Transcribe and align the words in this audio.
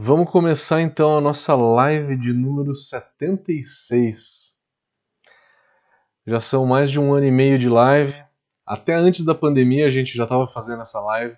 Vamos 0.00 0.30
começar 0.30 0.80
então 0.80 1.18
a 1.18 1.20
nossa 1.20 1.56
live 1.56 2.16
de 2.16 2.32
número 2.32 2.72
76. 2.72 4.56
Já 6.24 6.38
são 6.38 6.64
mais 6.64 6.88
de 6.88 7.00
um 7.00 7.12
ano 7.12 7.26
e 7.26 7.32
meio 7.32 7.58
de 7.58 7.68
live. 7.68 8.14
Até 8.64 8.94
antes 8.94 9.24
da 9.24 9.34
pandemia 9.34 9.86
a 9.86 9.90
gente 9.90 10.16
já 10.16 10.22
estava 10.22 10.46
fazendo 10.46 10.82
essa 10.82 11.00
live. 11.00 11.36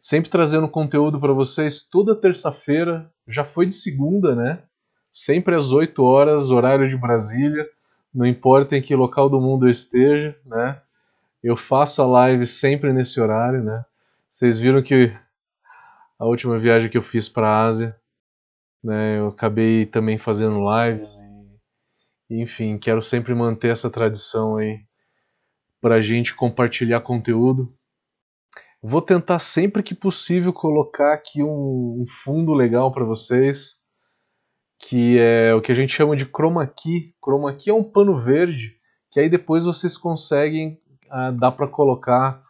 Sempre 0.00 0.28
trazendo 0.30 0.68
conteúdo 0.68 1.20
para 1.20 1.32
vocês 1.32 1.84
toda 1.84 2.20
terça-feira. 2.20 3.08
Já 3.28 3.44
foi 3.44 3.66
de 3.66 3.76
segunda, 3.76 4.34
né? 4.34 4.64
Sempre 5.08 5.54
às 5.54 5.70
8 5.70 6.02
horas, 6.02 6.50
horário 6.50 6.88
de 6.88 6.96
Brasília. 6.96 7.64
Não 8.12 8.26
importa 8.26 8.76
em 8.76 8.82
que 8.82 8.96
local 8.96 9.28
do 9.28 9.40
mundo 9.40 9.68
eu 9.68 9.70
esteja, 9.70 10.36
né? 10.44 10.82
Eu 11.40 11.56
faço 11.56 12.02
a 12.02 12.06
live 12.06 12.46
sempre 12.46 12.92
nesse 12.92 13.20
horário, 13.20 13.62
né? 13.62 13.84
Vocês 14.28 14.58
viram 14.58 14.82
que 14.82 15.16
a 16.20 16.26
última 16.26 16.58
viagem 16.58 16.90
que 16.90 16.98
eu 16.98 17.02
fiz 17.02 17.30
para 17.30 17.48
a 17.48 17.64
Ásia, 17.64 17.96
né, 18.84 19.18
eu 19.18 19.28
acabei 19.28 19.86
também 19.86 20.18
fazendo 20.18 20.60
lives 20.60 21.10
e, 22.28 22.42
enfim, 22.42 22.76
quero 22.76 23.00
sempre 23.00 23.34
manter 23.34 23.68
essa 23.68 23.90
tradição 23.90 24.56
aí 24.56 24.80
para 25.80 25.94
a 25.94 26.00
gente 26.02 26.34
compartilhar 26.34 27.00
conteúdo. 27.00 27.74
Vou 28.82 29.00
tentar 29.00 29.38
sempre 29.38 29.82
que 29.82 29.94
possível 29.94 30.52
colocar 30.52 31.14
aqui 31.14 31.42
um, 31.42 32.02
um 32.02 32.04
fundo 32.06 32.52
legal 32.52 32.92
para 32.92 33.04
vocês, 33.04 33.80
que 34.78 35.18
é 35.18 35.54
o 35.54 35.62
que 35.62 35.72
a 35.72 35.74
gente 35.74 35.94
chama 35.94 36.14
de 36.14 36.26
chroma 36.26 36.66
key. 36.66 37.14
Chroma 37.22 37.54
key 37.54 37.70
é 37.70 37.74
um 37.74 37.84
pano 37.84 38.18
verde 38.18 38.78
que 39.10 39.18
aí 39.18 39.28
depois 39.28 39.64
vocês 39.64 39.96
conseguem 39.96 40.80
uh, 41.06 41.32
dar 41.32 41.52
para 41.52 41.66
colocar 41.66 42.42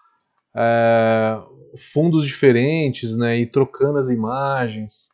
uh, 0.55 1.49
fundos 1.77 2.27
diferentes, 2.27 3.16
né, 3.16 3.38
e 3.38 3.47
trocando 3.47 3.98
as 3.98 4.09
imagens. 4.09 5.10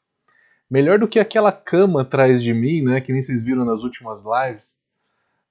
Melhor 0.71 0.99
do 0.99 1.09
que 1.09 1.19
aquela 1.19 1.53
cama 1.53 2.03
atrás 2.03 2.43
de 2.43 2.53
mim, 2.53 2.83
né, 2.83 3.01
que 3.01 3.13
nem 3.13 3.23
vocês 3.23 3.43
viram 3.43 3.65
nas 3.65 3.83
últimas 3.83 4.25
lives, 4.25 4.83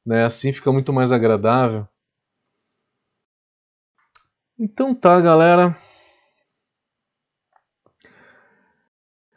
né, 0.06 0.26
assim 0.26 0.52
fica 0.52 0.72
muito 0.72 0.92
mais 0.92 1.12
agradável. 1.12 1.88
Então 4.58 4.94
tá, 4.96 5.20
galera. 5.20 5.78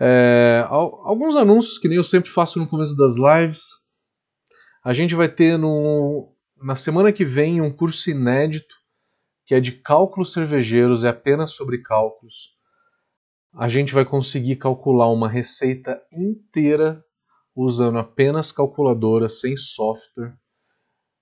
É, 0.00 0.64
alguns 0.68 1.34
anúncios 1.34 1.76
que 1.76 1.88
nem 1.88 1.96
eu 1.96 2.04
sempre 2.04 2.30
faço 2.30 2.58
no 2.60 2.68
começo 2.68 2.96
das 2.96 3.16
lives. 3.16 3.62
A 4.84 4.92
gente 4.92 5.14
vai 5.14 5.28
ter 5.28 5.58
no, 5.58 6.32
na 6.56 6.76
semana 6.76 7.12
que 7.12 7.24
vem 7.24 7.60
um 7.60 7.72
curso 7.72 8.10
inédito 8.10 8.77
que 9.48 9.54
é 9.54 9.60
de 9.60 9.72
cálculos 9.72 10.34
cervejeiros, 10.34 11.04
é 11.04 11.08
apenas 11.08 11.52
sobre 11.52 11.78
cálculos. 11.78 12.54
A 13.54 13.66
gente 13.66 13.94
vai 13.94 14.04
conseguir 14.04 14.56
calcular 14.56 15.10
uma 15.10 15.26
receita 15.26 15.98
inteira 16.12 17.02
usando 17.56 17.98
apenas 17.98 18.52
calculadora, 18.52 19.26
sem 19.26 19.56
software. 19.56 20.36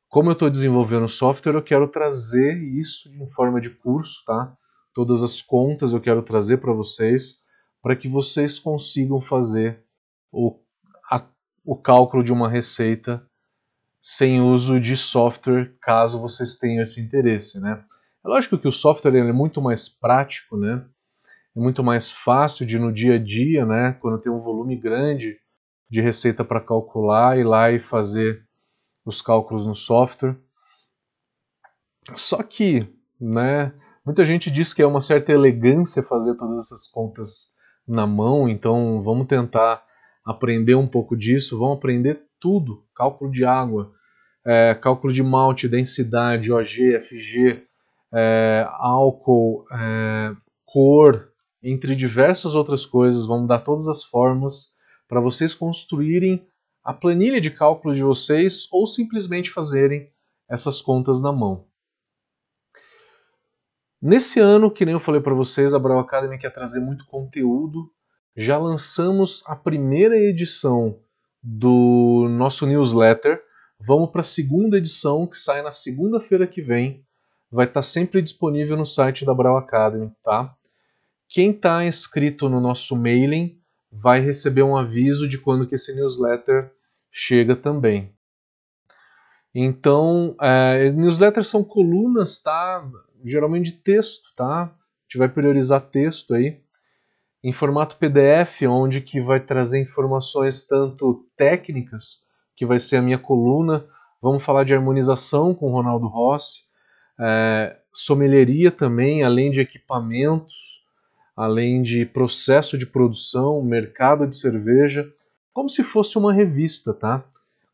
Como 0.08 0.28
eu 0.28 0.32
estou 0.32 0.50
desenvolvendo 0.50 1.08
software, 1.08 1.54
eu 1.54 1.62
quero 1.62 1.86
trazer 1.86 2.60
isso 2.76 3.08
em 3.14 3.30
forma 3.30 3.60
de 3.60 3.70
curso, 3.70 4.24
tá? 4.26 4.56
Todas 4.92 5.22
as 5.22 5.40
contas 5.40 5.92
eu 5.92 6.00
quero 6.00 6.20
trazer 6.20 6.56
para 6.56 6.72
vocês, 6.72 7.36
para 7.80 7.94
que 7.94 8.08
vocês 8.08 8.58
consigam 8.58 9.20
fazer 9.20 9.84
o, 10.32 10.58
a, 11.08 11.24
o 11.64 11.76
cálculo 11.76 12.24
de 12.24 12.32
uma 12.32 12.48
receita 12.48 13.24
sem 14.00 14.40
uso 14.40 14.80
de 14.80 14.96
software, 14.96 15.76
caso 15.80 16.20
vocês 16.20 16.56
tenham 16.56 16.82
esse 16.82 17.00
interesse, 17.00 17.60
né? 17.60 17.84
É 18.26 18.28
lógico 18.28 18.58
que 18.58 18.66
o 18.66 18.72
software 18.72 19.14
é 19.14 19.32
muito 19.32 19.62
mais 19.62 19.88
prático, 19.88 20.56
né? 20.56 20.84
É 21.56 21.60
muito 21.60 21.84
mais 21.84 22.10
fácil 22.10 22.66
de 22.66 22.76
no 22.76 22.92
dia 22.92 23.14
a 23.14 23.18
dia, 23.18 23.64
né? 23.64 23.96
Quando 24.00 24.20
tem 24.20 24.32
um 24.32 24.40
volume 24.40 24.74
grande 24.74 25.38
de 25.88 26.00
receita 26.00 26.44
para 26.44 26.60
calcular, 26.60 27.38
ir 27.38 27.44
lá 27.44 27.70
e 27.70 27.78
fazer 27.78 28.44
os 29.04 29.22
cálculos 29.22 29.64
no 29.64 29.76
software. 29.76 30.36
Só 32.16 32.42
que, 32.42 32.92
né? 33.20 33.72
Muita 34.04 34.24
gente 34.24 34.50
diz 34.50 34.74
que 34.74 34.82
é 34.82 34.86
uma 34.86 35.00
certa 35.00 35.30
elegância 35.30 36.02
fazer 36.02 36.34
todas 36.34 36.66
essas 36.66 36.88
contas 36.88 37.54
na 37.86 38.08
mão, 38.08 38.48
então 38.48 39.04
vamos 39.04 39.28
tentar 39.28 39.84
aprender 40.24 40.74
um 40.74 40.88
pouco 40.88 41.16
disso, 41.16 41.56
vamos 41.56 41.76
aprender 41.76 42.24
tudo, 42.40 42.84
cálculo 42.92 43.30
de 43.30 43.44
água, 43.44 43.92
é, 44.44 44.74
cálculo 44.74 45.12
de 45.12 45.22
malte, 45.22 45.68
densidade, 45.68 46.52
OG, 46.52 47.00
FG, 47.02 47.66
é, 48.12 48.66
álcool, 48.70 49.66
é, 49.72 50.34
cor, 50.64 51.32
entre 51.62 51.94
diversas 51.96 52.54
outras 52.54 52.84
coisas. 52.86 53.26
Vamos 53.26 53.48
dar 53.48 53.60
todas 53.60 53.88
as 53.88 54.04
formas 54.04 54.74
para 55.08 55.20
vocês 55.20 55.54
construírem 55.54 56.46
a 56.84 56.92
planilha 56.92 57.40
de 57.40 57.50
cálculos 57.50 57.96
de 57.96 58.02
vocês 58.02 58.68
ou 58.72 58.86
simplesmente 58.86 59.50
fazerem 59.50 60.10
essas 60.48 60.80
contas 60.80 61.20
na 61.20 61.32
mão. 61.32 61.66
Nesse 64.00 64.38
ano, 64.38 64.70
que 64.70 64.84
nem 64.84 64.92
eu 64.92 65.00
falei 65.00 65.20
para 65.20 65.34
vocês, 65.34 65.74
a 65.74 65.78
Brau 65.78 65.98
Academy 65.98 66.38
quer 66.38 66.50
trazer 66.52 66.80
muito 66.80 67.06
conteúdo. 67.06 67.90
Já 68.36 68.58
lançamos 68.58 69.42
a 69.46 69.56
primeira 69.56 70.16
edição 70.16 71.00
do 71.42 72.28
nosso 72.28 72.66
newsletter. 72.66 73.42
Vamos 73.80 74.10
para 74.10 74.20
a 74.20 74.24
segunda 74.24 74.76
edição, 74.76 75.26
que 75.26 75.38
sai 75.38 75.62
na 75.62 75.70
segunda-feira 75.70 76.46
que 76.46 76.60
vem 76.60 77.05
vai 77.50 77.66
estar 77.66 77.82
sempre 77.82 78.20
disponível 78.22 78.76
no 78.76 78.86
site 78.86 79.24
da 79.24 79.34
Brau 79.34 79.56
Academy, 79.56 80.10
tá? 80.22 80.54
Quem 81.28 81.50
está 81.50 81.84
inscrito 81.84 82.48
no 82.48 82.60
nosso 82.60 82.96
mailing 82.96 83.58
vai 83.90 84.20
receber 84.20 84.62
um 84.62 84.76
aviso 84.76 85.28
de 85.28 85.38
quando 85.38 85.66
que 85.66 85.74
esse 85.74 85.94
newsletter 85.94 86.72
chega 87.10 87.56
também. 87.56 88.14
Então, 89.54 90.36
é, 90.40 90.90
newsletters 90.92 91.48
são 91.48 91.64
colunas, 91.64 92.40
tá? 92.40 92.86
Geralmente 93.24 93.72
de 93.72 93.78
texto, 93.78 94.34
tá? 94.36 94.64
A 94.64 94.70
gente 95.04 95.18
vai 95.18 95.28
priorizar 95.28 95.80
texto 95.80 96.34
aí 96.34 96.60
em 97.42 97.52
formato 97.52 97.96
PDF, 97.96 98.62
onde 98.68 99.00
que 99.00 99.20
vai 99.20 99.40
trazer 99.40 99.80
informações 99.80 100.66
tanto 100.66 101.26
técnicas, 101.36 102.24
que 102.56 102.66
vai 102.66 102.78
ser 102.78 102.96
a 102.96 103.02
minha 103.02 103.18
coluna, 103.18 103.86
vamos 104.20 104.42
falar 104.42 104.64
de 104.64 104.74
harmonização 104.74 105.54
com 105.54 105.70
Ronaldo 105.70 106.06
Rossi, 106.06 106.65
é, 107.18 107.76
também, 108.76 109.22
além 109.22 109.50
de 109.50 109.60
equipamentos, 109.60 110.84
além 111.36 111.82
de 111.82 112.06
processo 112.06 112.78
de 112.78 112.86
produção, 112.86 113.62
mercado 113.62 114.26
de 114.26 114.36
cerveja, 114.36 115.10
como 115.52 115.68
se 115.68 115.82
fosse 115.82 116.18
uma 116.18 116.32
revista, 116.32 116.92
tá? 116.92 117.24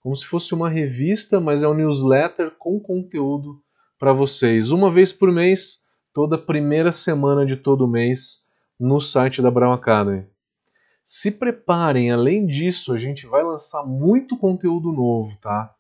Como 0.03 0.17
se 0.17 0.27
fosse 0.27 0.55
uma 0.55 0.69
revista, 0.69 1.41
mas 1.41 1.63
é 1.63 1.69
um 1.69 1.75
newsletter 1.75 2.53
com 2.59 2.79
conteúdo 2.81 3.61
para 3.99 4.13
vocês. 4.13 4.73
Uma 4.73 4.91
vez 4.91 5.13
por 5.13 5.31
mês, 5.31 5.85
toda 6.13 6.37
primeira 6.37 6.91
semana 6.91 7.47
de 7.47 7.57
todo 7.57 7.89
mês, 7.89 8.45
no 8.79 9.01
site 9.01 9.41
da 9.41 9.51
Brown 9.51 9.73
Academy. 9.73 10.27
Se 11.05 11.31
preparem, 11.31 12.11
além 12.11 12.47
disso, 12.47 12.93
a 12.93 12.99
gente 12.99 13.27
vai 13.27 13.43
lançar 13.43 13.85
muito 13.85 14.37
conteúdo 14.37 14.93
novo, 14.93 15.37
tá? 15.41 15.75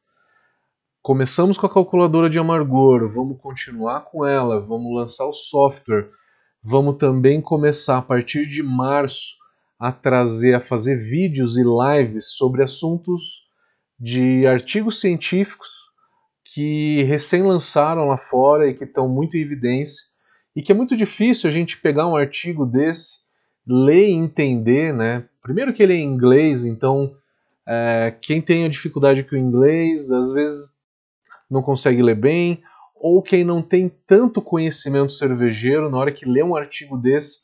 Começamos 1.03 1.59
com 1.59 1.67
a 1.67 1.69
calculadora 1.69 2.31
de 2.31 2.39
amargor, 2.39 3.13
vamos 3.13 3.37
continuar 3.41 4.03
com 4.03 4.25
ela, 4.25 4.61
vamos 4.61 4.95
lançar 4.95 5.27
o 5.27 5.33
software, 5.33 6.09
vamos 6.63 6.97
também 6.97 7.41
começar 7.41 7.99
a 7.99 8.03
partir 8.03 8.47
de 8.47 8.63
março 8.63 9.35
a 9.81 9.91
trazer, 9.91 10.55
a 10.55 10.61
fazer 10.61 10.95
vídeos 10.95 11.57
e 11.59 11.65
lives 11.65 12.37
sobre 12.37 12.63
assuntos 12.63 13.49
de 13.99 14.47
artigos 14.47 15.01
científicos 15.01 15.71
que 16.45 17.03
recém 17.03 17.43
lançaram 17.43 18.07
lá 18.07 18.17
fora 18.17 18.69
e 18.69 18.75
que 18.75 18.85
estão 18.85 19.09
muito 19.09 19.37
em 19.37 19.41
evidência 19.41 20.05
e 20.55 20.63
que 20.63 20.71
é 20.71 20.75
muito 20.75 20.97
difícil 20.97 21.51
a 21.51 21.53
gente 21.53 21.81
pegar 21.81 22.07
um 22.07 22.15
artigo 22.15 22.65
desse, 22.65 23.23
ler 23.67 24.09
e 24.09 24.13
entender, 24.13 24.95
né? 24.95 25.29
Primeiro 25.43 25.73
que 25.73 25.83
ele 25.83 25.95
é 25.95 25.97
em 25.97 26.07
inglês, 26.07 26.65
então 26.65 27.13
é, 27.67 28.17
quem 28.23 28.41
tem 28.41 28.65
a 28.65 28.69
dificuldade 28.69 29.25
com 29.25 29.35
o 29.35 29.39
inglês, 29.39 30.13
às 30.13 30.33
vezes 30.33 30.81
não 31.53 31.63
consegue 31.63 32.03
ler 32.03 32.15
bem, 32.15 32.63
ou 32.97 33.23
quem 33.23 33.45
não 33.45 33.61
tem 33.61 33.91
tanto 34.07 34.41
conhecimento 34.41 35.13
cervejeiro, 35.13 35.91
na 35.91 35.99
hora 35.99 36.11
que 36.11 36.25
lê 36.25 36.43
um 36.43 36.57
artigo 36.57 36.97
desse, 36.97 37.41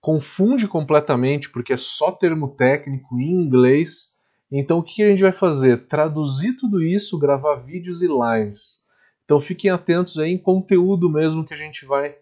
confunde 0.00 0.66
completamente, 0.66 1.48
porque 1.50 1.72
é 1.72 1.76
só 1.76 2.10
termo 2.10 2.48
técnico 2.48 3.18
em 3.18 3.30
inglês. 3.30 4.14
Então 4.50 4.78
o 4.78 4.82
que 4.82 5.02
a 5.02 5.10
gente 5.10 5.22
vai 5.22 5.32
fazer? 5.32 5.86
Traduzir 5.86 6.56
tudo 6.56 6.82
isso, 6.82 7.18
gravar 7.18 7.56
vídeos 7.56 8.02
e 8.02 8.08
lives. 8.08 8.84
Então 9.24 9.40
fiquem 9.40 9.70
atentos 9.70 10.18
aí 10.18 10.32
em 10.32 10.38
conteúdo 10.38 11.10
mesmo 11.10 11.44
que 11.44 11.54
a 11.54 11.56
gente 11.56 11.84
vai 11.84 12.16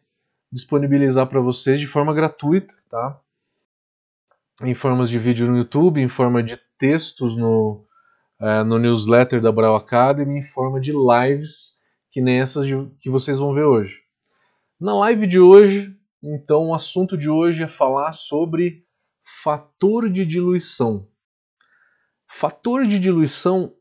disponibilizar 0.52 1.26
para 1.26 1.40
vocês 1.40 1.80
de 1.80 1.86
forma 1.86 2.12
gratuita, 2.12 2.74
tá? 2.90 3.20
Em 4.62 4.74
formas 4.74 5.08
de 5.08 5.18
vídeo 5.18 5.46
no 5.46 5.56
YouTube, 5.56 6.00
em 6.00 6.08
forma 6.08 6.42
de 6.42 6.56
textos 6.78 7.36
no, 7.36 7.84
uh, 8.40 8.64
no 8.64 8.78
newsletter 8.78 9.40
da 9.40 9.52
Brau 9.52 9.76
Academy 9.76 10.38
em 10.38 10.42
forma 10.42 10.80
de 10.80 10.92
lives, 10.92 11.74
que 12.10 12.20
nem 12.20 12.40
essas 12.40 12.66
de, 12.66 12.74
que 13.00 13.10
vocês 13.10 13.38
vão 13.38 13.54
ver 13.54 13.64
hoje. 13.64 14.00
Na 14.80 14.94
live 14.94 15.26
de 15.26 15.38
hoje, 15.38 15.96
então, 16.22 16.68
o 16.68 16.74
assunto 16.74 17.18
de 17.18 17.28
hoje 17.28 17.62
é 17.62 17.68
falar 17.68 18.12
sobre 18.12 18.86
fator 19.42 20.08
de 20.08 20.24
diluição. 20.24 21.06
Fator 22.26 22.86
de 22.86 22.98
diluição 22.98 23.74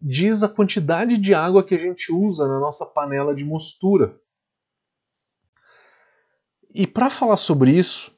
diz 0.00 0.42
a 0.42 0.48
quantidade 0.48 1.16
de 1.16 1.32
água 1.32 1.64
que 1.64 1.74
a 1.74 1.78
gente 1.78 2.12
usa 2.12 2.48
na 2.48 2.58
nossa 2.58 2.84
panela 2.84 3.34
de 3.34 3.44
mostura. 3.44 4.20
E 6.74 6.84
para 6.84 7.08
falar 7.08 7.36
sobre 7.36 7.70
isso, 7.70 8.12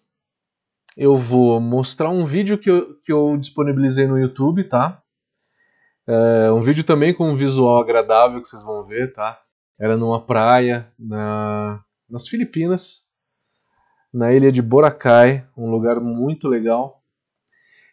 eu 0.96 1.18
vou 1.18 1.60
mostrar 1.60 2.08
um 2.08 2.26
vídeo 2.26 2.56
que 2.56 2.70
eu, 2.70 2.98
que 3.00 3.12
eu 3.12 3.36
disponibilizei 3.36 4.06
no 4.06 4.18
YouTube, 4.18 4.64
tá? 4.64 5.02
É 6.08 6.53
um 6.53 6.61
vídeo 6.61 6.85
também 6.85 7.12
com 7.12 7.29
um 7.29 7.37
visual 7.37 7.79
agradável 7.79 8.41
que 8.41 8.49
vocês 8.49 8.62
vão 8.62 8.85
ver, 8.85 9.12
tá? 9.12 9.41
Era 9.79 9.97
numa 9.97 10.25
praia 10.25 10.87
na, 10.99 11.82
nas 12.08 12.29
Filipinas, 12.29 13.03
na 14.12 14.32
ilha 14.32 14.53
de 14.53 14.62
Boracay, 14.62 15.44
um 15.56 15.69
lugar 15.70 16.00
muito 16.00 16.49
legal. 16.49 17.03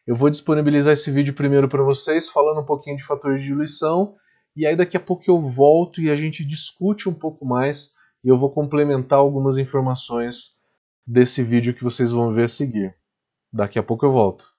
Eu 0.06 0.16
vou 0.16 0.30
disponibilizar 0.30 0.94
esse 0.94 1.10
vídeo 1.10 1.34
primeiro 1.34 1.68
para 1.68 1.82
vocês, 1.82 2.30
falando 2.30 2.62
um 2.62 2.66
pouquinho 2.66 2.98
de 2.98 3.04
fatores 3.04 3.42
de 3.42 3.48
diluição, 3.48 4.16
e 4.56 4.66
aí 4.68 4.76
daqui 4.76 4.96
a 4.96 5.00
pouco 5.00 5.24
eu 5.28 5.50
volto 5.50 6.00
e 6.00 6.12
a 6.12 6.16
gente 6.16 6.46
discute 6.46 7.10
um 7.10 7.14
pouco 7.14 7.44
mais 7.46 7.94
e 8.24 8.30
eu 8.30 8.38
vou 8.38 8.52
complementar 8.52 9.18
algumas 9.18 9.58
informações 9.58 10.56
desse 11.06 11.42
vídeo 11.42 11.74
que 11.74 11.84
vocês 11.84 12.12
vão 12.12 12.32
ver 12.32 12.46
a 12.46 12.48
seguir. 12.48 12.96
Daqui 13.52 13.80
a 13.80 13.84
pouco 13.84 14.06
eu 14.06 14.12
volto. 14.12 14.53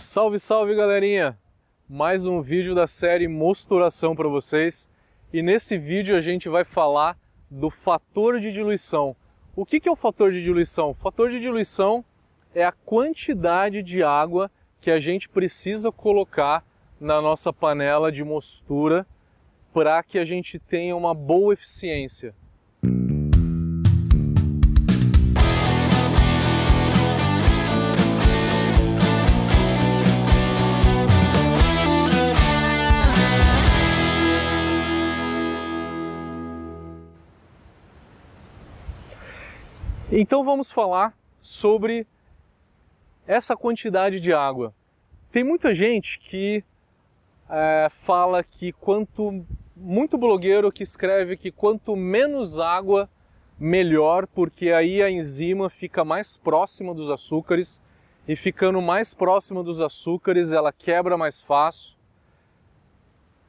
Salve, 0.00 0.38
salve 0.38 0.74
galerinha! 0.74 1.38
Mais 1.86 2.24
um 2.24 2.40
vídeo 2.40 2.74
da 2.74 2.86
série 2.86 3.28
Mosturação 3.28 4.16
para 4.16 4.30
vocês. 4.30 4.88
E 5.30 5.42
nesse 5.42 5.76
vídeo 5.76 6.16
a 6.16 6.22
gente 6.22 6.48
vai 6.48 6.64
falar 6.64 7.18
do 7.50 7.68
fator 7.68 8.40
de 8.40 8.50
diluição. 8.50 9.14
O 9.54 9.66
que 9.66 9.86
é 9.86 9.92
o 9.92 9.94
fator 9.94 10.32
de 10.32 10.42
diluição? 10.42 10.88
O 10.88 10.94
fator 10.94 11.28
de 11.28 11.38
diluição 11.38 12.02
é 12.54 12.64
a 12.64 12.72
quantidade 12.72 13.82
de 13.82 14.02
água 14.02 14.50
que 14.80 14.90
a 14.90 14.98
gente 14.98 15.28
precisa 15.28 15.92
colocar 15.92 16.64
na 16.98 17.20
nossa 17.20 17.52
panela 17.52 18.10
de 18.10 18.24
mostura 18.24 19.06
para 19.70 20.02
que 20.02 20.18
a 20.18 20.24
gente 20.24 20.58
tenha 20.58 20.96
uma 20.96 21.14
boa 21.14 21.52
eficiência. 21.52 22.34
Então 40.12 40.42
vamos 40.42 40.72
falar 40.72 41.16
sobre 41.38 42.04
essa 43.28 43.56
quantidade 43.56 44.18
de 44.18 44.32
água. 44.32 44.74
Tem 45.30 45.44
muita 45.44 45.72
gente 45.72 46.18
que 46.18 46.64
é, 47.48 47.86
fala 47.88 48.42
que 48.42 48.72
quanto 48.72 49.46
muito 49.76 50.18
blogueiro 50.18 50.72
que 50.72 50.82
escreve 50.82 51.36
que 51.36 51.52
quanto 51.52 51.94
menos 51.94 52.58
água 52.58 53.08
melhor, 53.56 54.26
porque 54.26 54.72
aí 54.72 55.00
a 55.00 55.08
enzima 55.08 55.70
fica 55.70 56.04
mais 56.04 56.36
próxima 56.36 56.92
dos 56.92 57.08
açúcares 57.08 57.80
e 58.26 58.34
ficando 58.34 58.82
mais 58.82 59.14
próxima 59.14 59.62
dos 59.62 59.80
açúcares 59.80 60.50
ela 60.50 60.72
quebra 60.72 61.16
mais 61.16 61.40
fácil. 61.40 61.96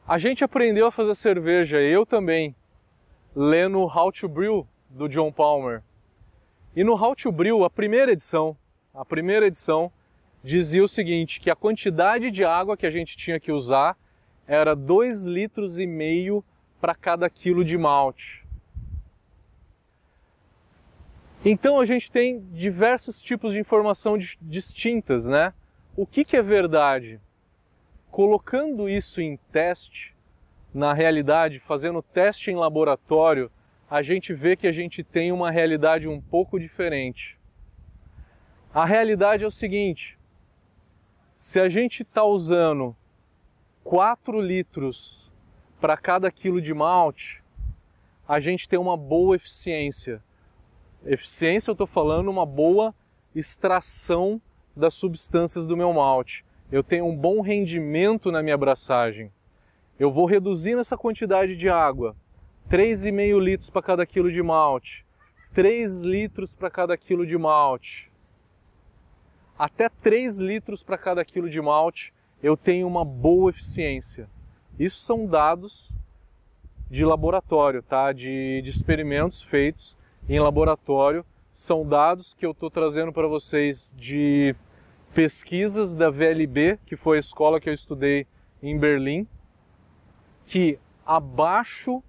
A 0.08 0.20
gente 0.20 0.44
aprendeu 0.44 0.86
a 0.86 0.92
fazer 0.92 1.16
cerveja, 1.16 1.82
eu 1.82 2.06
também, 2.06 2.56
lendo 3.36 3.80
How 3.80 4.12
to 4.12 4.30
Brew 4.30 4.68
do 4.92 5.10
John 5.10 5.32
Palmer. 5.32 5.82
E 6.74 6.86
no 6.86 6.94
How 6.94 7.14
to 7.16 7.32
Brew, 7.34 7.66
a 7.66 7.70
primeira 7.70 8.14
edição, 8.14 8.56
a 8.94 9.04
primeira 9.04 9.48
edição 9.48 9.92
dizia 10.42 10.82
o 10.82 10.88
seguinte, 10.88 11.40
que 11.42 11.50
a 11.50 11.56
quantidade 11.56 12.32
de 12.32 12.46
água 12.46 12.78
que 12.78 12.86
a 12.86 12.90
gente 12.90 13.18
tinha 13.18 13.40
que 13.42 13.52
usar 13.52 13.98
era 14.48 14.74
2 14.74 15.26
litros 15.26 15.80
e 15.80 15.86
meio 15.86 16.42
para 16.80 16.96
cada 16.96 17.30
quilo 17.30 17.66
de 17.66 17.78
malte. 17.78 18.48
Então 21.44 21.80
a 21.80 21.86
gente 21.86 22.10
tem 22.10 22.40
diversos 22.54 23.22
tipos 23.22 23.52
de 23.52 23.60
informação 23.60 24.18
distintas, 24.42 25.26
né? 25.28 25.54
O 25.96 26.06
que, 26.06 26.24
que 26.24 26.38
é 26.38 26.42
verdade? 26.42 27.20
Colocando 28.10 28.88
isso 28.88 29.20
em 29.20 29.38
teste, 29.52 30.16
na 30.74 30.94
realidade, 30.94 31.60
fazendo 31.60 32.02
teste 32.02 32.50
em 32.50 32.56
laboratório, 32.56 33.52
a 33.92 34.02
gente 34.02 34.34
vê 34.34 34.56
que 34.56 34.68
a 34.68 34.72
gente 34.72 35.04
tem 35.04 35.34
uma 35.34 35.52
realidade 35.52 36.08
um 36.08 36.22
pouco 36.22 36.58
diferente. 36.58 37.38
A 38.74 38.86
realidade 38.86 39.44
é 39.44 39.48
o 39.48 39.52
seguinte: 39.52 40.18
se 41.36 41.60
a 41.60 41.68
gente 41.68 42.04
está 42.04 42.24
usando 42.24 42.96
4 43.84 44.40
litros 44.40 45.30
para 45.82 45.98
cada 45.98 46.32
quilo 46.32 46.62
de 46.62 46.74
malte, 46.74 47.44
a 48.26 48.40
gente 48.40 48.70
tem 48.70 48.80
uma 48.80 48.96
boa 48.96 49.36
eficiência. 49.36 50.24
Eficiência, 51.06 51.70
eu 51.70 51.74
estou 51.74 51.88
falando 51.88 52.32
uma 52.32 52.46
boa 52.46 52.96
extração 53.36 54.42
das 54.74 54.94
substâncias 54.94 55.66
do 55.66 55.76
meu 55.76 55.92
malte. 55.92 56.46
Eu 56.72 56.82
tenho 56.82 57.06
um 57.08 57.18
bom 57.18 57.42
rendimento 57.42 58.32
na 58.32 58.42
minha 58.42 58.56
abraçagem. 58.56 59.34
Eu 60.00 60.10
vou 60.14 60.26
reduzindo 60.26 60.80
essa 60.80 60.96
quantidade 60.96 61.58
de 61.58 61.68
água 61.68 62.16
3,5 62.72 63.38
litros 63.38 63.70
para 63.70 63.82
cada 63.82 64.06
quilo 64.06 64.32
de 64.32 64.42
malte, 64.42 65.06
3 65.54 66.04
litros 66.06 66.56
para 66.56 66.70
cada 66.72 66.96
quilo 66.96 67.26
de 67.26 67.38
malte. 67.38 68.10
Até 69.60 69.90
3 69.90 70.40
litros 70.40 70.82
para 70.82 70.98
cada 70.98 71.26
quilo 71.26 71.50
de 71.50 71.60
malte 71.60 72.14
eu 72.42 72.56
tenho 72.56 72.88
uma 72.88 73.04
boa 73.04 73.50
eficiência. 73.50 74.30
Isso 74.80 75.00
são 75.00 75.28
dados 75.28 75.98
de 76.90 77.04
laboratório, 77.04 77.84
tá? 77.84 78.14
de, 78.14 78.62
de 78.62 78.70
experimentos 78.70 79.42
feitos 79.42 79.98
em 80.30 80.40
laboratório. 80.40 81.26
São 81.52 81.86
dados 81.86 82.34
que 82.34 82.46
eu 82.46 82.52
estou 82.52 82.72
trazendo 82.72 83.12
para 83.12 83.28
vocês 83.28 83.94
de 83.98 84.56
pesquisas 85.14 85.94
da 85.94 86.10
VLB, 86.10 86.80
que 86.86 86.96
foi 86.96 87.18
a 87.18 87.20
escola 87.20 87.60
que 87.60 87.68
eu 87.68 87.74
estudei 87.74 88.26
em 88.64 88.80
Berlim, 88.80 89.28
que 90.46 90.80
abaixo 91.06 92.02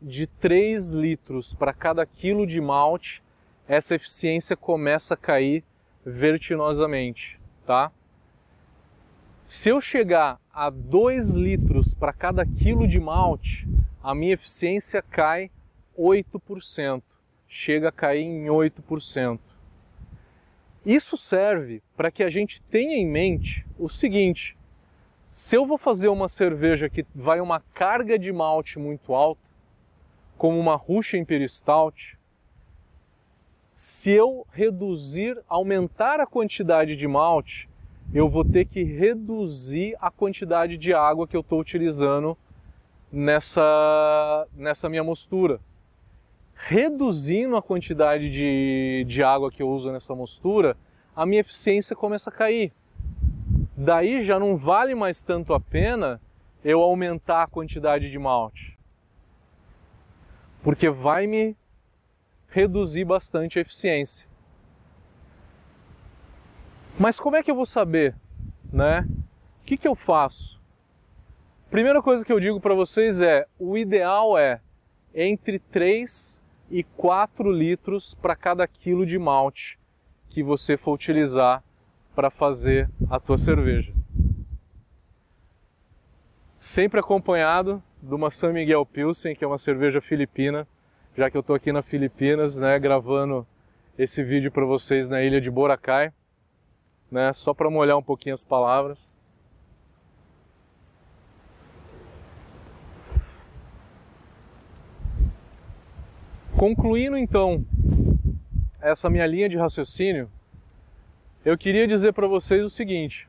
de 0.00 0.26
3 0.26 0.92
litros 0.92 1.54
para 1.54 1.72
cada 1.72 2.06
quilo 2.06 2.46
de 2.46 2.60
malte, 2.60 3.22
essa 3.66 3.94
eficiência 3.94 4.56
começa 4.56 5.14
a 5.14 5.16
cair 5.16 5.64
vertiginosamente, 6.04 7.40
tá? 7.66 7.92
Se 9.44 9.70
eu 9.70 9.80
chegar 9.80 10.40
a 10.52 10.70
2 10.70 11.34
litros 11.34 11.94
para 11.94 12.12
cada 12.12 12.44
quilo 12.44 12.86
de 12.86 13.00
malte, 13.00 13.66
a 14.02 14.14
minha 14.14 14.34
eficiência 14.34 15.02
cai 15.02 15.50
8%, 15.98 17.02
chega 17.46 17.88
a 17.88 17.92
cair 17.92 18.22
em 18.22 18.44
8%. 18.44 19.40
Isso 20.84 21.16
serve 21.16 21.82
para 21.96 22.10
que 22.10 22.22
a 22.22 22.28
gente 22.28 22.62
tenha 22.62 22.96
em 22.96 23.06
mente 23.06 23.66
o 23.78 23.88
seguinte: 23.88 24.56
se 25.28 25.56
eu 25.56 25.66
vou 25.66 25.76
fazer 25.76 26.08
uma 26.08 26.28
cerveja 26.28 26.88
que 26.88 27.04
vai 27.14 27.40
uma 27.40 27.60
carga 27.60 28.18
de 28.18 28.32
malte 28.32 28.78
muito 28.78 29.14
alta, 29.14 29.47
como 30.38 30.58
uma 30.58 30.76
Russian 30.76 31.18
Imperial 31.18 31.48
Stout, 31.48 32.16
se 33.72 34.12
eu 34.12 34.46
reduzir, 34.52 35.36
aumentar 35.48 36.20
a 36.20 36.26
quantidade 36.26 36.96
de 36.96 37.08
malte, 37.08 37.68
eu 38.14 38.28
vou 38.28 38.44
ter 38.44 38.64
que 38.64 38.82
reduzir 38.84 39.96
a 40.00 40.10
quantidade 40.10 40.78
de 40.78 40.94
água 40.94 41.26
que 41.26 41.36
eu 41.36 41.40
estou 41.40 41.60
utilizando 41.60 42.38
nessa, 43.12 44.46
nessa 44.56 44.88
minha 44.88 45.04
mostura. 45.04 45.60
Reduzindo 46.54 47.56
a 47.56 47.62
quantidade 47.62 48.30
de, 48.30 49.04
de 49.06 49.22
água 49.22 49.50
que 49.50 49.62
eu 49.62 49.68
uso 49.68 49.92
nessa 49.92 50.14
mostura, 50.14 50.76
a 51.14 51.26
minha 51.26 51.40
eficiência 51.40 51.94
começa 51.94 52.30
a 52.30 52.32
cair. 52.32 52.72
Daí 53.76 54.22
já 54.24 54.38
não 54.38 54.56
vale 54.56 54.94
mais 54.94 55.22
tanto 55.22 55.52
a 55.52 55.60
pena 55.60 56.20
eu 56.64 56.80
aumentar 56.80 57.42
a 57.42 57.46
quantidade 57.46 58.10
de 58.10 58.18
malte 58.18 58.77
porque 60.68 60.90
vai 60.90 61.26
me 61.26 61.56
reduzir 62.46 63.02
bastante 63.02 63.58
a 63.58 63.62
eficiência. 63.62 64.28
Mas 66.98 67.18
como 67.18 67.36
é 67.36 67.42
que 67.42 67.50
eu 67.50 67.54
vou 67.54 67.64
saber, 67.64 68.14
né? 68.70 69.08
O 69.62 69.64
que, 69.64 69.78
que 69.78 69.88
eu 69.88 69.94
faço? 69.94 70.60
Primeira 71.70 72.02
coisa 72.02 72.22
que 72.22 72.30
eu 72.30 72.38
digo 72.38 72.60
para 72.60 72.74
vocês 72.74 73.22
é: 73.22 73.46
o 73.58 73.78
ideal 73.78 74.36
é 74.36 74.60
entre 75.14 75.58
3 75.58 76.42
e 76.70 76.82
4 76.84 77.50
litros 77.50 78.14
para 78.14 78.36
cada 78.36 78.68
quilo 78.68 79.06
de 79.06 79.18
malte 79.18 79.78
que 80.28 80.42
você 80.42 80.76
for 80.76 80.92
utilizar 80.92 81.64
para 82.14 82.30
fazer 82.30 82.90
a 83.08 83.18
tua 83.18 83.38
cerveja. 83.38 83.94
Sempre 86.56 87.00
acompanhado 87.00 87.82
de 88.02 88.14
uma 88.14 88.30
San 88.30 88.52
Miguel 88.52 88.84
Pilsen, 88.86 89.34
que 89.34 89.44
é 89.44 89.46
uma 89.46 89.58
cerveja 89.58 90.00
filipina, 90.00 90.66
já 91.16 91.30
que 91.30 91.36
eu 91.36 91.40
estou 91.40 91.56
aqui 91.56 91.72
na 91.72 91.82
Filipinas, 91.82 92.58
né, 92.58 92.78
gravando 92.78 93.46
esse 93.98 94.22
vídeo 94.22 94.52
para 94.52 94.64
vocês 94.64 95.08
na 95.08 95.22
ilha 95.22 95.40
de 95.40 95.50
Boracay, 95.50 96.12
né? 97.10 97.32
Só 97.32 97.52
para 97.52 97.68
molhar 97.68 97.96
um 97.96 98.02
pouquinho 98.02 98.34
as 98.34 98.44
palavras. 98.44 99.12
Concluindo 106.56 107.16
então 107.16 107.64
essa 108.80 109.10
minha 109.10 109.26
linha 109.26 109.48
de 109.48 109.56
raciocínio, 109.56 110.30
eu 111.44 111.56
queria 111.56 111.86
dizer 111.86 112.12
para 112.12 112.26
vocês 112.26 112.64
o 112.64 112.70
seguinte: 112.70 113.28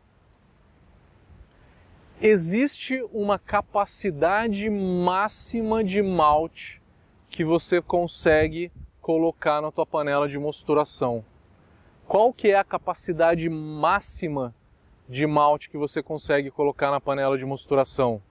existe 2.21 3.01
uma 3.13 3.39
capacidade 3.39 4.69
máxima 4.69 5.83
de 5.83 6.01
malte 6.01 6.81
que 7.29 7.45
você 7.45 7.81
consegue 7.81 8.71
colocar 9.01 9.61
na 9.61 9.71
tua 9.71 9.85
panela 9.85 10.27
de 10.27 10.38
mosturação. 10.38 11.23
Qual 12.05 12.33
que 12.33 12.49
é 12.49 12.57
a 12.57 12.63
capacidade 12.63 13.49
máxima 13.49 14.53
de 15.07 15.25
malte 15.25 15.69
que 15.69 15.77
você 15.77 16.03
consegue 16.03 16.51
colocar 16.51 16.91
na 16.91 16.99
panela 16.99 17.38
de 17.38 17.45
mosturação? 17.45 18.21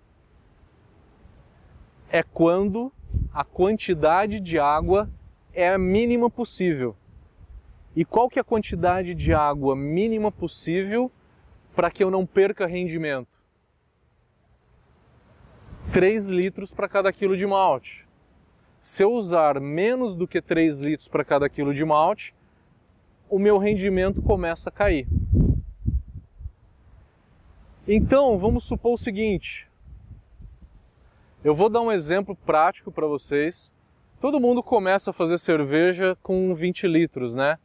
É 2.11 2.23
quando 2.23 2.92
a 3.33 3.45
quantidade 3.45 4.38
de 4.38 4.59
água 4.59 5.09
é 5.54 5.68
a 5.71 5.78
mínima 5.78 6.28
possível. 6.28 6.95
E 7.97 8.04
qual 8.04 8.28
que 8.28 8.38
é 8.38 8.42
a 8.42 8.45
quantidade 8.45 9.14
de 9.14 9.33
água 9.33 9.75
mínima 9.75 10.30
possível 10.30 11.11
para 11.75 11.90
que 11.90 12.04
eu 12.04 12.11
não 12.11 12.26
perca 12.26 12.66
rendimento? 12.66 13.38
3 15.92 16.28
litros 16.28 16.75
para 16.75 16.88
cada 16.88 17.12
quilo 17.12 17.37
de 17.37 17.47
malte. 17.47 18.07
Se 18.78 19.02
eu 19.02 19.12
usar 19.12 19.59
menos 19.59 20.14
do 20.14 20.28
que 20.28 20.42
3 20.42 20.83
litros 20.83 21.09
para 21.09 21.25
cada 21.25 21.49
quilo 21.49 21.73
de 21.73 21.85
malte, 21.85 22.35
o 23.28 23.38
meu 23.38 23.59
rendimento 23.59 24.21
começa 24.21 24.68
a 24.68 24.73
cair. 24.73 25.09
Então, 27.87 28.38
vamos 28.38 28.64
supor 28.64 28.92
o 28.92 28.99
seguinte: 28.99 29.68
eu 31.42 31.54
vou 31.54 31.71
dar 31.71 31.80
um 31.80 31.90
exemplo 31.90 32.37
prático 32.37 32.92
para 32.92 33.07
vocês. 33.07 33.73
Todo 34.21 34.40
mundo 34.40 34.62
começa 34.62 35.11
a 35.11 35.14
fazer 35.14 35.38
cerveja 35.38 36.18
com 36.23 36.54
20 36.54 36.87
litros, 36.87 37.35
né? 37.35 37.59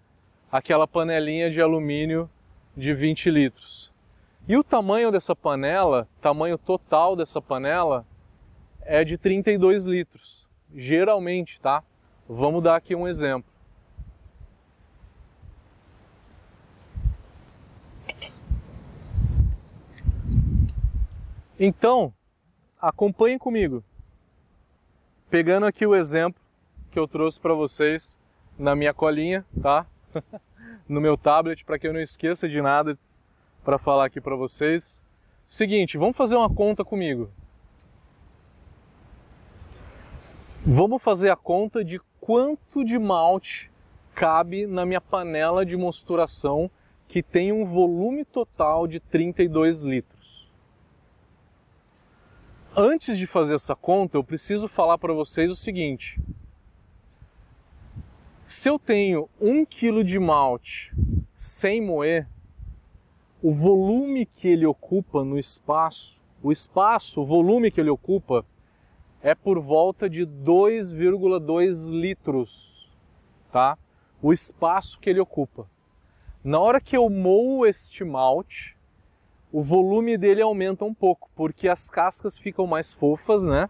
Aquela 0.49 0.87
panelinha 0.87 1.49
de 1.49 1.61
alumínio 1.61 2.29
de 2.77 2.93
20 2.93 3.29
litros. 3.29 3.91
E 4.47 4.55
o 4.55 4.63
tamanho 4.63 5.11
dessa 5.11 5.35
panela, 5.35 6.07
tamanho 6.21 6.57
total 6.57 7.15
dessa 7.15 7.41
panela, 7.41 8.05
é 8.85 9.03
de 9.03 9.17
32 9.17 9.85
litros. 9.85 10.47
Geralmente, 10.73 11.59
tá? 11.61 11.83
Vamos 12.27 12.63
dar 12.63 12.75
aqui 12.75 12.95
um 12.95 13.07
exemplo. 13.07 13.51
Então, 21.59 22.13
acompanhem 22.81 23.37
comigo. 23.37 23.83
Pegando 25.29 25.65
aqui 25.65 25.85
o 25.85 25.95
exemplo 25.95 26.41
que 26.91 26.99
eu 26.99 27.07
trouxe 27.07 27.39
para 27.39 27.53
vocês 27.53 28.19
na 28.57 28.75
minha 28.75 28.93
colinha, 28.93 29.45
tá? 29.61 29.85
no 30.87 30.99
meu 30.99 31.17
tablet, 31.17 31.63
para 31.63 31.79
que 31.79 31.87
eu 31.87 31.93
não 31.93 31.99
esqueça 31.99 32.47
de 32.47 32.61
nada 32.61 32.97
para 33.63 33.77
falar 33.77 34.05
aqui 34.05 34.19
para 34.19 34.35
vocês. 34.35 35.03
Seguinte, 35.47 35.97
vamos 35.97 36.17
fazer 36.17 36.35
uma 36.35 36.49
conta 36.49 36.83
comigo. 36.83 37.31
Vamos 40.65 41.03
fazer 41.03 41.29
a 41.29 41.35
conta 41.35 41.83
de 41.83 41.99
quanto 42.21 42.85
de 42.85 42.97
malte 42.97 43.69
cabe 44.15 44.65
na 44.65 44.85
minha 44.85 45.01
panela 45.01 45.65
de 45.65 45.75
mosturação 45.75 46.71
que 47.05 47.21
tem 47.21 47.51
um 47.51 47.65
volume 47.65 48.23
total 48.23 48.87
de 48.87 49.01
32 49.01 49.83
litros. 49.83 50.49
Antes 52.73 53.17
de 53.17 53.27
fazer 53.27 53.55
essa 53.55 53.75
conta, 53.75 54.15
eu 54.15 54.23
preciso 54.23 54.69
falar 54.69 54.97
para 54.97 55.11
vocês 55.11 55.51
o 55.51 55.55
seguinte. 55.55 56.17
Se 58.45 58.69
eu 58.69 58.79
tenho 58.79 59.27
um 59.41 59.65
quilo 59.65 60.01
de 60.01 60.17
malte 60.17 60.95
sem 61.33 61.81
moer, 61.81 62.25
o 63.41 63.53
volume 63.53 64.25
que 64.25 64.47
ele 64.47 64.65
ocupa 64.65 65.25
no 65.25 65.37
espaço, 65.37 66.21
o 66.41 66.53
espaço, 66.53 67.21
o 67.21 67.25
volume 67.25 67.69
que 67.69 67.81
ele 67.81 67.89
ocupa, 67.89 68.45
é 69.23 69.33
por 69.33 69.57
volta 69.61 70.09
de 70.09 70.27
2,2 70.27 71.91
litros, 71.91 72.91
tá? 73.53 73.77
O 74.21 74.33
espaço 74.33 74.99
que 74.99 75.09
ele 75.09 75.21
ocupa. 75.21 75.65
Na 76.43 76.59
hora 76.59 76.81
que 76.81 76.97
eu 76.97 77.09
moo 77.09 77.65
este 77.65 78.03
malte, 78.03 78.75
o 79.49 79.63
volume 79.63 80.17
dele 80.17 80.41
aumenta 80.41 80.83
um 80.83 80.93
pouco, 80.93 81.29
porque 81.35 81.69
as 81.69 81.89
cascas 81.89 82.37
ficam 82.37 82.67
mais 82.67 82.91
fofas, 82.91 83.45
né? 83.45 83.69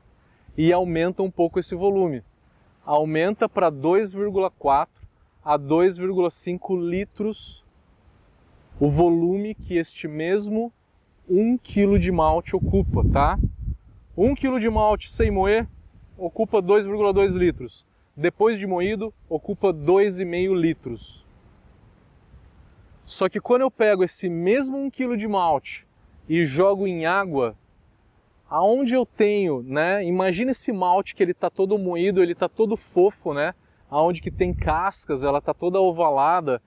E 0.57 0.73
aumenta 0.73 1.21
um 1.21 1.29
pouco 1.29 1.59
esse 1.59 1.75
volume. 1.75 2.23
Aumenta 2.83 3.47
para 3.47 3.71
2,4 3.71 4.87
a 5.45 5.59
2,5 5.59 6.79
litros 6.79 7.63
o 8.79 8.89
volume 8.89 9.53
que 9.53 9.77
este 9.77 10.07
mesmo 10.07 10.73
1 11.29 11.59
kg 11.59 11.99
de 11.99 12.11
malte 12.11 12.55
ocupa, 12.55 13.03
tá? 13.13 13.37
1 14.15 14.35
kg 14.35 14.59
de 14.59 14.69
malte 14.69 15.09
sem 15.09 15.31
moer 15.31 15.67
ocupa 16.15 16.61
2,2 16.61 17.35
litros. 17.35 17.83
Depois 18.15 18.59
de 18.59 18.67
moído, 18.67 19.11
ocupa 19.27 19.73
2,5 19.73 20.55
litros. 20.55 21.25
Só 23.03 23.27
que 23.27 23.41
quando 23.41 23.63
eu 23.63 23.71
pego 23.71 24.03
esse 24.03 24.29
mesmo 24.29 24.77
1 24.77 24.91
kg 24.91 25.17
de 25.17 25.27
malte 25.27 25.87
e 26.29 26.45
jogo 26.45 26.85
em 26.85 27.07
água, 27.07 27.57
aonde 28.47 28.93
eu 28.93 29.03
tenho, 29.03 29.63
né? 29.63 30.05
Imagina 30.05 30.51
esse 30.51 30.71
malte 30.71 31.15
que 31.15 31.23
ele 31.23 31.31
está 31.31 31.49
todo 31.49 31.75
moído, 31.79 32.21
ele 32.21 32.33
está 32.33 32.47
todo 32.47 32.77
fofo, 32.77 33.33
né? 33.33 33.55
Aonde 33.89 34.21
que 34.21 34.29
tem 34.29 34.53
cascas, 34.53 35.23
ela 35.23 35.39
está 35.39 35.55
toda 35.55 35.81
ovalada. 35.81 36.61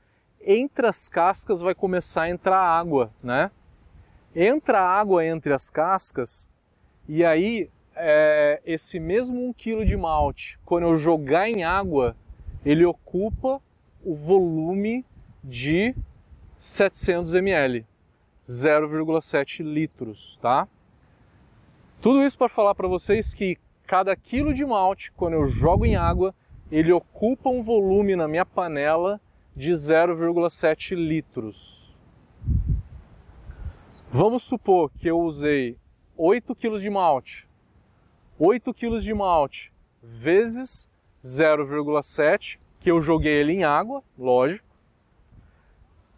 Entre 0.45 0.85
as 0.85 1.09
cascas 1.09 1.61
vai 1.61 1.76
começar 1.76 2.23
a 2.23 2.31
entrar 2.31 2.59
água, 2.59 3.12
né? 3.23 3.53
Entra 4.35 4.83
água 4.83 5.25
entre 5.25 5.53
as 5.53 5.71
cascas 5.71 6.50
e 7.09 7.25
aí 7.25 7.71
é, 7.95 8.61
esse 8.65 9.01
mesmo 9.01 9.49
1 9.49 9.53
kg 9.55 9.85
de 9.85 9.97
malte, 9.97 10.59
quando 10.65 10.85
eu 10.85 10.97
jogar 10.97 11.49
em 11.49 11.65
água, 11.65 12.17
ele 12.65 12.85
ocupa 12.85 13.61
o 14.05 14.15
volume 14.15 15.05
de 15.43 15.95
700 16.57 17.35
ml, 17.35 17.87
0,7 18.43 19.63
litros, 19.63 20.39
tá? 20.43 20.69
Tudo 22.01 22.25
isso 22.25 22.37
para 22.37 22.49
falar 22.49 22.75
para 22.75 22.89
vocês 22.89 23.33
que 23.33 23.59
cada 23.87 24.15
quilo 24.15 24.53
de 24.53 24.65
malte, 24.65 25.13
quando 25.13 25.35
eu 25.35 25.47
jogo 25.47 25.87
em 25.87 25.97
água, 25.97 26.35
ele 26.71 26.93
ocupa 26.93 27.49
um 27.49 27.63
volume 27.63 28.17
na 28.17 28.29
minha 28.29 28.45
panela 28.45 29.21
de 29.55 29.71
0,7 29.71 30.95
litros. 30.95 31.95
Vamos 34.11 34.43
supor 34.45 34.91
que 34.91 35.09
eu 35.09 35.21
usei 35.21 35.77
8 36.17 36.55
kg 36.55 36.79
de 36.79 36.91
malte. 36.91 37.49
8 38.39 38.73
kg 38.75 38.99
de 38.99 39.15
malte 39.15 39.73
vezes 40.03 40.89
0,7, 41.23 42.59
que 42.79 42.91
eu 42.91 43.03
joguei 43.03 43.33
ele 43.33 43.55
em 43.55 43.65
água, 43.65 44.03
lógico 44.19 44.67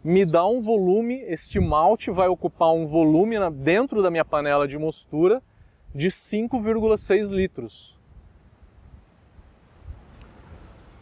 me 0.03 0.25
dá 0.25 0.45
um 0.45 0.61
volume, 0.61 1.21
este 1.27 1.59
malte 1.59 2.09
vai 2.09 2.27
ocupar 2.27 2.71
um 2.71 2.87
volume 2.87 3.35
dentro 3.51 4.01
da 4.01 4.09
minha 4.09 4.23
panela 4.23 4.67
de 4.67 4.77
mostura 4.77 5.41
de 5.93 6.07
5,6 6.07 7.33
litros. 7.33 7.97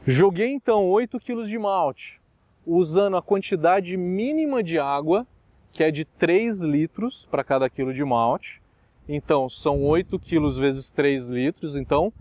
Joguei 0.06 0.51
então 0.51 0.88
8 0.89 1.20
kg 1.20 1.44
de 1.44 1.60
malte, 1.60 2.22
usando 2.66 3.18
a 3.18 3.22
quantidade 3.22 3.96
mínima 3.98 4.63
de 4.63 4.80
água, 4.80 5.27
que 5.72 5.84
é 5.84 5.92
de 5.92 6.06
3 6.06 6.63
litros 6.63 7.25
para 7.25 7.44
cada 7.44 7.70
quilo 7.70 7.94
de 7.94 8.04
malte. 8.04 8.62
Então 9.07 9.47
são 9.47 9.81
8 9.83 10.19
kg 10.19 10.49
vezes 10.59 10.91
3 10.91 11.29
litros, 11.29 11.75
então 11.75 12.11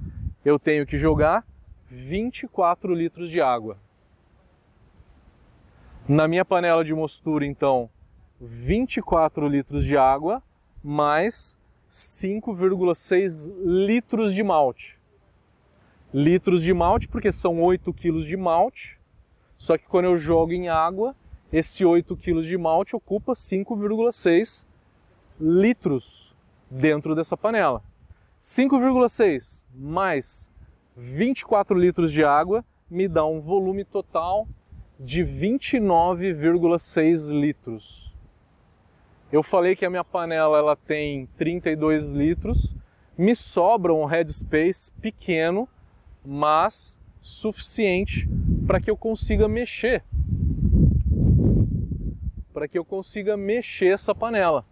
eu 0.44 0.56
tenho 0.56 0.86
que 0.86 0.96
jogar 0.96 1.44
24 1.88 2.94
litros 2.94 3.28
de 3.28 3.40
água. 3.40 3.76
Na 6.08 6.28
minha 6.28 6.44
panela 6.44 6.84
de 6.84 6.94
mostura, 6.94 7.44
então, 7.44 7.90
24 8.40 9.48
litros 9.48 9.84
de 9.84 9.96
água 9.96 10.40
mais 10.80 11.58
5,6 11.90 13.52
litros 13.64 14.32
de 14.32 14.44
malte. 14.44 15.00
Litros 16.14 16.62
de 16.62 16.72
malte 16.72 17.08
porque 17.08 17.32
são 17.32 17.60
8 17.60 17.92
quilos 17.92 18.24
de 18.24 18.36
malte, 18.36 19.00
só 19.56 19.76
que 19.76 19.88
quando 19.88 20.04
eu 20.04 20.16
jogo 20.16 20.52
em 20.52 20.68
água, 20.68 21.16
esse 21.52 21.84
8 21.84 22.16
quilos 22.16 22.46
de 22.46 22.56
malte 22.56 22.94
ocupa 22.94 23.32
5,6 23.32 24.68
litros 25.40 26.35
dentro 26.70 27.14
dessa 27.14 27.36
panela. 27.36 27.82
5,6 28.40 29.66
mais 29.74 30.50
24 30.96 31.78
litros 31.78 32.10
de 32.12 32.24
água 32.24 32.64
me 32.90 33.06
dá 33.08 33.26
um 33.26 33.40
volume 33.40 33.84
total 33.84 34.48
de 34.98 35.22
29,6 35.22 37.30
litros. 37.30 38.10
Eu 39.30 39.42
falei 39.42 39.76
que 39.76 39.84
a 39.84 39.90
minha 39.90 40.04
panela 40.04 40.56
ela 40.56 40.76
tem 40.76 41.26
32 41.36 42.12
litros, 42.12 42.74
me 43.18 43.34
sobra 43.34 43.92
um 43.92 44.04
headspace 44.04 44.92
pequeno, 44.92 45.68
mas 46.24 47.00
suficiente 47.20 48.28
para 48.66 48.80
que 48.80 48.90
eu 48.90 48.96
consiga 48.96 49.48
mexer. 49.48 50.04
Para 52.52 52.68
que 52.68 52.78
eu 52.78 52.84
consiga 52.84 53.36
mexer 53.36 53.88
essa 53.88 54.14
panela. 54.14 54.64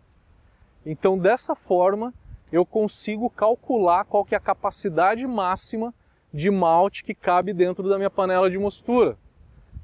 Então, 0.85 1.19
dessa 1.19 1.55
forma, 1.55 2.13
eu 2.53 2.65
consigo 2.65 3.31
calcular 3.31 4.05
qual 4.05 4.25
que 4.25 4.35
é 4.35 4.39
a 4.39 4.41
capacidade 4.41 5.27
máxima 5.27 5.95
de 6.33 6.51
malte 6.51 7.03
que 7.03 7.15
cabe 7.15 7.53
dentro 7.53 7.89
da 7.89 7.97
minha 7.97 8.11
panela 8.11 8.51
de 8.51 8.59
mostura. 8.59 9.17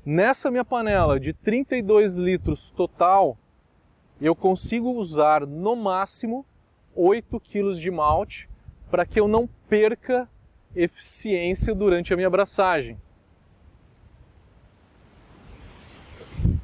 Nessa 0.05 0.51
minha 0.51 0.65
panela 0.65 1.19
de 1.19 1.33
32 1.33 2.17
litros 2.17 2.71
total, 2.71 3.37
eu 4.21 4.35
consigo 4.35 4.91
usar 4.93 5.47
no 5.47 5.75
máximo 5.75 6.45
8 6.95 7.41
kg 7.41 7.75
de 7.75 7.91
malte 7.91 8.49
para 8.91 9.07
que 9.07 9.19
eu 9.19 9.29
não 9.29 9.49
perca 9.69 10.29
eficiência 10.75 11.75
durante 11.75 12.13
a 12.13 12.17
minha 12.17 12.29
abraçagem. 12.29 12.99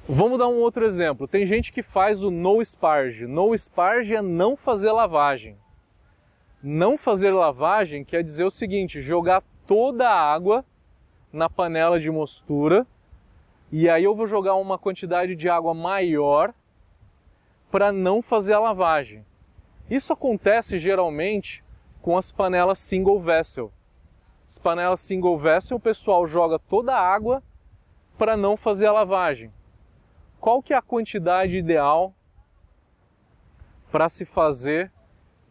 Vamos 0.09 0.39
dar 0.39 0.47
um 0.47 0.61
outro 0.61 0.85
exemplo. 0.85 1.27
Tem 1.27 1.45
gente 1.45 1.73
que 1.73 1.83
faz 1.83 2.23
o 2.23 2.31
no 2.31 2.65
sparge. 2.65 3.27
No 3.27 3.53
sparge 3.59 4.15
é 4.15 4.23
não 4.23 4.57
fazer 4.57 4.93
lavagem. 4.93 5.59
Não 6.63 6.97
fazer 6.97 7.33
lavagem 7.33 8.05
quer 8.05 8.23
dizer 8.23 8.45
o 8.45 8.51
seguinte: 8.51 9.01
jogar 9.01 9.43
toda 9.67 10.09
a 10.09 10.33
água 10.33 10.65
na 11.33 11.51
panela 11.51 11.99
de 11.99 12.09
mostura 12.09 12.87
e 13.73 13.91
aí 13.91 14.05
eu 14.05 14.15
vou 14.15 14.29
jogar 14.29 14.55
uma 14.55 14.79
quantidade 14.79 15.35
de 15.35 15.49
água 15.49 15.75
maior 15.75 16.55
para 17.69 17.91
não 17.91 18.23
fazer 18.23 18.55
a 18.55 18.61
lavagem. 18.61 19.27
Isso 19.91 20.13
acontece 20.13 20.79
geralmente 20.79 21.65
com 22.01 22.17
as 22.17 22.31
panelas 22.31 22.79
single 22.79 23.21
vessel. 23.21 23.73
As 24.47 24.57
panelas 24.57 25.01
single 25.01 25.37
vessel, 25.37 25.79
o 25.79 25.81
pessoal 25.81 26.29
joga 26.29 26.61
toda 26.61 26.95
a 26.95 27.01
água 27.01 27.43
para 28.17 28.37
não 28.37 28.57
fazer 28.57 28.87
a 28.87 28.93
lavagem. 28.93 29.53
Qual 30.41 30.63
que 30.63 30.73
é 30.73 30.77
a 30.77 30.83
quantidade 30.83 31.57
ideal 31.57 32.15
para 33.91 34.09
se 34.09 34.25
fazer 34.25 34.93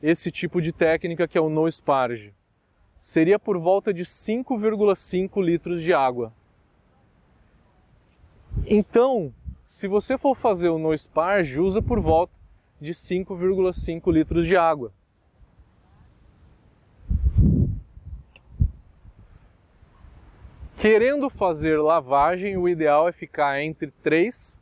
esse 0.01 0.31
tipo 0.31 0.61
de 0.61 0.71
técnica 0.71 1.27
que 1.27 1.37
é 1.37 1.41
o 1.41 1.49
no 1.49 1.69
sparge? 1.69 2.33
Seria 2.97 3.37
por 3.37 3.57
volta 3.59 3.93
de 3.93 4.03
5,5 4.03 5.43
litros 5.43 5.81
de 5.81 5.93
água. 5.93 6.33
Então, 8.65 9.33
se 9.63 9.87
você 9.87 10.17
for 10.17 10.35
fazer 10.35 10.69
o 10.69 10.79
no 10.79 10.97
sparge, 10.97 11.59
usa 11.59 11.81
por 11.81 11.99
volta 11.99 12.33
de 12.79 12.93
5,5 12.93 14.11
litros 14.11 14.45
de 14.45 14.55
água. 14.55 14.93
Querendo 20.77 21.29
fazer 21.29 21.79
lavagem, 21.79 22.57
o 22.57 22.69
ideal 22.69 23.07
é 23.07 23.11
ficar 23.11 23.59
entre 23.61 23.91
3 24.03 24.61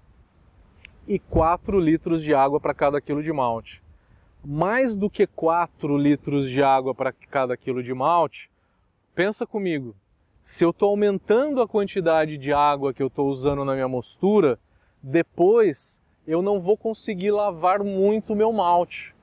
e 1.08 1.20
4 1.20 1.80
litros 1.80 2.22
de 2.22 2.34
água 2.34 2.60
para 2.60 2.74
cada 2.74 3.02
quilo 3.02 3.22
de 3.22 3.32
malte. 3.32 3.84
Mais 4.44 4.96
do 4.96 5.10
que 5.10 5.26
4 5.26 5.98
litros 5.98 6.50
de 6.50 6.62
água 6.62 6.94
para 6.94 7.12
cada 7.12 7.56
quilo 7.56 7.82
de 7.82 7.94
malte, 7.94 8.50
pensa 9.16 9.46
comigo, 9.46 9.96
se 10.42 10.66
eu 10.66 10.72
estou 10.72 10.90
aumentando 10.90 11.62
a 11.62 11.68
quantidade 11.68 12.38
de 12.38 12.52
água 12.52 12.94
que 12.94 13.02
eu 13.02 13.08
estou 13.08 13.30
usando 13.30 13.64
na 13.64 13.74
minha 13.74 13.88
mostura, 13.88 14.60
depois 15.02 16.02
eu 16.28 16.42
não 16.42 16.60
vou 16.60 16.76
conseguir 16.76 17.32
lavar 17.32 17.84
muito 17.84 18.34
o 18.34 18.36
meu 18.36 18.52
malte. 18.52 19.16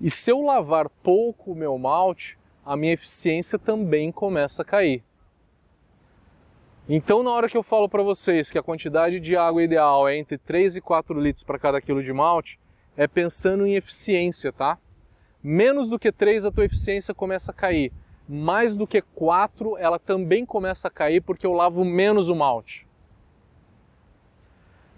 E 0.00 0.10
se 0.10 0.30
eu 0.30 0.42
lavar 0.42 0.88
pouco 0.88 1.52
o 1.52 1.56
meu 1.56 1.78
malte, 1.78 2.38
a 2.64 2.76
minha 2.76 2.92
eficiência 2.92 3.58
também 3.58 4.10
começa 4.10 4.62
a 4.62 4.64
cair. 4.64 5.02
Então, 6.88 7.22
na 7.22 7.30
hora 7.30 7.48
que 7.48 7.56
eu 7.56 7.62
falo 7.62 7.88
para 7.88 8.02
vocês 8.02 8.50
que 8.50 8.58
a 8.58 8.62
quantidade 8.62 9.20
de 9.20 9.36
água 9.36 9.62
ideal 9.62 10.08
é 10.08 10.16
entre 10.16 10.36
3 10.36 10.76
e 10.76 10.80
4 10.80 11.18
litros 11.20 11.44
para 11.44 11.58
cada 11.58 11.80
quilo 11.80 12.02
de 12.02 12.12
malte, 12.12 12.58
é 12.96 13.06
pensando 13.06 13.64
em 13.64 13.76
eficiência, 13.76 14.52
tá? 14.52 14.76
Menos 15.40 15.88
do 15.88 15.98
que 15.98 16.10
3 16.10 16.44
a 16.44 16.50
tua 16.50 16.64
eficiência 16.64 17.14
começa 17.14 17.52
a 17.52 17.54
cair. 17.54 17.92
Mais 18.28 18.74
do 18.76 18.86
que 18.86 19.00
4 19.00 19.78
ela 19.78 19.98
também 19.98 20.44
começa 20.44 20.88
a 20.88 20.90
cair 20.90 21.20
porque 21.20 21.46
eu 21.46 21.52
lavo 21.52 21.84
menos 21.84 22.28
o 22.28 22.34
malte. 22.34 22.86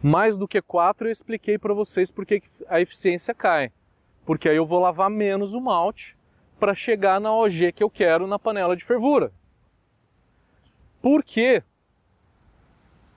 Mais 0.03 0.39
do 0.39 0.49
que 0.49 0.63
4 0.63 1.09
eu 1.09 1.13
expliquei 1.13 1.59
para 1.59 1.75
vocês 1.75 2.11
porque 2.11 2.43
a 2.67 2.81
eficiência 2.81 3.35
cai. 3.35 3.71
Porque 4.25 4.49
aí 4.49 4.57
eu 4.57 4.67
vou 4.67 4.81
lavar 4.81 5.11
menos 5.11 5.53
o 5.53 5.61
malte 5.61 6.17
para 6.59 6.75
chegar 6.75 7.21
na 7.21 7.33
OG 7.35 7.73
que 7.73 7.83
eu 7.83 7.91
quero 7.91 8.27
na 8.27 8.39
panela 8.39 8.75
de 8.75 8.85
fervura. 8.85 9.33
Por 11.03 11.23
quê? 11.23 11.63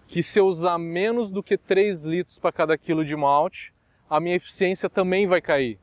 Que 0.07 0.23
se 0.23 0.39
eu 0.39 0.45
usar 0.45 0.77
menos 0.77 1.29
do 1.29 1.43
que 1.43 1.57
3 1.57 2.05
litros 2.05 2.39
para 2.39 2.51
cada 2.51 2.77
quilo 2.77 3.03
de 3.03 3.15
malte, 3.15 3.73
a 4.09 4.19
minha 4.19 4.35
eficiência 4.35 4.89
também 4.89 5.27
vai 5.27 5.41
cair. 5.41 5.77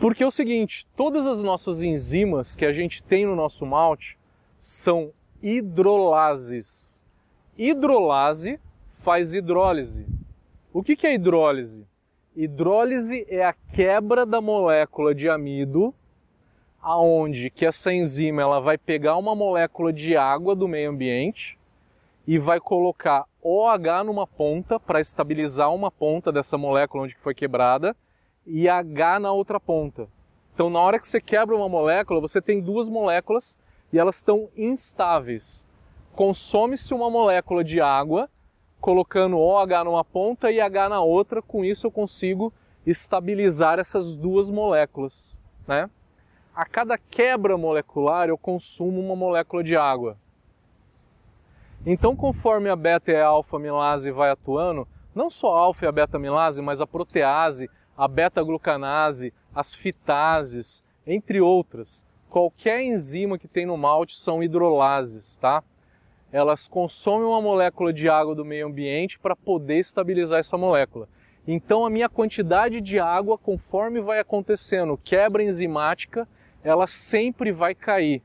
Porque 0.00 0.22
é 0.24 0.26
o 0.26 0.30
seguinte, 0.30 0.86
todas 0.96 1.26
as 1.26 1.42
nossas 1.42 1.82
enzimas 1.82 2.56
que 2.56 2.64
a 2.64 2.72
gente 2.72 3.02
tem 3.02 3.24
no 3.24 3.36
nosso 3.36 3.64
malte 3.64 4.18
são 4.56 5.12
hidrolases. 5.42 7.04
Hidrolase 7.56 8.58
faz 8.86 9.34
hidrólise. 9.34 10.06
O 10.72 10.82
que 10.82 11.06
é 11.06 11.14
hidrólise? 11.14 11.86
Hidrólise 12.34 13.26
é 13.28 13.44
a 13.44 13.52
quebra 13.52 14.24
da 14.24 14.40
molécula 14.40 15.14
de 15.14 15.28
amido 15.28 15.94
aonde 16.82 17.48
que 17.48 17.64
essa 17.64 17.92
enzima 17.92 18.42
ela 18.42 18.60
vai 18.60 18.76
pegar 18.76 19.16
uma 19.16 19.34
molécula 19.34 19.92
de 19.92 20.16
água 20.16 20.56
do 20.56 20.66
meio 20.66 20.90
ambiente 20.90 21.56
e 22.26 22.38
vai 22.38 22.58
colocar 22.58 23.24
OH 23.40 24.04
numa 24.04 24.26
ponta 24.26 24.80
para 24.80 25.00
estabilizar 25.00 25.72
uma 25.72 25.90
ponta 25.90 26.32
dessa 26.32 26.58
molécula 26.58 27.04
onde 27.04 27.14
foi 27.16 27.34
quebrada 27.34 27.96
e 28.44 28.68
H 28.68 29.20
na 29.20 29.32
outra 29.32 29.60
ponta. 29.60 30.08
Então, 30.52 30.68
na 30.68 30.80
hora 30.80 30.98
que 30.98 31.06
você 31.06 31.20
quebra 31.20 31.56
uma 31.56 31.68
molécula, 31.68 32.20
você 32.20 32.42
tem 32.42 32.60
duas 32.60 32.88
moléculas 32.88 33.56
e 33.92 33.98
elas 33.98 34.16
estão 34.16 34.48
instáveis. 34.56 35.68
Consome-se 36.14 36.92
uma 36.92 37.08
molécula 37.08 37.62
de 37.64 37.80
água, 37.80 38.28
colocando 38.80 39.38
OH 39.38 39.84
numa 39.84 40.04
ponta 40.04 40.50
e 40.50 40.60
H 40.60 40.88
na 40.88 41.00
outra, 41.00 41.40
com 41.40 41.64
isso 41.64 41.86
eu 41.86 41.90
consigo 41.90 42.52
estabilizar 42.84 43.78
essas 43.78 44.16
duas 44.16 44.50
moléculas, 44.50 45.38
né? 45.66 45.88
A 46.54 46.64
cada 46.66 46.98
quebra 46.98 47.56
molecular 47.56 48.28
eu 48.28 48.36
consumo 48.36 49.00
uma 49.00 49.16
molécula 49.16 49.64
de 49.64 49.76
água. 49.76 50.16
Então, 51.84 52.14
conforme 52.14 52.68
a 52.68 52.76
beta 52.76 53.10
e 53.10 53.16
a 53.16 53.26
alfa 53.26 53.56
amilase 53.56 54.12
vai 54.12 54.30
atuando, 54.30 54.86
não 55.14 55.28
só 55.28 55.56
a 55.56 55.60
alfa 55.60 55.84
e 55.84 55.88
a 55.88 55.92
beta 55.92 56.16
amilase, 56.16 56.62
mas 56.62 56.80
a 56.80 56.86
protease, 56.86 57.68
a 57.96 58.06
beta-glucanase, 58.06 59.32
as 59.54 59.74
fitases, 59.74 60.84
entre 61.06 61.40
outras, 61.40 62.06
qualquer 62.30 62.82
enzima 62.82 63.36
que 63.36 63.48
tem 63.48 63.66
no 63.66 63.76
malte 63.76 64.16
são 64.16 64.42
hidrolases, 64.42 65.38
tá? 65.38 65.62
Elas 66.30 66.68
consomem 66.68 67.26
uma 67.26 67.42
molécula 67.42 67.92
de 67.92 68.08
água 68.08 68.34
do 68.34 68.44
meio 68.44 68.66
ambiente 68.66 69.18
para 69.18 69.36
poder 69.36 69.78
estabilizar 69.78 70.38
essa 70.38 70.56
molécula. 70.56 71.08
Então 71.46 71.84
a 71.84 71.90
minha 71.90 72.08
quantidade 72.08 72.80
de 72.80 72.98
água, 72.98 73.36
conforme 73.36 74.00
vai 74.00 74.20
acontecendo 74.20 74.96
quebra 74.96 75.42
enzimática, 75.42 76.26
ela 76.62 76.86
sempre 76.86 77.52
vai 77.52 77.74
cair. 77.74 78.22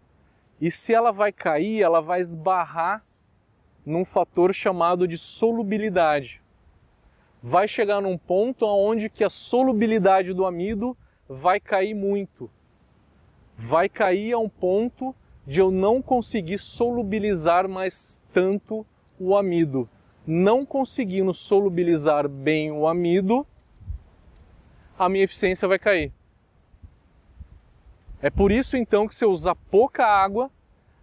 E 0.60 0.72
se 0.72 0.94
ela 0.94 1.12
vai 1.12 1.32
cair, 1.32 1.82
ela 1.82 2.02
vai 2.02 2.20
esbarrar 2.20 3.04
num 3.86 4.04
fator 4.04 4.54
chamado 4.54 5.08
de 5.08 5.18
solubilidade. 5.18 6.42
Vai 7.42 7.68
chegar 7.68 8.02
num 8.02 8.18
ponto 8.18 8.66
onde 8.66 9.10
que 9.10 9.24
a 9.24 9.30
solubilidade 9.30 10.34
do 10.34 10.46
amido 10.46 10.98
vai 11.30 11.60
cair 11.60 11.94
muito. 11.94 12.50
Vai 13.56 13.88
cair 13.88 14.34
a 14.34 14.40
um 14.40 14.50
ponto 14.50 15.16
de 15.46 15.60
eu 15.60 15.72
não 15.72 16.02
conseguir 16.02 16.58
solubilizar 16.58 17.70
mais 17.70 18.22
tanto 18.34 18.86
o 19.20 19.38
amido. 19.38 19.90
Não 20.26 20.66
conseguindo 20.66 21.34
solubilizar 21.34 22.28
bem 22.28 22.72
o 22.72 22.86
amido, 22.86 23.48
a 25.00 25.08
minha 25.08 25.24
eficiência 25.24 25.68
vai 25.68 25.80
cair. 25.80 26.12
É 28.22 28.30
por 28.30 28.52
isso 28.52 28.76
então 28.76 29.08
que 29.08 29.14
se 29.14 29.24
eu 29.24 29.32
usar 29.32 29.56
pouca 29.70 30.06
água, 30.06 30.50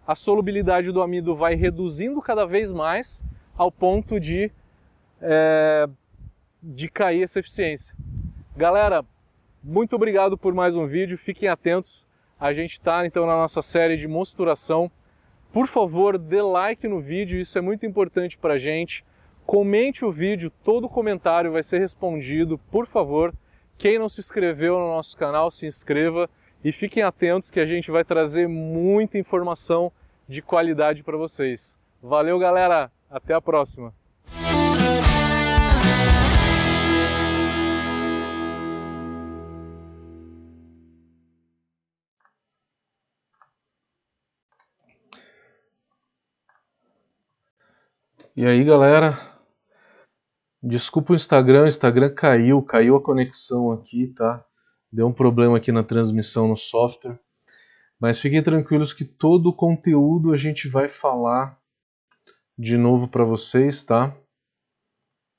a 0.05 0.15
solubilidade 0.15 0.91
do 0.91 1.01
amido 1.01 1.35
vai 1.35 1.55
reduzindo 1.55 2.21
cada 2.21 2.45
vez 2.45 2.71
mais 2.71 3.23
ao 3.57 3.71
ponto 3.71 4.19
de, 4.19 4.51
é, 5.21 5.87
de 6.61 6.89
cair 6.89 7.23
essa 7.23 7.39
eficiência. 7.39 7.95
Galera, 8.55 9.05
muito 9.63 9.95
obrigado 9.95 10.37
por 10.37 10.53
mais 10.53 10.75
um 10.75 10.85
vídeo, 10.85 11.17
fiquem 11.17 11.47
atentos. 11.47 12.05
A 12.39 12.53
gente 12.53 12.73
está 12.73 13.05
então 13.05 13.25
na 13.25 13.35
nossa 13.35 13.61
série 13.61 13.95
de 13.95 14.07
mosturação 14.07 14.91
Por 15.55 15.67
favor, 15.67 16.17
dê 16.17 16.41
like 16.41 16.85
no 16.85 16.99
vídeo, 16.99 17.39
isso 17.39 17.57
é 17.57 17.61
muito 17.61 17.85
importante 17.85 18.37
para 18.37 18.55
a 18.55 18.57
gente. 18.57 19.05
Comente 19.45 20.03
o 20.03 20.11
vídeo, 20.11 20.51
todo 20.65 20.89
comentário 20.89 21.53
vai 21.53 21.63
ser 21.63 21.79
respondido, 21.79 22.57
por 22.69 22.85
favor. 22.85 23.33
Quem 23.77 23.97
não 23.97 24.09
se 24.09 24.19
inscreveu 24.19 24.77
no 24.77 24.87
nosso 24.87 25.15
canal, 25.15 25.49
se 25.49 25.65
inscreva 25.65 26.29
e 26.65 26.71
fiquem 26.71 27.03
atentos 27.03 27.51
que 27.51 27.59
a 27.59 27.65
gente 27.65 27.91
vai 27.91 28.03
trazer 28.03 28.47
muita 28.47 29.19
informação 29.19 29.91
de 30.27 30.41
qualidade 30.41 31.03
para 31.03 31.15
vocês. 31.15 31.79
Valeu, 32.01 32.39
galera! 32.39 32.91
Até 33.07 33.35
a 33.35 33.39
próxima! 33.39 33.93
E 48.35 48.43
aí, 48.43 48.63
galera? 48.63 49.13
Desculpa 50.63 51.13
o 51.13 51.15
Instagram, 51.15 51.65
o 51.65 51.67
Instagram 51.67 52.11
caiu, 52.15 52.63
caiu 52.63 52.95
a 52.95 53.03
conexão 53.03 53.71
aqui, 53.71 54.07
tá? 54.07 54.43
Deu 54.95 55.07
um 55.07 55.11
problema 55.11 55.57
aqui 55.57 55.73
na 55.73 55.83
transmissão 55.83 56.47
no 56.47 56.55
software. 56.55 57.19
Mas 57.99 58.17
fiquem 58.17 58.41
tranquilos 58.41 58.93
que 58.93 59.03
todo 59.03 59.47
o 59.47 59.53
conteúdo 59.53 60.31
a 60.31 60.37
gente 60.37 60.69
vai 60.69 60.87
falar 60.87 61.59
de 62.57 62.77
novo 62.77 63.05
para 63.05 63.25
vocês, 63.25 63.83
tá? 63.83 64.15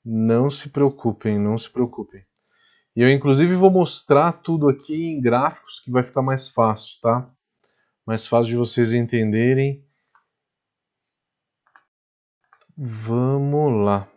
Não 0.05 0.51
se 0.51 0.69
preocupem, 0.69 1.39
não 1.39 1.57
se 1.57 1.71
preocupem. 1.71 2.23
E 2.95 3.01
eu 3.01 3.11
inclusive 3.11 3.55
vou 3.55 3.71
mostrar 3.71 4.31
tudo 4.31 4.69
aqui 4.69 5.07
em 5.07 5.19
gráficos 5.19 5.79
que 5.79 5.89
vai 5.89 6.03
ficar 6.03 6.21
mais 6.21 6.47
fácil, 6.47 7.01
tá? 7.01 7.27
Mais 8.05 8.27
fácil 8.27 8.51
de 8.51 8.57
vocês 8.57 8.93
entenderem 8.93 9.83
Vamos 12.77 13.83
lá. 13.83 14.07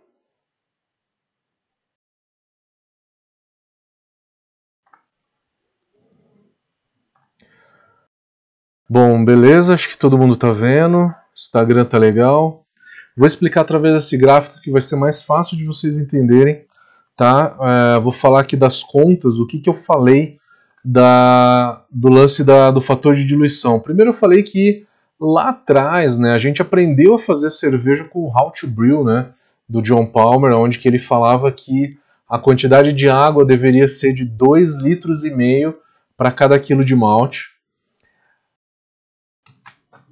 Bom, 8.93 9.25
beleza, 9.25 9.73
acho 9.73 9.89
que 9.89 9.97
todo 9.97 10.19
mundo 10.19 10.35
está 10.35 10.51
vendo. 10.51 11.15
Instagram 11.33 11.85
tá 11.85 11.97
legal. 11.97 12.65
Vou 13.17 13.25
explicar 13.25 13.61
através 13.61 13.95
desse 13.95 14.19
gráfico 14.19 14.61
que 14.61 14.73
vai 14.73 14.81
ser 14.81 14.97
mais 14.97 15.23
fácil 15.23 15.57
de 15.57 15.65
vocês 15.65 15.97
entenderem, 15.97 16.65
tá? 17.17 17.57
É, 17.61 18.01
vou 18.01 18.11
falar 18.11 18.41
aqui 18.41 18.57
das 18.57 18.83
contas, 18.83 19.39
o 19.39 19.47
que, 19.47 19.61
que 19.61 19.71
eu 19.71 19.75
falei 19.75 20.39
da, 20.85 21.85
do 21.89 22.09
lance 22.09 22.43
da, 22.43 22.73
do 22.73 22.81
fator 22.81 23.15
de 23.15 23.25
diluição. 23.25 23.79
Primeiro 23.79 24.11
eu 24.11 24.15
falei 24.15 24.43
que 24.43 24.85
lá 25.21 25.51
atrás, 25.51 26.19
né, 26.19 26.33
a 26.33 26.39
gente 26.39 26.61
aprendeu 26.61 27.15
a 27.15 27.21
fazer 27.21 27.51
cerveja 27.51 28.03
com 28.03 28.19
o 28.25 28.33
How 28.37 28.51
to 28.51 28.67
Brew, 28.67 29.05
né, 29.05 29.29
do 29.69 29.81
John 29.81 30.05
Palmer, 30.05 30.53
onde 30.59 30.81
que 30.81 30.89
ele 30.89 30.99
falava 30.99 31.53
que 31.53 31.97
a 32.29 32.41
quantidade 32.41 32.93
de 32.93 33.09
água 33.09 33.45
deveria 33.45 33.87
ser 33.87 34.13
de 34.13 34.25
2 34.25 34.83
litros 34.83 35.25
e 35.25 35.31
meio 35.31 35.77
para 36.17 36.33
cada 36.33 36.59
quilo 36.59 36.85
de 36.85 36.97
malte. 36.97 37.50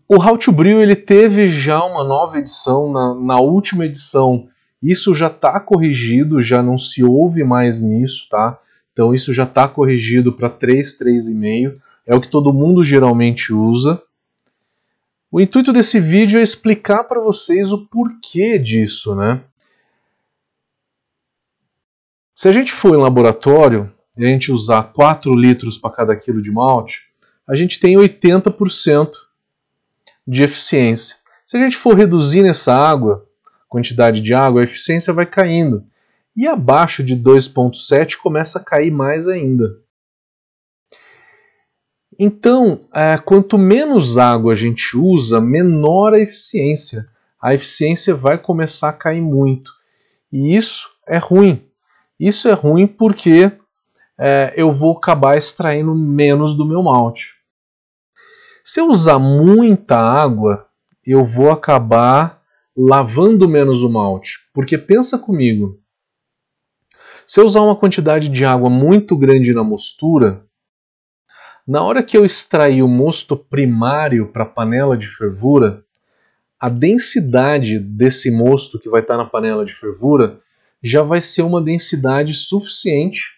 O 0.09 0.17
How 0.17 0.39
to 0.39 0.51
Brew 0.51 0.81
ele 0.81 0.97
teve 0.97 1.47
já 1.47 1.85
uma 1.85 2.03
nova 2.03 2.39
edição, 2.39 2.91
na, 2.91 3.15
na 3.15 3.41
última 3.41 3.85
edição 3.85 4.49
isso 4.83 5.15
já 5.15 5.27
está 5.27 5.59
corrigido, 5.59 6.41
já 6.41 6.63
não 6.63 6.79
se 6.79 7.03
ouve 7.03 7.43
mais 7.43 7.83
nisso, 7.83 8.29
tá? 8.31 8.59
Então 8.93 9.13
isso 9.13 9.33
já 9.33 9.43
está 9.43 9.69
corrigido 9.69 10.33
para 10.33 10.49
3, 10.49 10.99
3,5, 10.99 11.75
é 12.07 12.15
o 12.15 12.21
que 12.21 12.31
todo 12.31 12.55
mundo 12.55 12.85
geralmente 12.85 13.53
usa. 13.53 14.01
O 15.31 15.41
intuito 15.41 15.73
desse 15.73 16.01
vídeo 16.01 16.39
é 16.39 16.43
explicar 16.43 17.05
para 17.05 17.21
vocês 17.21 17.73
o 17.73 17.87
porquê 17.87 18.59
disso, 18.59 19.15
né? 19.15 19.43
Se 22.35 22.49
a 22.49 22.53
gente 22.53 22.73
for 22.73 22.95
em 22.95 23.03
laboratório 23.03 23.93
e 24.17 24.25
a 24.25 24.29
gente 24.29 24.53
usar 24.53 24.85
4 24.85 25.35
litros 25.35 25.77
para 25.77 25.91
cada 25.91 26.17
quilo 26.17 26.41
de 26.41 26.53
malte, 26.53 27.09
a 27.47 27.57
gente 27.57 27.81
tem 27.81 27.97
80% 27.97 29.11
de 30.29 30.43
eficiência. 30.43 31.17
Se 31.47 31.57
a 31.57 31.61
gente 31.61 31.79
for 31.79 31.97
reduzir 31.97 32.43
nessa 32.43 32.75
água, 32.75 33.27
quantidade 33.67 34.21
de 34.21 34.35
água, 34.35 34.61
a 34.61 34.65
eficiência 34.65 35.11
vai 35.15 35.25
caindo. 35.25 35.83
E 36.37 36.47
abaixo 36.47 37.03
de 37.03 37.17
2,7 37.17 38.19
começa 38.19 38.59
a 38.59 38.63
cair 38.63 38.91
mais 38.91 39.27
ainda. 39.27 39.79
Então, 42.19 42.83
é, 42.95 43.17
quanto 43.17 43.57
menos 43.57 44.19
água 44.19 44.53
a 44.53 44.57
gente 44.57 44.97
usa, 44.99 45.41
menor 45.41 46.13
a 46.13 46.21
eficiência. 46.21 47.09
A 47.41 47.55
eficiência 47.55 48.15
vai 48.15 48.37
começar 48.37 48.91
a 48.91 48.93
cair 48.93 49.23
muito. 49.23 49.71
E 50.31 50.55
isso 50.55 50.91
é 51.07 51.17
ruim. 51.17 51.65
Isso 52.21 52.49
é 52.49 52.53
ruim 52.53 52.87
porque 52.87 53.51
é, 54.19 54.53
eu 54.57 54.71
vou 54.71 54.99
acabar 54.99 55.39
extraindo 55.39 55.95
menos 55.95 56.55
do 56.55 56.67
meu 56.67 56.83
malte. 56.83 57.38
Se 58.69 58.83
eu 58.83 58.91
usar 58.91 59.19
muita 59.19 59.97
água, 59.97 60.69
eu 61.03 61.25
vou 61.25 61.51
acabar 61.51 62.43
lavando 62.77 63.49
menos 63.49 63.83
o 63.83 63.89
malte. 63.89 64.41
Porque 64.53 64.77
pensa 64.77 65.19
comigo, 65.19 65.81
se 67.27 67.41
eu 67.41 67.47
usar 67.47 67.63
uma 67.63 67.75
quantidade 67.75 68.29
de 68.29 68.45
água 68.45 68.69
muito 68.69 69.17
grande 69.17 69.55
na 69.55 69.65
mostura, 69.65 70.45
na 71.67 71.83
hora 71.83 72.03
que 72.03 72.15
eu 72.15 72.27
extrair 72.27 72.83
o 72.83 72.89
mosto 72.89 73.35
primário 73.35 74.31
para 74.31 74.43
a 74.43 74.47
panela 74.47 74.99
de 74.99 75.07
fervura, 75.07 75.83
a 76.61 76.69
densidade 76.69 77.79
desse 77.79 78.31
mosto 78.31 78.79
que 78.79 78.91
vai 78.91 79.01
estar 79.01 79.17
tá 79.17 79.23
na 79.23 79.31
panela 79.31 79.65
de 79.65 79.73
fervura 79.73 80.43
já 80.83 81.03
vai 81.03 81.23
ser 81.23 81.41
uma 81.41 81.63
densidade 81.63 82.35
suficiente 82.35 83.31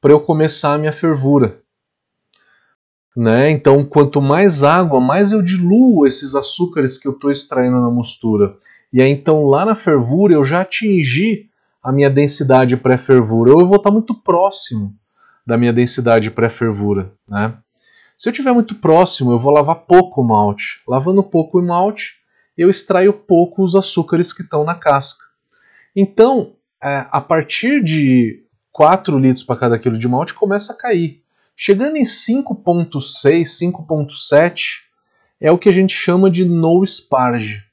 para 0.00 0.12
eu 0.12 0.20
começar 0.20 0.74
a 0.74 0.78
minha 0.78 0.92
fervura. 0.92 1.64
Né? 3.16 3.50
Então, 3.50 3.84
quanto 3.84 4.20
mais 4.20 4.62
água, 4.62 5.00
mais 5.00 5.32
eu 5.32 5.42
diluo 5.42 6.06
esses 6.06 6.34
açúcares 6.34 6.98
que 6.98 7.08
eu 7.08 7.12
estou 7.12 7.30
extraindo 7.30 7.80
na 7.80 7.90
mostura. 7.90 8.56
E 8.92 9.02
aí, 9.02 9.10
então, 9.10 9.46
lá 9.46 9.64
na 9.64 9.74
fervura, 9.74 10.34
eu 10.34 10.44
já 10.44 10.60
atingi 10.62 11.48
a 11.82 11.92
minha 11.92 12.10
densidade 12.10 12.76
pré-fervura, 12.76 13.52
ou 13.52 13.60
eu 13.60 13.66
vou 13.66 13.76
estar 13.76 13.90
tá 13.90 13.92
muito 13.92 14.14
próximo 14.14 14.94
da 15.46 15.56
minha 15.56 15.72
densidade 15.72 16.30
pré-fervura. 16.30 17.12
Né? 17.26 17.54
Se 18.16 18.28
eu 18.28 18.32
estiver 18.32 18.52
muito 18.52 18.74
próximo, 18.74 19.32
eu 19.32 19.38
vou 19.38 19.52
lavar 19.52 19.76
pouco 19.76 20.20
o 20.20 20.24
malte. 20.24 20.82
Lavando 20.86 21.22
pouco 21.22 21.58
o 21.58 21.66
malte, 21.66 22.16
eu 22.56 22.68
extraio 22.68 23.12
pouco 23.12 23.62
os 23.62 23.74
açúcares 23.74 24.32
que 24.32 24.42
estão 24.42 24.64
na 24.64 24.74
casca. 24.74 25.24
Então, 25.94 26.54
é, 26.82 27.06
a 27.10 27.20
partir 27.20 27.82
de 27.82 28.44
4 28.72 29.18
litros 29.18 29.44
para 29.44 29.58
cada 29.58 29.78
quilo 29.78 29.98
de 29.98 30.08
malte, 30.08 30.34
começa 30.34 30.72
a 30.72 30.76
cair. 30.76 31.22
Chegando 31.60 31.96
em 31.96 32.04
5,6, 32.04 33.42
5,7 33.42 34.60
é 35.40 35.50
o 35.50 35.58
que 35.58 35.68
a 35.68 35.72
gente 35.72 35.92
chama 35.92 36.30
de 36.30 36.44
no 36.44 36.86
sparge. 36.86 37.64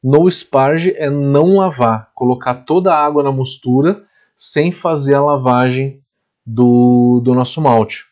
No 0.00 0.30
sparge 0.30 0.94
é 0.96 1.10
não 1.10 1.56
lavar, 1.56 2.12
colocar 2.14 2.54
toda 2.54 2.94
a 2.94 3.04
água 3.04 3.24
na 3.24 3.32
mistura 3.32 4.04
sem 4.36 4.70
fazer 4.70 5.14
a 5.14 5.24
lavagem 5.24 6.00
do, 6.46 7.20
do 7.20 7.34
nosso 7.34 7.60
malte. 7.60 8.06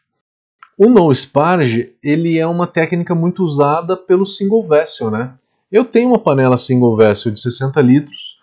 O 0.76 0.90
no 0.90 1.14
sparge 1.14 1.94
ele 2.02 2.36
é 2.36 2.46
uma 2.48 2.66
técnica 2.66 3.14
muito 3.14 3.44
usada 3.44 3.96
pelo 3.96 4.26
single 4.26 4.66
vessel, 4.66 5.12
né? 5.12 5.34
Eu 5.70 5.84
tenho 5.84 6.08
uma 6.08 6.18
panela 6.18 6.56
single 6.56 6.96
vessel 6.96 7.30
de 7.30 7.38
60 7.38 7.80
litros, 7.80 8.40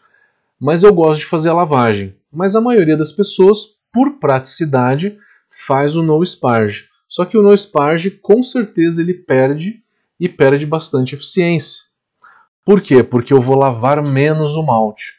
mas 0.58 0.84
eu 0.84 0.94
gosto 0.94 1.20
de 1.20 1.26
fazer 1.26 1.50
a 1.50 1.54
lavagem. 1.54 2.16
Mas 2.32 2.56
a 2.56 2.62
maioria 2.62 2.96
das 2.96 3.12
pessoas, 3.12 3.78
por 3.92 4.20
praticidade, 4.22 5.18
faz 5.72 5.96
o 5.96 6.04
no 6.04 6.22
sparge. 6.26 6.90
Só 7.08 7.24
que 7.24 7.38
o 7.38 7.42
no 7.42 7.58
sparge 7.58 8.12
com 8.12 8.44
certeza 8.44 9.02
ele 9.02 9.14
perde 9.14 9.82
e 10.20 10.28
perde 10.28 10.66
bastante 10.66 11.16
eficiência. 11.16 11.84
Por 12.66 12.82
quê? 12.82 13.02
Porque 13.02 13.32
eu 13.32 13.40
vou 13.40 13.58
lavar 13.58 14.04
menos 14.04 14.58
o 14.58 14.64
malte. 14.64 15.14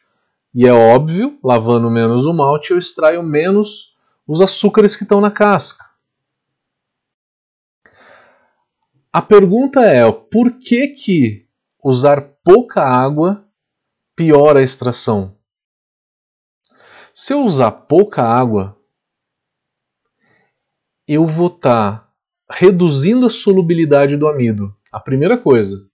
E 0.54 0.68
é 0.68 0.72
óbvio, 0.72 1.38
lavando 1.42 1.90
menos 1.90 2.26
o 2.26 2.34
malte, 2.34 2.70
eu 2.70 2.76
extraio 2.76 3.22
menos 3.22 3.96
os 4.26 4.42
açúcares 4.42 4.94
que 4.94 5.04
estão 5.04 5.22
na 5.22 5.30
casca. 5.30 5.86
A 9.10 9.22
pergunta 9.22 9.80
é: 9.80 10.12
por 10.12 10.58
que, 10.58 10.88
que 10.88 11.48
usar 11.82 12.20
pouca 12.44 12.82
água 12.82 13.42
piora 14.14 14.60
a 14.60 14.62
extração? 14.62 15.34
Se 17.14 17.32
eu 17.32 17.40
usar 17.40 17.70
pouca 17.70 18.22
água, 18.22 18.76
eu 21.06 21.26
vou 21.26 21.48
estar 21.48 21.98
tá 21.98 22.08
reduzindo 22.50 23.26
a 23.26 23.30
solubilidade 23.30 24.16
do 24.16 24.28
amido. 24.28 24.74
A 24.92 25.00
primeira 25.00 25.38
coisa, 25.38 25.86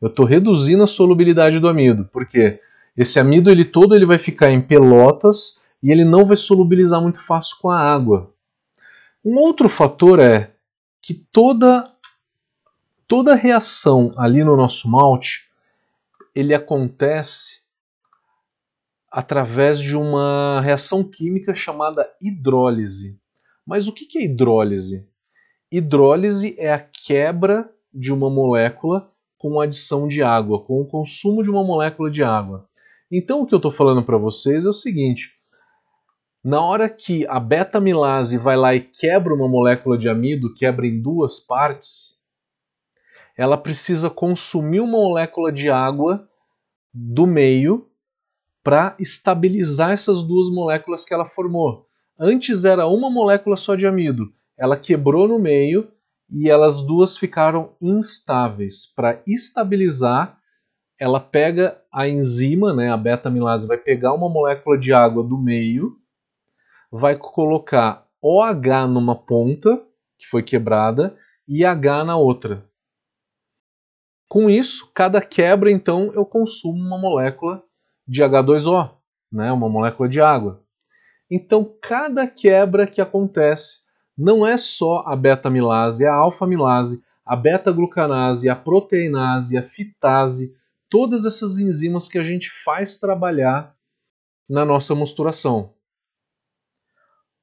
eu 0.00 0.08
estou 0.08 0.24
reduzindo 0.24 0.82
a 0.82 0.86
solubilidade 0.86 1.58
do 1.58 1.68
amido, 1.68 2.08
porque 2.12 2.60
esse 2.96 3.18
amido 3.18 3.50
ele 3.50 3.64
todo 3.64 3.94
ele 3.94 4.06
vai 4.06 4.18
ficar 4.18 4.50
em 4.50 4.60
pelotas 4.60 5.60
e 5.82 5.90
ele 5.90 6.04
não 6.04 6.24
vai 6.24 6.36
solubilizar 6.36 7.00
muito 7.00 7.24
fácil 7.24 7.56
com 7.60 7.70
a 7.70 7.78
água. 7.78 8.32
Um 9.24 9.36
outro 9.36 9.68
fator 9.68 10.18
é 10.18 10.52
que 11.02 11.14
toda 11.14 11.84
toda 13.06 13.34
reação 13.34 14.12
ali 14.16 14.42
no 14.42 14.56
nosso 14.56 14.88
malte, 14.88 15.48
ele 16.34 16.54
acontece 16.54 17.60
através 19.10 19.80
de 19.80 19.96
uma 19.96 20.60
reação 20.60 21.02
química 21.02 21.54
chamada 21.54 22.08
hidrólise. 22.20 23.18
Mas 23.66 23.88
o 23.88 23.92
que 23.92 24.18
é 24.18 24.24
hidrólise? 24.24 25.06
Hidrólise 25.70 26.54
é 26.56 26.72
a 26.72 26.78
quebra 26.78 27.68
de 27.92 28.12
uma 28.12 28.30
molécula 28.30 29.10
com 29.36 29.60
adição 29.60 30.06
de 30.06 30.22
água, 30.22 30.62
com 30.62 30.80
o 30.80 30.86
consumo 30.86 31.42
de 31.42 31.50
uma 31.50 31.64
molécula 31.64 32.10
de 32.10 32.22
água. 32.22 32.68
Então 33.10 33.40
o 33.40 33.46
que 33.46 33.54
eu 33.54 33.58
estou 33.58 33.72
falando 33.72 34.02
para 34.02 34.16
vocês 34.16 34.64
é 34.64 34.68
o 34.68 34.72
seguinte: 34.72 35.32
na 36.44 36.60
hora 36.60 36.88
que 36.88 37.26
a 37.26 37.40
beta-amilase 37.40 38.38
vai 38.38 38.56
lá 38.56 38.74
e 38.74 38.80
quebra 38.80 39.34
uma 39.34 39.48
molécula 39.48 39.98
de 39.98 40.08
amido, 40.08 40.54
quebra 40.54 40.86
em 40.86 41.00
duas 41.02 41.40
partes, 41.40 42.20
ela 43.36 43.58
precisa 43.58 44.08
consumir 44.08 44.80
uma 44.80 44.98
molécula 44.98 45.52
de 45.52 45.68
água 45.68 46.28
do 46.92 47.26
meio 47.26 47.88
para 48.62 48.96
estabilizar 48.98 49.90
essas 49.90 50.22
duas 50.22 50.48
moléculas 50.50 51.04
que 51.04 51.12
ela 51.12 51.28
formou. 51.28 51.85
Antes 52.18 52.64
era 52.64 52.86
uma 52.86 53.10
molécula 53.10 53.56
só 53.56 53.74
de 53.74 53.86
amido, 53.86 54.32
ela 54.56 54.76
quebrou 54.78 55.28
no 55.28 55.38
meio 55.38 55.92
e 56.30 56.48
elas 56.48 56.80
duas 56.80 57.18
ficaram 57.18 57.74
instáveis. 57.80 58.86
Para 58.86 59.22
estabilizar, 59.26 60.40
ela 60.98 61.20
pega 61.20 61.78
a 61.92 62.08
enzima, 62.08 62.72
né, 62.72 62.90
a 62.90 62.96
beta-amilase 62.96 63.68
vai 63.68 63.76
pegar 63.76 64.14
uma 64.14 64.30
molécula 64.30 64.78
de 64.78 64.94
água 64.94 65.22
do 65.22 65.36
meio, 65.36 65.98
vai 66.90 67.16
colocar 67.16 68.06
OH 68.22 68.86
numa 68.88 69.14
ponta, 69.14 69.84
que 70.18 70.26
foi 70.26 70.42
quebrada, 70.42 71.14
e 71.46 71.66
H 71.66 72.02
na 72.02 72.16
outra. 72.16 72.66
Com 74.26 74.48
isso, 74.48 74.90
cada 74.94 75.20
quebra, 75.20 75.70
então, 75.70 76.12
eu 76.14 76.24
consumo 76.24 76.78
uma 76.78 76.98
molécula 76.98 77.62
de 78.08 78.22
H2O, 78.22 78.90
né, 79.30 79.52
uma 79.52 79.68
molécula 79.68 80.08
de 80.08 80.20
água. 80.20 80.65
Então, 81.30 81.76
cada 81.80 82.26
quebra 82.26 82.86
que 82.86 83.00
acontece 83.00 83.80
não 84.16 84.46
é 84.46 84.56
só 84.56 85.02
a 85.06 85.14
beta-amilase, 85.14 86.04
é 86.04 86.08
a 86.08 86.14
alfa-amilase, 86.14 87.04
a 87.24 87.34
beta-glucanase, 87.34 88.48
a 88.48 88.54
proteinase, 88.54 89.58
a 89.58 89.62
fitase, 89.62 90.54
todas 90.88 91.26
essas 91.26 91.58
enzimas 91.58 92.08
que 92.08 92.18
a 92.18 92.22
gente 92.22 92.50
faz 92.64 92.96
trabalhar 92.96 93.74
na 94.48 94.64
nossa 94.64 94.94
mosturação. 94.94 95.74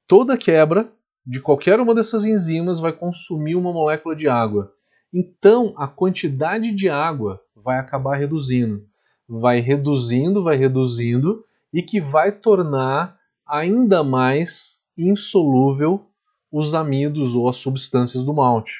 Toda 0.06 0.38
quebra 0.38 0.90
de 1.26 1.40
qualquer 1.40 1.80
uma 1.80 1.94
dessas 1.94 2.24
enzimas 2.24 2.80
vai 2.80 2.92
consumir 2.92 3.54
uma 3.54 3.72
molécula 3.72 4.16
de 4.16 4.28
água. 4.28 4.72
Então, 5.12 5.74
a 5.76 5.86
quantidade 5.86 6.72
de 6.72 6.88
água 6.88 7.40
vai 7.54 7.78
acabar 7.78 8.16
reduzindo. 8.16 8.86
Vai 9.28 9.60
reduzindo, 9.60 10.42
vai 10.42 10.56
reduzindo, 10.56 11.44
e 11.72 11.82
que 11.82 12.00
vai 12.00 12.32
tornar 12.32 13.18
ainda 13.46 14.02
mais 14.02 14.78
insolúvel 14.96 16.06
os 16.50 16.74
amidos 16.74 17.34
ou 17.34 17.48
as 17.48 17.56
substâncias 17.56 18.22
do 18.22 18.32
malte. 18.32 18.72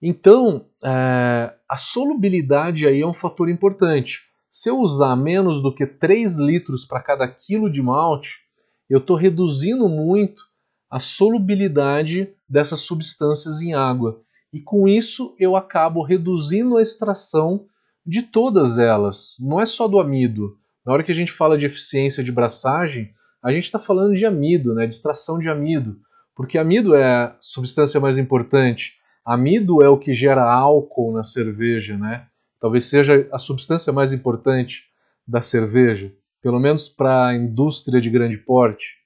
Então, 0.00 0.66
é, 0.82 1.54
a 1.68 1.76
solubilidade 1.76 2.86
aí 2.86 3.00
é 3.00 3.06
um 3.06 3.14
fator 3.14 3.48
importante. 3.48 4.20
Se 4.50 4.68
eu 4.68 4.78
usar 4.78 5.16
menos 5.16 5.62
do 5.62 5.74
que 5.74 5.86
3 5.86 6.38
litros 6.38 6.84
para 6.84 7.02
cada 7.02 7.26
quilo 7.26 7.70
de 7.70 7.80
malte, 7.80 8.40
eu 8.88 8.98
estou 8.98 9.16
reduzindo 9.16 9.88
muito 9.88 10.42
a 10.90 11.00
solubilidade 11.00 12.34
dessas 12.48 12.80
substâncias 12.80 13.60
em 13.60 13.72
água. 13.72 14.20
E 14.52 14.60
com 14.60 14.86
isso 14.86 15.34
eu 15.38 15.56
acabo 15.56 16.02
reduzindo 16.02 16.76
a 16.76 16.82
extração 16.82 17.64
de 18.04 18.22
todas 18.22 18.78
elas. 18.78 19.36
Não 19.40 19.60
é 19.60 19.64
só 19.64 19.88
do 19.88 19.98
amido. 19.98 20.58
Na 20.84 20.92
hora 20.92 21.02
que 21.02 21.12
a 21.12 21.14
gente 21.14 21.32
fala 21.32 21.56
de 21.56 21.64
eficiência 21.64 22.22
de 22.22 22.30
braçagem, 22.30 23.14
a 23.42 23.52
gente 23.52 23.64
está 23.64 23.78
falando 23.78 24.14
de 24.14 24.24
amido, 24.24 24.74
né, 24.74 24.86
de 24.86 24.94
extração 24.94 25.38
de 25.38 25.48
amido 25.48 26.00
porque 26.34 26.58
amido 26.58 26.94
é 26.94 27.04
a 27.04 27.36
substância 27.40 28.00
mais 28.00 28.18
importante. 28.18 28.94
Amido 29.24 29.82
é 29.82 29.88
o 29.88 29.98
que 29.98 30.12
gera 30.12 30.42
álcool 30.42 31.12
na 31.12 31.24
cerveja, 31.24 31.96
né? 31.96 32.26
Talvez 32.58 32.86
seja 32.86 33.28
a 33.32 33.38
substância 33.38 33.92
mais 33.92 34.12
importante 34.12 34.84
da 35.26 35.40
cerveja, 35.40 36.12
pelo 36.40 36.58
menos 36.58 36.88
para 36.88 37.28
a 37.28 37.34
indústria 37.34 38.00
de 38.00 38.10
grande 38.10 38.38
porte. 38.38 38.96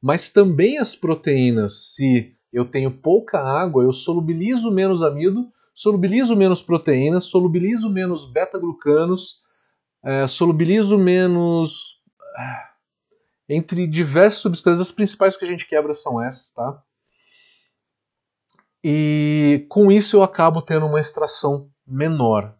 Mas 0.00 0.30
também 0.30 0.78
as 0.78 0.94
proteínas, 0.94 1.94
se 1.94 2.34
eu 2.52 2.64
tenho 2.64 2.90
pouca 2.90 3.38
água, 3.38 3.84
eu 3.84 3.92
solubilizo 3.92 4.70
menos 4.70 5.02
amido, 5.02 5.48
solubilizo 5.74 6.36
menos 6.36 6.62
proteínas, 6.62 7.24
solubilizo 7.24 7.90
menos 7.90 8.30
beta-glucanos, 8.30 9.42
é, 10.04 10.26
solubilizo 10.26 10.98
menos. 10.98 12.00
Ah, 12.36 12.71
entre 13.54 13.86
diversas 13.86 14.40
substâncias, 14.40 14.88
as 14.88 14.92
principais 14.92 15.36
que 15.36 15.44
a 15.44 15.48
gente 15.48 15.68
quebra 15.68 15.94
são 15.94 16.22
essas, 16.22 16.52
tá? 16.52 16.82
E 18.82 19.66
com 19.68 19.92
isso 19.92 20.16
eu 20.16 20.22
acabo 20.22 20.62
tendo 20.62 20.86
uma 20.86 20.98
extração 20.98 21.70
menor. 21.86 22.56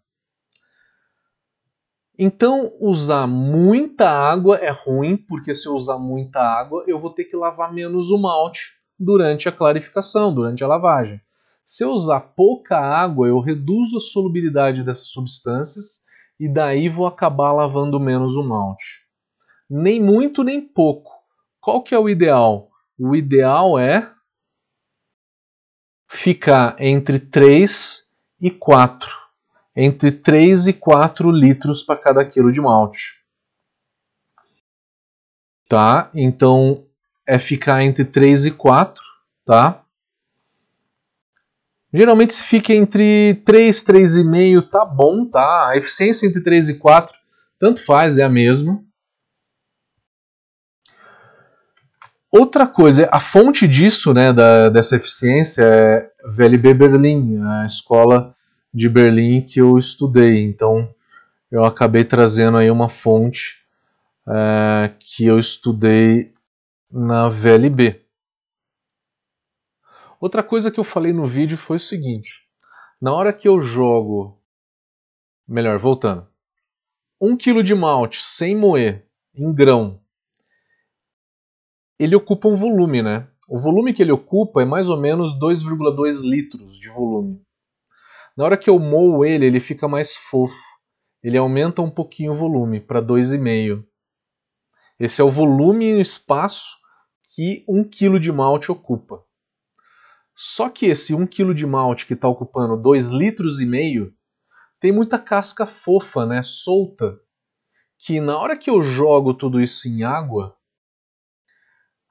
Então, 2.18 2.72
usar 2.78 3.26
muita 3.26 4.08
água 4.08 4.58
é 4.58 4.70
ruim, 4.70 5.16
porque 5.16 5.54
se 5.54 5.66
eu 5.66 5.72
usar 5.72 5.98
muita 5.98 6.40
água, 6.40 6.84
eu 6.86 6.98
vou 6.98 7.10
ter 7.10 7.24
que 7.24 7.36
lavar 7.36 7.72
menos 7.72 8.10
o 8.10 8.18
malte 8.18 8.74
durante 8.98 9.48
a 9.48 9.52
clarificação, 9.52 10.32
durante 10.32 10.62
a 10.62 10.66
lavagem. 10.68 11.20
Se 11.64 11.82
eu 11.82 11.90
usar 11.90 12.20
pouca 12.20 12.78
água, 12.78 13.26
eu 13.26 13.40
reduzo 13.40 13.96
a 13.96 14.00
solubilidade 14.00 14.84
dessas 14.84 15.08
substâncias 15.08 16.02
e 16.38 16.52
daí 16.52 16.88
vou 16.88 17.06
acabar 17.06 17.52
lavando 17.52 17.98
menos 17.98 18.36
o 18.36 18.44
malte 18.44 19.01
nem 19.74 20.02
muito 20.02 20.44
nem 20.44 20.60
pouco. 20.60 21.10
Qual 21.58 21.82
que 21.82 21.94
é 21.94 21.98
o 21.98 22.06
ideal? 22.06 22.70
O 22.98 23.16
ideal 23.16 23.78
é 23.78 24.12
ficar 26.06 26.76
entre 26.78 27.18
3 27.18 28.12
e 28.38 28.50
4. 28.50 29.10
Entre 29.74 30.12
3 30.12 30.66
e 30.66 30.72
4 30.74 31.30
litros 31.30 31.82
para 31.82 31.98
cada 31.98 32.22
quilo 32.22 32.52
de 32.52 32.60
malte. 32.60 33.22
Tá? 35.66 36.10
Então 36.14 36.84
é 37.26 37.38
ficar 37.38 37.82
entre 37.82 38.04
3 38.04 38.46
e 38.46 38.50
4, 38.50 39.02
tá? 39.46 39.82
Geralmente 41.94 42.34
se 42.34 42.42
fica 42.42 42.74
entre 42.74 43.40
3, 43.46 43.82
3,5, 43.84 44.68
tá 44.68 44.84
bom, 44.84 45.24
tá? 45.24 45.68
A 45.68 45.78
eficiência 45.78 46.26
entre 46.26 46.42
3 46.42 46.70
e 46.70 46.74
4, 46.74 47.14
tanto 47.58 47.82
faz, 47.82 48.18
é 48.18 48.22
a 48.22 48.28
mesma. 48.28 48.84
Outra 52.34 52.66
coisa, 52.66 53.06
a 53.12 53.20
fonte 53.20 53.68
disso, 53.68 54.14
né, 54.14 54.32
da, 54.32 54.70
dessa 54.70 54.96
eficiência 54.96 55.62
é 55.62 56.10
VLB 56.24 56.72
Berlim, 56.72 57.38
a 57.44 57.66
escola 57.66 58.34
de 58.72 58.88
Berlim 58.88 59.42
que 59.42 59.60
eu 59.60 59.76
estudei. 59.76 60.42
Então, 60.42 60.88
eu 61.50 61.62
acabei 61.62 62.06
trazendo 62.06 62.56
aí 62.56 62.70
uma 62.70 62.88
fonte 62.88 63.62
é, 64.26 64.94
que 64.98 65.26
eu 65.26 65.38
estudei 65.38 66.32
na 66.90 67.28
VLB. 67.28 68.00
Outra 70.18 70.42
coisa 70.42 70.70
que 70.70 70.80
eu 70.80 70.84
falei 70.84 71.12
no 71.12 71.26
vídeo 71.26 71.58
foi 71.58 71.76
o 71.76 71.80
seguinte: 71.80 72.48
na 72.98 73.12
hora 73.12 73.30
que 73.30 73.46
eu 73.46 73.60
jogo, 73.60 74.40
melhor, 75.46 75.78
voltando, 75.78 76.26
um 77.20 77.36
quilo 77.36 77.62
de 77.62 77.74
malte 77.74 78.22
sem 78.22 78.56
moer 78.56 79.06
em 79.34 79.52
grão 79.52 80.01
ele 82.02 82.16
ocupa 82.16 82.48
um 82.48 82.56
volume, 82.56 83.02
né? 83.02 83.28
O 83.48 83.58
volume 83.58 83.92
que 83.92 84.02
ele 84.02 84.12
ocupa 84.12 84.62
é 84.62 84.64
mais 84.64 84.88
ou 84.88 84.96
menos 84.96 85.38
2,2 85.38 86.22
litros 86.28 86.78
de 86.78 86.88
volume. 86.88 87.40
Na 88.36 88.44
hora 88.44 88.56
que 88.56 88.70
eu 88.70 88.78
moo 88.78 89.24
ele, 89.24 89.46
ele 89.46 89.60
fica 89.60 89.86
mais 89.86 90.16
fofo. 90.16 90.54
Ele 91.22 91.36
aumenta 91.36 91.82
um 91.82 91.90
pouquinho 91.90 92.32
o 92.32 92.36
volume 92.36 92.80
para 92.80 93.00
2,5. 93.00 93.84
Esse 94.98 95.20
é 95.20 95.24
o 95.24 95.30
volume 95.30 95.90
e 95.90 95.94
o 95.94 96.00
espaço 96.00 96.76
que 97.34 97.64
1 97.68 97.84
kg 97.84 98.18
de 98.18 98.32
malte 98.32 98.72
ocupa. 98.72 99.22
Só 100.34 100.68
que 100.68 100.86
esse 100.86 101.14
1 101.14 101.26
kg 101.26 101.54
de 101.54 101.66
malte 101.66 102.06
que 102.06 102.14
está 102.14 102.26
ocupando 102.26 102.76
2 102.76 103.10
litros 103.10 103.60
e 103.60 103.66
meio 103.66 104.12
tem 104.80 104.90
muita 104.90 105.18
casca 105.18 105.66
fofa, 105.66 106.26
né, 106.26 106.42
solta, 106.42 107.16
que 107.98 108.20
na 108.20 108.36
hora 108.36 108.56
que 108.56 108.68
eu 108.68 108.82
jogo 108.82 109.32
tudo 109.32 109.60
isso 109.60 109.86
em 109.88 110.02
água, 110.02 110.56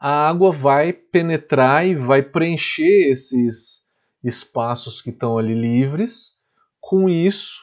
a 0.04 0.28
água 0.28 0.52
vai 0.52 0.92
penetrar 0.92 1.86
e 1.86 1.94
vai 1.94 2.24
preencher 2.24 3.12
esses 3.12 3.88
espaços 4.24 5.00
que 5.00 5.12
estão 5.12 5.38
ali 5.38 5.54
livres. 5.54 6.40
Com 6.80 7.08
isso, 7.08 7.60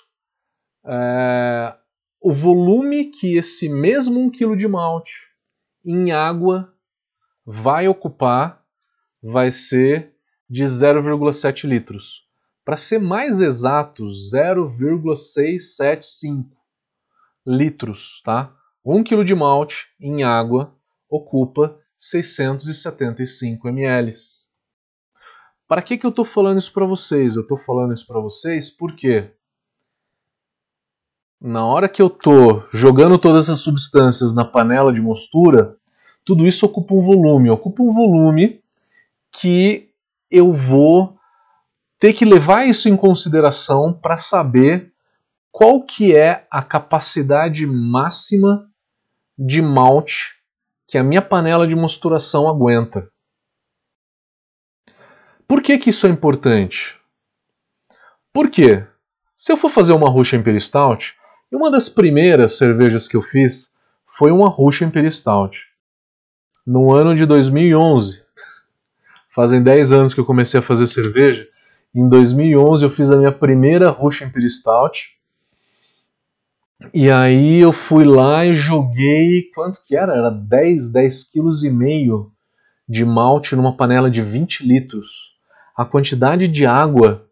é, 0.86 1.74
o 2.20 2.32
volume 2.32 3.06
que 3.06 3.36
esse 3.36 3.68
mesmo 3.68 4.20
1 4.20 4.30
kg 4.30 4.54
de 4.54 4.68
malte 4.68 5.32
em 5.84 6.12
água 6.12 6.72
vai 7.44 7.88
ocupar 7.88 8.64
vai 9.20 9.50
ser 9.50 10.14
de 10.48 10.62
0,7 10.62 11.66
litros. 11.66 12.24
Para 12.64 12.76
ser 12.76 13.00
mais 13.00 13.40
exato, 13.40 14.06
0,675 14.06 16.56
litros, 17.44 18.22
tá? 18.24 18.54
1 18.84 19.02
kg 19.02 19.24
de 19.24 19.34
malte 19.34 19.88
em 20.00 20.22
água 20.22 20.72
ocupa 21.10 21.76
675 21.98 23.68
ml. 23.68 24.12
Para 25.66 25.82
que, 25.82 25.98
que 25.98 26.06
eu 26.06 26.10
estou 26.10 26.24
falando 26.24 26.58
isso 26.58 26.72
para 26.72 26.86
vocês? 26.86 27.34
Eu 27.34 27.42
estou 27.42 27.58
falando 27.58 27.92
isso 27.92 28.06
para 28.06 28.20
vocês 28.20 28.70
porque 28.70 29.32
na 31.40 31.66
hora 31.66 31.88
que 31.88 32.00
eu 32.00 32.06
estou 32.06 32.66
jogando 32.72 33.18
todas 33.18 33.44
essas 33.44 33.60
substâncias 33.60 34.34
na 34.34 34.44
panela 34.44 34.92
de 34.92 35.00
mostura, 35.00 35.76
tudo 36.24 36.46
isso 36.46 36.64
ocupa 36.64 36.94
um 36.94 37.02
volume. 37.02 37.50
Ocupa 37.50 37.82
um 37.82 37.92
volume 37.92 38.62
que 39.32 39.90
eu 40.30 40.52
vou 40.52 41.18
ter 41.98 42.12
que 42.12 42.24
levar 42.24 42.66
isso 42.66 42.88
em 42.88 42.96
consideração 42.96 43.92
para 43.92 44.16
saber 44.16 44.92
qual 45.50 45.82
que 45.82 46.14
é 46.14 46.46
a 46.50 46.62
capacidade 46.62 47.66
máxima 47.66 48.70
de 49.36 49.60
malte 49.60 50.37
que 50.88 50.96
a 50.96 51.04
minha 51.04 51.20
panela 51.20 51.66
de 51.66 51.76
mosturação 51.76 52.48
aguenta. 52.48 53.10
Por 55.46 55.62
que, 55.62 55.78
que 55.78 55.90
isso 55.90 56.06
é 56.06 56.10
importante? 56.10 56.98
Porque 58.32 58.84
se 59.36 59.52
eu 59.52 59.58
for 59.58 59.70
fazer 59.70 59.92
uma 59.92 60.08
Russian 60.08 60.38
Imperial 60.38 60.60
Stout, 60.60 61.14
e 61.52 61.56
uma 61.56 61.70
das 61.70 61.90
primeiras 61.90 62.56
cervejas 62.56 63.06
que 63.06 63.16
eu 63.16 63.22
fiz 63.22 63.78
foi 64.16 64.32
uma 64.32 64.48
Russian 64.48 64.88
Imperial 64.88 65.12
Stout. 65.12 65.60
No 66.66 66.94
ano 66.94 67.14
de 67.14 67.26
2011. 67.26 68.22
Fazem 69.34 69.62
10 69.62 69.92
anos 69.92 70.14
que 70.14 70.20
eu 70.20 70.24
comecei 70.24 70.58
a 70.58 70.62
fazer 70.62 70.86
cerveja. 70.86 71.46
Em 71.94 72.08
2011 72.08 72.84
eu 72.84 72.90
fiz 72.90 73.10
a 73.10 73.16
minha 73.16 73.32
primeira 73.32 73.90
Russian 73.90 74.28
Imperial 74.28 74.50
Stout. 74.50 75.17
E 76.94 77.10
aí 77.10 77.58
eu 77.58 77.72
fui 77.72 78.04
lá 78.04 78.46
e 78.46 78.54
joguei, 78.54 79.50
quanto 79.52 79.82
que 79.84 79.96
era? 79.96 80.12
Era 80.12 80.30
10, 80.30 80.92
10 80.92 81.24
quilos 81.24 81.64
e 81.64 81.70
meio 81.70 82.32
de 82.88 83.04
malte 83.04 83.56
numa 83.56 83.76
panela 83.76 84.08
de 84.08 84.22
20 84.22 84.64
litros. 84.66 85.36
A 85.76 85.84
quantidade 85.84 86.46
de 86.46 86.64
água 86.64 87.28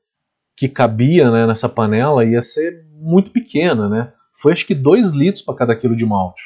que 0.57 0.69
cabia 0.69 1.31
né, 1.31 1.47
nessa 1.47 1.69
panela 1.69 2.25
ia 2.25 2.43
ser 2.43 2.85
muito 2.91 3.31
pequena, 3.31 3.89
né? 3.89 4.13
Foi 4.35 4.53
acho 4.53 4.67
que 4.67 4.75
2 4.75 5.13
litros 5.13 5.45
para 5.45 5.55
cada 5.55 5.77
quilo 5.77 5.97
de 5.97 6.05
malte. 6.05 6.43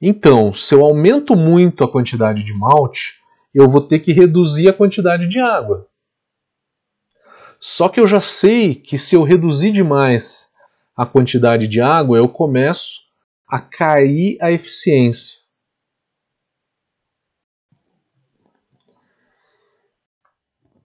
Então, 0.00 0.52
se 0.52 0.74
eu 0.74 0.84
aumento 0.84 1.36
muito 1.36 1.84
a 1.84 1.90
quantidade 1.90 2.42
de 2.42 2.52
malte, 2.52 3.14
eu 3.54 3.68
vou 3.68 3.80
ter 3.80 4.00
que 4.00 4.12
reduzir 4.12 4.68
a 4.68 4.72
quantidade 4.72 5.28
de 5.28 5.40
água. 5.40 5.88
Só 7.60 7.88
que 7.88 7.98
eu 7.98 8.06
já 8.06 8.20
sei 8.20 8.74
que 8.74 8.98
se 8.98 9.14
eu 9.14 9.22
reduzir 9.22 9.72
demais 9.72 10.52
a 10.98 11.06
quantidade 11.06 11.68
de 11.68 11.80
água, 11.80 12.18
eu 12.18 12.28
começo 12.28 13.00
a 13.46 13.60
cair 13.60 14.36
a 14.42 14.50
eficiência. 14.50 15.38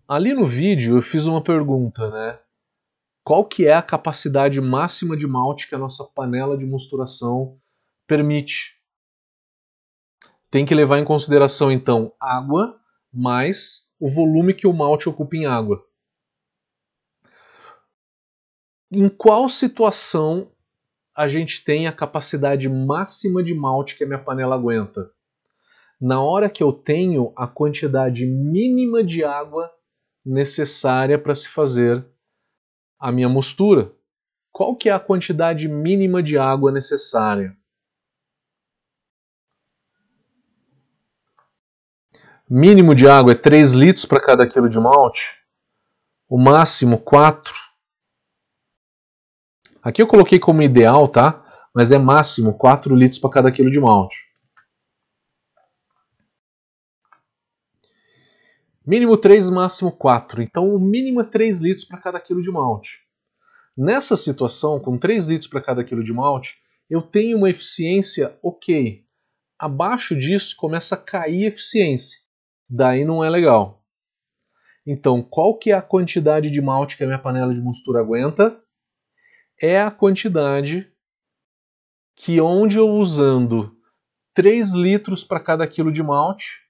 Ali 0.08 0.34
no 0.34 0.46
vídeo 0.46 0.98
eu 0.98 1.02
fiz 1.02 1.26
uma 1.26 1.44
pergunta, 1.44 2.10
né? 2.12 2.40
qual 3.24 3.46
que 3.46 3.66
é 3.66 3.74
a 3.74 3.82
capacidade 3.82 4.60
máxima 4.60 5.16
de 5.16 5.26
malte 5.26 5.68
que 5.68 5.76
a 5.76 5.78
nossa 5.78 6.04
panela 6.04 6.58
de 6.58 6.66
mosturação 6.66 7.58
permite. 8.06 8.78
Tem 10.52 10.66
que 10.66 10.76
levar 10.76 11.00
em 11.00 11.06
consideração 11.06 11.72
então 11.72 12.14
água 12.20 12.80
mais 13.12 13.90
o 14.00 14.10
volume 14.10 14.54
que 14.54 14.68
o 14.68 14.74
malte 14.74 15.08
ocupa 15.08 15.36
em 15.38 15.46
água. 15.46 15.84
Em 18.96 19.10
qual 19.10 19.50
situação 19.50 20.52
a 21.16 21.28
gente 21.28 21.64
tem 21.64 21.88
a 21.88 21.92
capacidade 21.92 22.70
máxima 22.70 23.44
de 23.44 23.52
malte 23.52 23.98
que 23.98 24.04
a 24.04 24.08
minha 24.08 24.24
panela 24.24 24.54
aguenta? 24.54 25.10
Na 26.00 26.22
hora 26.22 26.48
que 26.48 26.62
eu 26.62 26.72
tenho 26.72 27.34
a 27.36 27.48
quantidade 27.48 28.24
mínima 28.24 29.04
de 29.04 29.24
água 29.24 29.72
necessária 30.24 31.18
para 31.18 31.34
se 31.34 31.50
fazer 31.50 32.06
a 33.00 33.12
minha 33.12 33.28
mostura. 33.28 33.92
Qual 34.52 34.76
que 34.76 34.90
é 34.90 34.92
a 34.92 35.00
quantidade 35.00 35.68
mínima 35.68 36.22
de 36.22 36.38
água 36.38 36.72
necessária? 36.72 37.58
Mínimo 42.48 42.94
de 42.94 43.08
água 43.08 43.32
é 43.32 43.36
3 43.36 43.74
litros 43.74 44.06
para 44.06 44.22
cada 44.22 44.48
quilo 44.48 44.70
de 44.70 44.80
malte. 44.80 45.44
O 46.30 46.38
máximo 46.38 47.00
4. 47.00 47.73
Aqui 49.84 50.02
eu 50.02 50.08
coloquei 50.08 50.40
como 50.40 50.62
ideal, 50.62 51.10
tá? 51.10 51.44
Mas 51.76 51.92
é 51.92 51.98
máximo 51.98 52.58
4 52.58 52.96
litros 52.96 53.20
para 53.20 53.30
cada 53.30 53.52
quilo 53.52 53.70
de 53.70 53.82
malte. 53.82 54.16
Mínimo 58.86 59.18
3, 59.18 59.50
máximo 59.50 59.92
4. 59.92 60.42
Então 60.42 60.74
o 60.74 60.80
mínimo 60.80 61.20
é 61.20 61.26
3 61.26 61.62
litros 61.62 61.86
para 61.86 62.00
cada 62.00 62.20
quilo 62.20 62.42
de 62.42 62.50
malte. 62.50 63.02
Nessa 63.76 64.16
situação, 64.16 64.80
com 64.80 64.98
3 64.98 65.28
litros 65.28 65.50
para 65.50 65.62
cada 65.62 65.84
quilo 65.84 66.04
de 66.04 66.14
malte, 66.14 66.62
eu 66.90 67.02
tenho 67.02 67.38
uma 67.38 67.50
eficiência 67.50 68.38
ok. 68.42 69.04
Abaixo 69.60 70.16
disso 70.16 70.56
começa 70.56 70.96
a 70.96 70.98
cair 70.98 71.46
a 71.46 71.48
eficiência. 71.48 72.20
Daí 72.70 73.04
não 73.04 73.24
é 73.24 73.30
legal. 73.30 73.84
Então, 74.86 75.22
qual 75.22 75.58
que 75.58 75.72
é 75.72 75.74
a 75.74 75.82
quantidade 75.82 76.50
de 76.50 76.62
malte 76.62 76.96
que 76.96 77.04
a 77.04 77.08
minha 77.08 77.20
panela 77.20 77.54
de 77.54 77.62
mostura 77.62 78.00
aguenta? 78.00 78.63
É 79.66 79.80
a 79.80 79.90
quantidade 79.90 80.92
que 82.18 82.42
onde 82.42 82.78
eu 82.78 82.90
usando 82.90 83.74
3 84.34 84.74
litros 84.74 85.24
para 85.24 85.40
cada 85.40 85.66
quilo 85.66 85.90
de 85.90 86.04
malte, 86.04 86.64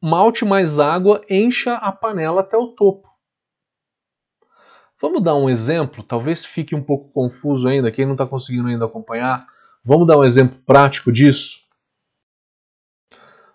malte 0.00 0.46
mais 0.46 0.80
água 0.80 1.22
encha 1.28 1.74
a 1.74 1.92
panela 1.92 2.40
até 2.40 2.56
o 2.56 2.68
topo. 2.68 3.10
Vamos 4.98 5.22
dar 5.22 5.34
um 5.34 5.50
exemplo? 5.50 6.02
Talvez 6.02 6.46
fique 6.46 6.74
um 6.74 6.82
pouco 6.82 7.10
confuso 7.10 7.68
ainda, 7.68 7.92
quem 7.92 8.06
não 8.06 8.12
está 8.12 8.26
conseguindo 8.26 8.68
ainda 8.68 8.86
acompanhar. 8.86 9.44
Vamos 9.84 10.06
dar 10.06 10.16
um 10.16 10.24
exemplo 10.24 10.58
prático 10.64 11.12
disso? 11.12 11.60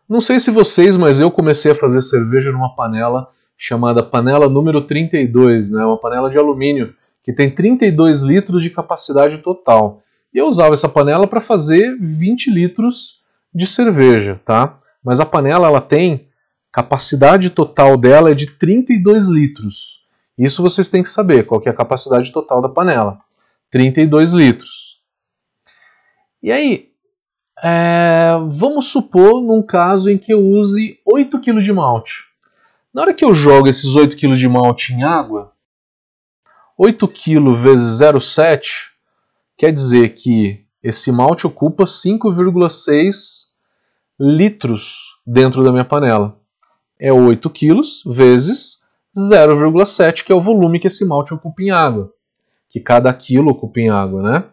Não 0.08 0.22
sei 0.22 0.40
se 0.40 0.52
vocês, 0.52 0.96
mas 0.96 1.20
eu 1.20 1.32
comecei 1.32 1.72
a 1.72 1.76
fazer 1.76 2.04
cerveja 2.04 2.52
numa 2.52 2.76
panela 2.76 3.32
chamada 3.58 4.04
panela 4.04 4.48
número 4.48 4.86
32, 4.86 5.72
né? 5.72 5.84
uma 5.84 5.98
panela 5.98 6.30
de 6.30 6.38
alumínio 6.38 6.96
que 7.24 7.32
tem 7.32 7.50
32 7.50 8.22
litros 8.22 8.62
de 8.62 8.70
capacidade 8.70 9.38
total. 9.38 10.04
E 10.34 10.38
eu 10.38 10.48
usava 10.48 10.74
essa 10.74 10.90
panela 10.90 11.28
para 11.28 11.40
fazer 11.40 11.98
20 12.00 12.52
litros 12.52 13.22
de 13.54 13.66
cerveja, 13.66 14.42
tá? 14.46 14.80
Mas 15.04 15.20
a 15.20 15.26
panela 15.26 15.68
ela 15.68 15.82
tem 15.82 16.28
capacidade 16.72 17.52
total 17.52 17.96
dela 17.98 18.32
é 18.32 18.34
de 18.34 18.48
32 18.48 19.30
litros. 19.30 20.04
Isso 20.38 20.64
vocês 20.64 20.90
têm 20.90 21.04
que 21.04 21.10
saber, 21.10 21.46
qual 21.46 21.62
que 21.62 21.70
é 21.70 21.72
a 21.72 21.76
capacidade 21.76 22.32
total 22.32 22.62
da 22.62 22.70
panela. 22.70 23.20
32 23.70 24.34
litros. 24.34 25.02
E 26.42 26.52
aí, 26.52 26.90
é, 27.64 28.32
vamos 28.50 28.88
supor 28.88 29.42
num 29.42 29.62
caso 29.62 30.10
em 30.10 30.18
que 30.18 30.34
eu 30.34 30.42
use 30.46 31.00
8 31.06 31.40
kg 31.40 31.62
de 31.62 31.72
malte. 31.72 32.26
Na 32.94 33.04
hora 33.04 33.14
que 33.14 33.24
eu 33.24 33.34
jogo 33.34 33.70
esses 33.70 33.96
8 33.96 34.18
kg 34.18 34.36
de 34.36 34.48
malte 34.48 34.94
em 34.94 35.04
água, 35.04 35.53
8 36.78 37.08
kg 37.08 37.54
vezes 37.56 38.00
0,7 38.02 38.92
quer 39.58 39.72
dizer 39.72 40.10
que 40.10 40.66
esse 40.82 41.12
malte 41.12 41.48
ocupa 41.48 41.84
5,6 41.84 43.54
litros 44.20 45.16
dentro 45.26 45.64
da 45.64 45.72
minha 45.72 45.86
panela 45.86 46.38
é 47.00 47.12
8 47.12 47.50
quilos 47.50 48.02
vezes 48.06 48.82
0,7, 49.16 50.24
que 50.24 50.32
é 50.32 50.36
o 50.36 50.42
volume 50.42 50.80
que 50.80 50.88
esse 50.88 51.06
malte 51.06 51.34
ocupa 51.34 51.62
em 51.62 51.70
água. 51.70 52.14
Que 52.70 52.80
cada 52.80 53.14
quilo 53.14 53.52
ocupa 53.52 53.80
em 53.80 53.90
água, 53.90 54.22
né? 54.24 54.46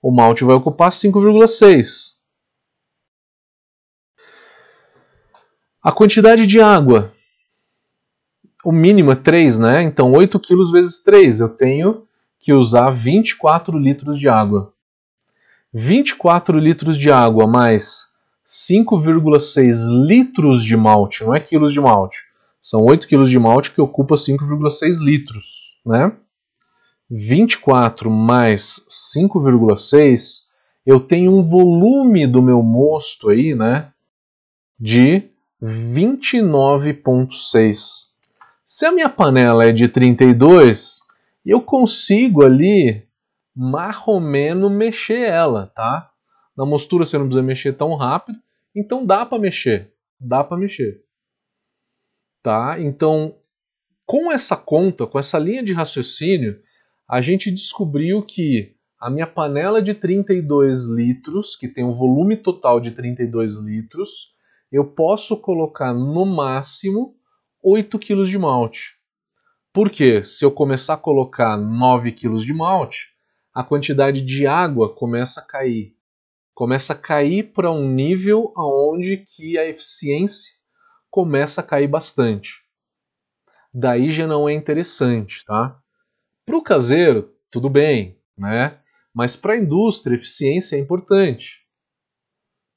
O 0.00 0.10
malte 0.10 0.44
vai 0.44 0.54
ocupar 0.54 0.90
5,6. 0.90 2.14
A 5.82 5.92
quantidade 5.92 6.46
de 6.46 6.60
água. 6.60 7.12
O 8.66 8.72
mínimo 8.72 9.12
é 9.12 9.14
3, 9.14 9.60
né? 9.60 9.84
Então 9.84 10.10
8 10.10 10.40
quilos 10.40 10.72
vezes 10.72 11.00
3. 11.00 11.38
Eu 11.38 11.50
tenho 11.50 12.02
que 12.40 12.52
usar 12.52 12.90
24 12.90 13.78
litros 13.78 14.18
de 14.18 14.28
água. 14.28 14.72
24 15.72 16.58
litros 16.58 16.98
de 16.98 17.08
água 17.08 17.46
mais 17.46 18.08
5,6 18.44 20.04
litros 20.04 20.64
de 20.64 20.76
malte, 20.76 21.22
não 21.22 21.32
é 21.32 21.38
quilos 21.38 21.72
de 21.72 21.80
malte. 21.80 22.18
São 22.60 22.82
8 22.82 23.06
quilos 23.06 23.30
de 23.30 23.38
malte 23.38 23.70
que 23.70 23.80
ocupa 23.80 24.16
5,6 24.16 25.00
litros, 25.00 25.78
né? 25.86 26.10
24 27.08 28.10
mais 28.10 28.84
5,6, 29.14 30.46
eu 30.84 30.98
tenho 30.98 31.32
um 31.32 31.44
volume 31.44 32.26
do 32.26 32.42
meu 32.42 32.64
mosto 32.64 33.28
aí, 33.28 33.54
né? 33.54 33.92
De 34.76 35.22
29,6. 35.62 38.05
Se 38.68 38.84
a 38.84 38.90
minha 38.90 39.08
panela 39.08 39.64
é 39.64 39.70
de 39.70 39.86
32, 39.86 40.98
eu 41.44 41.62
consigo 41.62 42.44
ali 42.44 43.06
menos 44.20 44.72
mexer 44.72 45.20
ela, 45.20 45.68
tá? 45.68 46.10
Na 46.56 46.66
mostura 46.66 47.04
você 47.04 47.16
não 47.16 47.26
precisa 47.26 47.44
mexer 47.44 47.74
tão 47.74 47.94
rápido, 47.94 48.36
então 48.74 49.06
dá 49.06 49.24
para 49.24 49.38
mexer, 49.38 49.94
dá 50.18 50.42
para 50.42 50.56
mexer. 50.56 51.04
Tá? 52.42 52.80
Então, 52.80 53.36
com 54.04 54.32
essa 54.32 54.56
conta, 54.56 55.06
com 55.06 55.16
essa 55.16 55.38
linha 55.38 55.62
de 55.62 55.72
raciocínio, 55.72 56.60
a 57.08 57.20
gente 57.20 57.52
descobriu 57.52 58.20
que 58.20 58.74
a 58.98 59.08
minha 59.08 59.28
panela 59.28 59.80
de 59.80 59.94
32 59.94 60.86
litros, 60.86 61.54
que 61.54 61.68
tem 61.68 61.84
um 61.84 61.92
volume 61.92 62.36
total 62.36 62.80
de 62.80 62.90
32 62.90 63.58
litros, 63.58 64.34
eu 64.72 64.84
posso 64.84 65.36
colocar 65.36 65.94
no 65.94 66.26
máximo 66.26 67.14
8 67.68 67.98
kg 67.98 68.22
de 68.22 68.38
malte. 68.38 68.94
Porque 69.72 70.22
se 70.22 70.44
eu 70.44 70.52
começar 70.52 70.94
a 70.94 70.96
colocar 70.96 71.56
9 71.56 72.12
kg 72.12 72.36
de 72.36 72.54
malte, 72.54 73.08
a 73.52 73.64
quantidade 73.64 74.20
de 74.20 74.46
água 74.46 74.94
começa 74.94 75.40
a 75.40 75.44
cair. 75.44 75.96
Começa 76.54 76.92
a 76.92 76.96
cair 76.96 77.52
para 77.52 77.72
um 77.72 77.90
nível 77.90 78.52
aonde 78.54 79.16
que 79.16 79.58
a 79.58 79.66
eficiência 79.66 80.54
começa 81.10 81.60
a 81.60 81.64
cair 81.64 81.88
bastante. 81.88 82.52
Daí 83.74 84.10
já 84.10 84.28
não 84.28 84.48
é 84.48 84.54
interessante, 84.54 85.44
tá? 85.44 85.76
Para 86.44 86.56
o 86.56 86.62
caseiro, 86.62 87.34
tudo 87.50 87.68
bem, 87.68 88.16
né? 88.38 88.80
Mas 89.12 89.34
para 89.34 89.54
a 89.54 89.58
indústria, 89.58 90.14
eficiência 90.14 90.76
é 90.76 90.78
importante. 90.78 91.66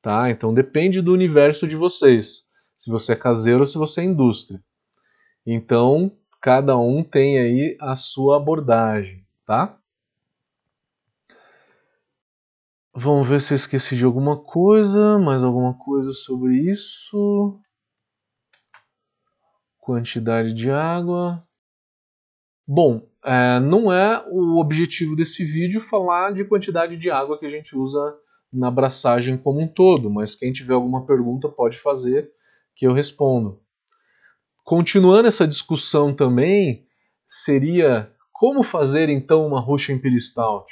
Tá? 0.01 0.31
Então 0.31 0.51
depende 0.51 0.99
do 0.99 1.13
universo 1.13 1.67
de 1.67 1.75
vocês. 1.75 2.45
Se 2.75 2.89
você 2.89 3.13
é 3.13 3.15
caseiro 3.15 3.59
ou 3.59 3.67
se 3.67 3.77
você 3.77 4.01
é 4.01 4.05
indústria. 4.05 4.59
Então, 5.45 6.11
cada 6.41 6.77
um 6.77 7.03
tem 7.03 7.39
aí 7.39 7.77
a 7.79 7.95
sua 7.95 8.37
abordagem, 8.37 9.25
tá? 9.45 9.79
Vamos 12.93 13.27
ver 13.27 13.39
se 13.39 13.53
eu 13.53 13.55
esqueci 13.55 13.95
de 13.95 14.03
alguma 14.03 14.37
coisa, 14.37 15.17
mais 15.17 15.43
alguma 15.43 15.73
coisa 15.73 16.11
sobre 16.11 16.57
isso. 16.69 17.59
Quantidade 19.79 20.53
de 20.53 20.69
água. 20.69 21.41
Bom, 22.67 23.07
é, 23.23 23.59
não 23.59 23.91
é 23.91 24.23
o 24.29 24.59
objetivo 24.59 25.15
desse 25.15 25.43
vídeo 25.43 25.79
falar 25.79 26.33
de 26.33 26.45
quantidade 26.45 26.97
de 26.97 27.09
água 27.09 27.39
que 27.39 27.45
a 27.45 27.49
gente 27.49 27.75
usa 27.75 27.99
na 28.51 28.67
abraçagem 28.67 29.37
como 29.37 29.61
um 29.61 29.67
todo, 29.67 30.09
mas 30.09 30.35
quem 30.35 30.51
tiver 30.51 30.73
alguma 30.73 31.05
pergunta 31.05 31.47
pode 31.47 31.77
fazer 31.77 32.31
que 32.75 32.85
eu 32.85 32.93
respondo. 32.93 33.61
Continuando 34.69 35.27
essa 35.27 35.47
discussão 35.47 36.13
também, 36.13 36.85
seria 37.25 38.13
como 38.31 38.61
fazer 38.61 39.09
então 39.09 39.47
uma 39.47 39.59
Russian 39.59 39.95
Imperial 39.95 40.19
Stout? 40.19 40.71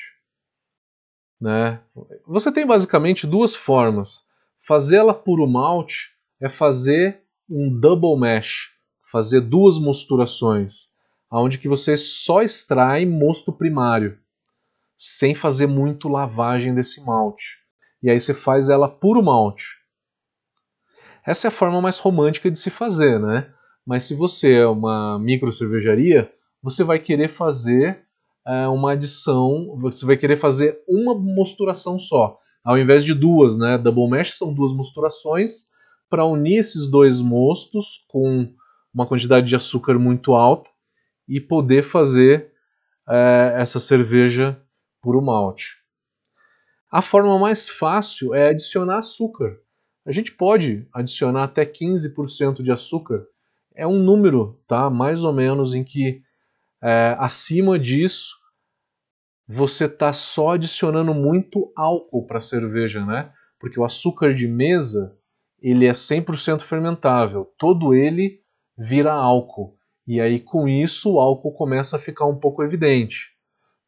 Né? 1.41 1.81
Você 2.27 2.51
tem 2.51 2.63
basicamente 2.63 3.25
duas 3.25 3.55
formas. 3.55 4.27
Fazê-la 4.67 5.15
puro 5.15 5.47
malte 5.47 6.11
é 6.39 6.47
fazer 6.47 7.23
um 7.49 7.75
double 7.75 8.15
mash, 8.15 8.69
fazer 9.11 9.41
duas 9.41 9.79
mosturações 9.79 10.95
onde 11.31 11.57
que 11.57 11.67
você 11.67 11.97
só 11.97 12.43
extrai 12.43 13.03
mosto 13.03 13.51
primário, 13.51 14.19
sem 14.95 15.33
fazer 15.33 15.65
muito 15.65 16.07
lavagem 16.07 16.75
desse 16.75 17.03
malte. 17.03 17.57
E 18.03 18.11
aí 18.11 18.19
você 18.19 18.35
faz 18.35 18.69
ela 18.69 18.87
puro 18.87 19.23
malte. 19.23 19.65
Essa 21.25 21.47
é 21.47 21.49
a 21.49 21.51
forma 21.51 21.81
mais 21.81 21.97
romântica 21.97 22.51
de 22.51 22.59
se 22.59 22.69
fazer, 22.69 23.19
né? 23.19 23.56
Mas 23.87 24.03
se 24.03 24.13
você 24.13 24.55
é 24.55 24.67
uma 24.67 25.17
micro 25.17 25.53
cervejaria, 25.53 26.29
você 26.61 26.83
vai 26.83 26.99
querer 26.99 27.29
fazer 27.29 28.01
é, 28.45 28.67
uma 28.67 28.91
adição, 28.91 29.77
você 29.79 30.05
vai 30.05 30.17
querer 30.17 30.35
fazer 30.35 30.81
uma 30.85 31.17
mosturação 31.17 31.97
só, 31.97 32.37
ao 32.65 32.77
invés 32.77 33.05
de 33.05 33.13
duas, 33.13 33.57
né? 33.57 33.77
Double 33.77 34.09
mash 34.09 34.37
são 34.37 34.53
duas 34.53 34.73
mosturações 34.73 35.69
para 36.09 36.25
unir 36.25 36.57
esses 36.57 36.91
dois 36.91 37.21
mostos 37.21 38.05
com 38.09 38.53
uma 38.93 39.07
quantidade 39.07 39.47
de 39.47 39.55
açúcar 39.55 39.97
muito 39.97 40.33
alta 40.33 40.69
e 41.25 41.39
poder 41.39 41.83
fazer 41.83 42.51
é, 43.07 43.53
essa 43.55 43.79
cerveja 43.79 44.61
puro 45.01 45.21
malte. 45.21 45.77
A 46.91 47.01
forma 47.01 47.39
mais 47.39 47.69
fácil 47.69 48.35
é 48.35 48.49
adicionar 48.49 48.97
açúcar. 48.97 49.57
A 50.05 50.11
gente 50.11 50.33
pode 50.33 50.85
adicionar 50.93 51.45
até 51.45 51.65
15% 51.65 52.61
de 52.61 52.71
açúcar. 52.71 53.25
É 53.77 53.85
um 53.85 53.99
número, 53.99 54.59
tá? 54.67 54.89
Mais 54.89 55.23
ou 55.23 55.31
menos 55.31 55.73
em 55.73 55.83
que 55.83 56.21
é, 56.81 57.15
acima 57.19 57.77
disso 57.77 58.35
você 59.47 59.85
está 59.85 60.11
só 60.11 60.51
adicionando 60.51 61.13
muito 61.13 61.71
álcool 61.75 62.25
para 62.25 62.39
a 62.39 62.41
cerveja, 62.41 63.05
né? 63.05 63.31
Porque 63.59 63.79
o 63.79 63.85
açúcar 63.85 64.33
de 64.33 64.47
mesa 64.47 65.15
ele 65.61 65.85
é 65.85 65.91
100% 65.91 66.61
fermentável. 66.61 67.45
Todo 67.57 67.93
ele 67.93 68.41
vira 68.77 69.13
álcool. 69.13 69.77
E 70.05 70.19
aí, 70.19 70.39
com 70.39 70.67
isso, 70.67 71.13
o 71.13 71.19
álcool 71.19 71.53
começa 71.53 71.97
a 71.97 71.99
ficar 71.99 72.25
um 72.25 72.35
pouco 72.35 72.63
evidente. 72.63 73.31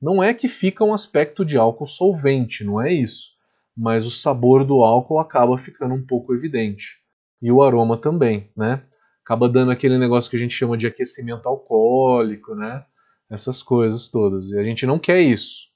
Não 0.01 0.23
é 0.23 0.33
que 0.33 0.47
fica 0.47 0.83
um 0.83 0.93
aspecto 0.93 1.43
de 1.43 1.57
álcool 1.57 1.85
solvente, 1.85 2.63
não 2.63 2.81
é 2.81 2.93
isso. 2.93 3.31
Mas 3.75 4.05
o 4.05 4.11
sabor 4.11 4.65
do 4.65 4.83
álcool 4.83 5.19
acaba 5.19 5.57
ficando 5.57 5.93
um 5.93 6.05
pouco 6.05 6.33
evidente. 6.33 6.99
E 7.41 7.51
o 7.51 7.63
aroma 7.63 7.97
também, 7.97 8.49
né? 8.55 8.83
Acaba 9.29 9.47
dando 9.47 9.69
aquele 9.69 9.99
negócio 9.99 10.27
que 10.27 10.35
a 10.35 10.39
gente 10.39 10.55
chama 10.55 10.75
de 10.75 10.87
aquecimento 10.87 11.47
alcoólico, 11.47 12.55
né? 12.55 12.83
Essas 13.29 13.61
coisas 13.61 14.07
todas. 14.07 14.49
E 14.49 14.57
a 14.57 14.63
gente 14.63 14.87
não 14.87 14.97
quer 14.97 15.21
isso. 15.21 15.67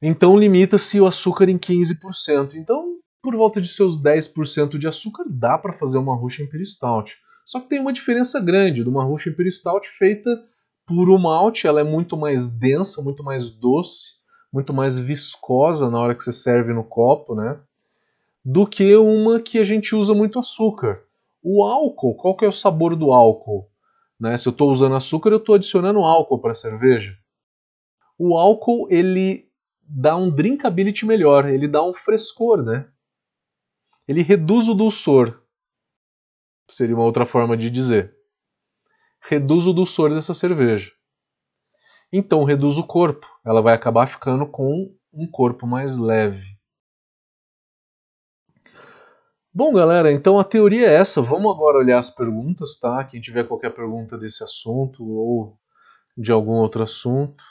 Então 0.00 0.38
limita-se 0.38 1.00
o 1.00 1.06
açúcar 1.06 1.48
em 1.48 1.58
15%. 1.58 2.54
Então, 2.54 3.00
por 3.20 3.34
volta 3.34 3.60
de 3.60 3.66
seus 3.66 4.00
10% 4.00 4.78
de 4.78 4.86
açúcar, 4.86 5.24
dá 5.28 5.58
para 5.58 5.72
fazer 5.72 5.98
uma 5.98 6.14
Russian 6.14 6.44
Imperial 6.44 6.66
Stout. 6.66 7.16
Só 7.44 7.58
que 7.58 7.70
tem 7.70 7.80
uma 7.80 7.92
diferença 7.92 8.38
grande 8.38 8.84
de 8.84 8.88
uma 8.88 9.02
Russian 9.02 9.32
Imperial 9.32 9.52
Stout 9.52 9.88
feita 9.98 10.30
por 10.86 11.10
um 11.10 11.18
malte, 11.18 11.66
ela 11.66 11.80
é 11.80 11.84
muito 11.84 12.16
mais 12.16 12.48
densa, 12.48 13.02
muito 13.02 13.24
mais 13.24 13.50
doce, 13.50 14.12
muito 14.52 14.72
mais 14.72 14.96
viscosa 14.96 15.90
na 15.90 15.98
hora 15.98 16.14
que 16.14 16.22
você 16.22 16.32
serve 16.32 16.72
no 16.72 16.84
copo, 16.84 17.34
né? 17.34 17.58
Do 18.44 18.64
que 18.64 18.94
uma 18.94 19.40
que 19.40 19.58
a 19.58 19.64
gente 19.64 19.92
usa 19.92 20.14
muito 20.14 20.38
açúcar. 20.38 21.04
O 21.48 21.64
álcool, 21.64 22.16
qual 22.16 22.36
que 22.36 22.44
é 22.44 22.48
o 22.48 22.52
sabor 22.52 22.96
do 22.96 23.12
álcool? 23.12 23.70
Né? 24.18 24.36
Se 24.36 24.48
eu 24.48 24.50
estou 24.50 24.70
usando 24.70 24.96
açúcar, 24.96 25.30
eu 25.30 25.36
estou 25.36 25.54
adicionando 25.54 26.00
álcool 26.00 26.40
para 26.40 26.50
a 26.50 26.54
cerveja. 26.54 27.16
O 28.18 28.36
álcool 28.36 28.88
ele 28.90 29.48
dá 29.80 30.16
um 30.16 30.30
drinkability 30.30 31.06
melhor, 31.06 31.46
ele 31.46 31.68
dá 31.68 31.82
um 31.84 31.94
frescor, 31.94 32.64
né? 32.64 32.88
Ele 34.08 34.22
reduz 34.22 34.68
o 34.68 34.74
dulçor 34.74 35.46
seria 36.68 36.94
uma 36.94 37.04
outra 37.04 37.24
forma 37.24 37.56
de 37.56 37.70
dizer. 37.70 38.14
Reduz 39.20 39.66
o 39.66 39.72
dulçor 39.72 40.10
dessa 40.10 40.34
cerveja. 40.34 40.92
Então 42.12 42.44
reduz 42.44 42.78
o 42.78 42.86
corpo. 42.86 43.26
Ela 43.44 43.60
vai 43.60 43.74
acabar 43.74 44.06
ficando 44.06 44.46
com 44.46 44.94
um 45.12 45.30
corpo 45.30 45.66
mais 45.66 45.98
leve. 45.98 46.55
Bom, 49.58 49.72
galera, 49.72 50.12
então 50.12 50.38
a 50.38 50.44
teoria 50.44 50.86
é 50.86 50.96
essa. 50.96 51.22
Vamos 51.22 51.50
agora 51.50 51.78
olhar 51.78 51.96
as 51.96 52.10
perguntas, 52.10 52.78
tá? 52.78 53.02
Quem 53.04 53.22
tiver 53.22 53.48
qualquer 53.48 53.70
pergunta 53.70 54.18
desse 54.18 54.44
assunto 54.44 55.02
ou 55.02 55.58
de 56.14 56.30
algum 56.30 56.56
outro 56.56 56.82
assunto, 56.82 57.42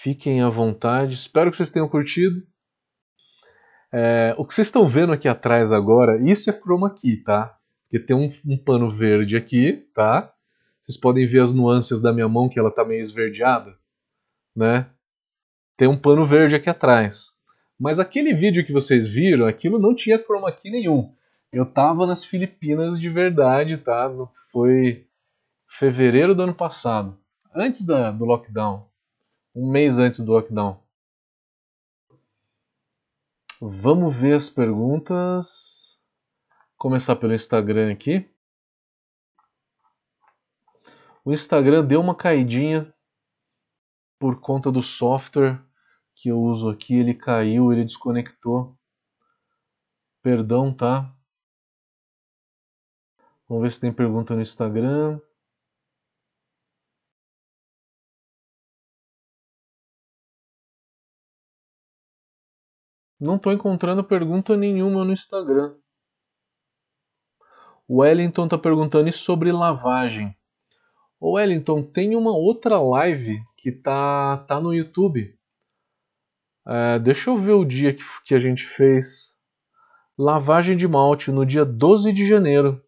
fiquem 0.00 0.42
à 0.42 0.48
vontade. 0.48 1.14
Espero 1.14 1.50
que 1.50 1.56
vocês 1.56 1.72
tenham 1.72 1.88
curtido. 1.88 2.40
É, 3.92 4.32
o 4.38 4.46
que 4.46 4.54
vocês 4.54 4.68
estão 4.68 4.86
vendo 4.86 5.12
aqui 5.12 5.26
atrás 5.26 5.72
agora, 5.72 6.22
isso 6.22 6.50
é 6.50 6.52
chroma 6.52 6.94
key, 6.94 7.16
tá? 7.16 7.58
Porque 7.82 7.98
tem 7.98 8.16
um, 8.16 8.32
um, 8.46 8.56
pano 8.56 8.88
verde 8.88 9.36
aqui, 9.36 9.88
tá? 9.92 10.32
Vocês 10.80 10.96
podem 10.96 11.26
ver 11.26 11.40
as 11.40 11.52
nuances 11.52 12.00
da 12.00 12.12
minha 12.12 12.28
mão, 12.28 12.48
que 12.48 12.60
ela 12.60 12.70
tá 12.70 12.84
meio 12.84 13.00
esverdeada, 13.00 13.76
né? 14.54 14.88
Tem 15.76 15.88
um 15.88 15.98
pano 15.98 16.24
verde 16.24 16.54
aqui 16.54 16.70
atrás. 16.70 17.35
Mas 17.78 18.00
aquele 18.00 18.32
vídeo 18.32 18.64
que 18.64 18.72
vocês 18.72 19.06
viram, 19.06 19.46
aquilo 19.46 19.78
não 19.78 19.94
tinha 19.94 20.22
chroma 20.22 20.50
key 20.50 20.70
nenhum. 20.70 21.14
Eu 21.52 21.66
tava 21.66 22.06
nas 22.06 22.24
Filipinas 22.24 22.98
de 22.98 23.08
verdade, 23.08 23.76
tá? 23.76 24.10
Foi 24.50 25.06
fevereiro 25.68 26.34
do 26.34 26.42
ano 26.42 26.54
passado, 26.54 27.18
antes 27.54 27.84
da, 27.84 28.10
do 28.10 28.24
lockdown. 28.24 28.88
Um 29.54 29.70
mês 29.70 29.98
antes 29.98 30.20
do 30.20 30.32
lockdown. 30.32 30.80
Vamos 33.60 34.14
ver 34.14 34.34
as 34.34 34.50
perguntas 34.50 35.98
começar 36.76 37.16
pelo 37.16 37.34
Instagram 37.34 37.92
aqui. 37.92 38.28
O 41.24 41.32
Instagram 41.32 41.84
deu 41.84 42.00
uma 42.00 42.14
caidinha 42.14 42.94
por 44.18 44.40
conta 44.40 44.70
do 44.70 44.82
software 44.82 45.60
que 46.16 46.30
eu 46.30 46.40
uso 46.40 46.70
aqui, 46.70 46.94
ele 46.94 47.14
caiu, 47.14 47.72
ele 47.72 47.84
desconectou. 47.84 48.76
Perdão, 50.22 50.74
tá? 50.74 51.14
Vamos 53.46 53.62
ver 53.62 53.70
se 53.70 53.80
tem 53.80 53.92
pergunta 53.92 54.34
no 54.34 54.40
Instagram. 54.40 55.20
Não 63.20 63.36
estou 63.36 63.52
encontrando 63.52 64.02
pergunta 64.02 64.56
nenhuma 64.56 65.04
no 65.04 65.12
Instagram. 65.12 65.76
O 67.86 68.00
Wellington 68.00 68.44
está 68.44 68.58
perguntando 68.58 69.12
sobre 69.12 69.52
lavagem. 69.52 70.36
O 71.20 71.32
Wellington, 71.32 71.82
tem 71.82 72.16
uma 72.16 72.36
outra 72.36 72.80
live 72.80 73.42
que 73.56 73.70
tá, 73.70 74.38
tá 74.38 74.60
no 74.60 74.74
YouTube. 74.74 75.38
É, 76.66 76.98
deixa 76.98 77.30
eu 77.30 77.38
ver 77.38 77.52
o 77.52 77.64
dia 77.64 77.94
que, 77.94 78.02
que 78.24 78.34
a 78.34 78.38
gente 78.38 78.64
fez. 78.64 79.36
Lavagem 80.18 80.76
de 80.76 80.88
malte, 80.88 81.30
no 81.30 81.46
dia 81.46 81.64
12 81.64 82.12
de 82.12 82.26
janeiro. 82.26 82.82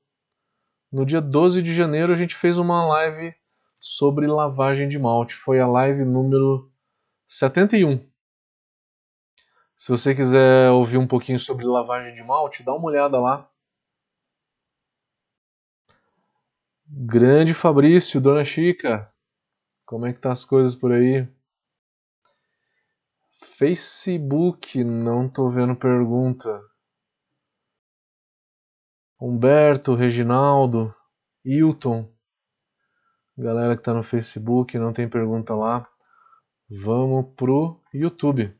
No 0.91 1.05
dia 1.05 1.20
12 1.20 1.62
de 1.62 1.74
janeiro 1.74 2.12
a 2.12 2.16
gente 2.16 2.35
fez 2.35 2.59
uma 2.59 2.87
live 2.87 3.35
sobre 3.79 4.26
lavagem 4.26 4.89
de 4.89 4.99
malte. 4.99 5.35
Foi 5.35 5.61
a 5.61 5.66
live 5.66 6.05
número 6.05 6.72
71. 7.26 8.05
Se 9.76 9.91
você 9.91 10.14
quiser 10.14 10.70
ouvir 10.70 10.97
um 10.97 11.07
pouquinho 11.07 11.39
sobre 11.39 11.64
lavagem 11.64 12.12
de 12.12 12.24
malte, 12.24 12.64
dá 12.64 12.74
uma 12.74 12.87
olhada 12.87 13.20
lá. 13.20 13.49
Grande 16.85 17.55
Fabrício, 17.55 18.20
Dona 18.20 18.45
Chica, 18.45 19.12
como 19.85 20.07
é 20.07 20.12
que 20.12 20.18
tá 20.18 20.33
as 20.33 20.45
coisas 20.45 20.74
por 20.74 20.91
aí? 20.91 21.29
Facebook, 23.41 24.82
não 24.82 25.28
tô 25.28 25.49
vendo 25.51 25.76
pergunta. 25.76 26.61
Humberto, 29.20 29.95
Reginaldo, 29.95 30.95
Hilton, 31.45 32.12
galera 33.36 33.76
que 33.76 33.82
tá 33.82 33.95
no 33.95 34.03
Facebook, 34.03 34.76
não 34.78 34.93
tem 34.93 35.09
pergunta 35.09 35.55
lá. 35.55 35.89
Vamos 36.68 37.32
pro 37.34 37.80
YouTube. 37.93 38.57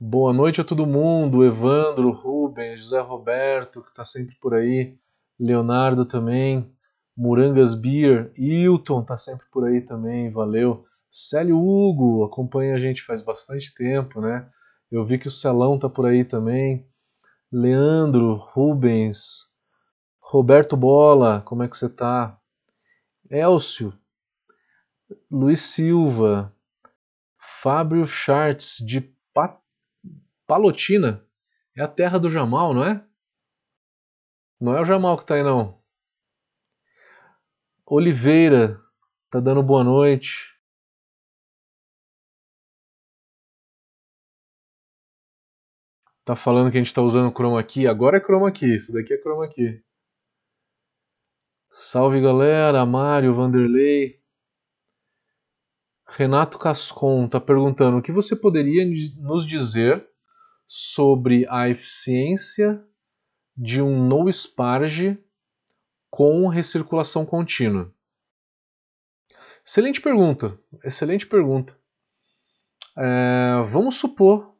Boa 0.00 0.32
noite 0.32 0.60
a 0.60 0.64
todo 0.64 0.86
mundo, 0.86 1.44
Evandro, 1.44 2.10
Rubens, 2.10 2.80
José 2.82 3.00
Roberto, 3.00 3.82
que 3.82 3.90
está 3.90 4.04
sempre 4.04 4.36
por 4.36 4.54
aí, 4.54 4.98
Leonardo 5.38 6.04
também, 6.04 6.73
Murangas 7.16 7.74
Beer, 7.74 8.32
Hilton 8.36 9.02
está 9.02 9.16
sempre 9.16 9.46
por 9.50 9.66
aí 9.66 9.80
também, 9.80 10.30
valeu. 10.30 10.84
Célio 11.10 11.58
Hugo 11.58 12.24
acompanha 12.24 12.74
a 12.74 12.80
gente 12.80 13.02
faz 13.02 13.22
bastante 13.22 13.72
tempo, 13.72 14.20
né? 14.20 14.50
Eu 14.90 15.04
vi 15.04 15.18
que 15.18 15.28
o 15.28 15.30
Celão 15.30 15.78
tá 15.78 15.88
por 15.88 16.06
aí 16.06 16.24
também. 16.24 16.88
Leandro, 17.52 18.34
Rubens, 18.34 19.48
Roberto 20.20 20.76
Bola, 20.76 21.40
como 21.42 21.62
é 21.62 21.68
que 21.68 21.76
você 21.76 21.88
tá? 21.88 22.36
Elcio, 23.30 23.96
Luiz 25.30 25.60
Silva, 25.62 26.52
Fábio 27.62 28.06
Charts 28.06 28.78
de 28.84 29.14
Palotina 30.46 31.24
é 31.76 31.82
a 31.82 31.88
terra 31.88 32.18
do 32.18 32.28
Jamal, 32.28 32.74
não 32.74 32.84
é? 32.84 33.04
Não 34.60 34.76
é 34.76 34.80
o 34.80 34.84
Jamal 34.84 35.16
que 35.16 35.24
tá 35.24 35.34
aí, 35.34 35.42
não. 35.42 35.82
Oliveira 37.86 38.80
tá 39.30 39.40
dando 39.40 39.62
boa 39.62 39.84
noite. 39.84 40.54
Tá 46.24 46.34
falando 46.34 46.70
que 46.70 46.78
a 46.78 46.82
gente 46.82 46.94
tá 46.94 47.02
usando 47.02 47.30
chroma 47.30 47.62
key. 47.62 47.86
Agora 47.86 48.16
é 48.16 48.20
chroma 48.20 48.50
key. 48.50 48.74
Isso 48.74 48.94
daqui 48.94 49.12
é 49.12 49.20
chroma 49.20 49.46
key. 49.48 49.84
Salve 51.70 52.22
galera, 52.22 52.86
Mário, 52.86 53.34
Vanderlei. 53.34 54.18
Renato 56.08 56.58
Cascon 56.58 57.28
tá 57.28 57.38
perguntando 57.38 57.98
o 57.98 58.02
que 58.02 58.12
você 58.12 58.34
poderia 58.34 58.86
nos 59.18 59.46
dizer 59.46 60.08
sobre 60.66 61.46
a 61.50 61.68
eficiência 61.68 62.82
de 63.54 63.82
um 63.82 64.08
no 64.08 64.32
sparge 64.32 65.22
com 66.14 66.46
recirculação 66.46 67.26
contínua? 67.26 67.92
Excelente 69.66 70.00
pergunta, 70.00 70.56
excelente 70.84 71.26
pergunta. 71.26 71.76
É, 72.96 73.60
vamos 73.66 73.96
supor, 73.96 74.54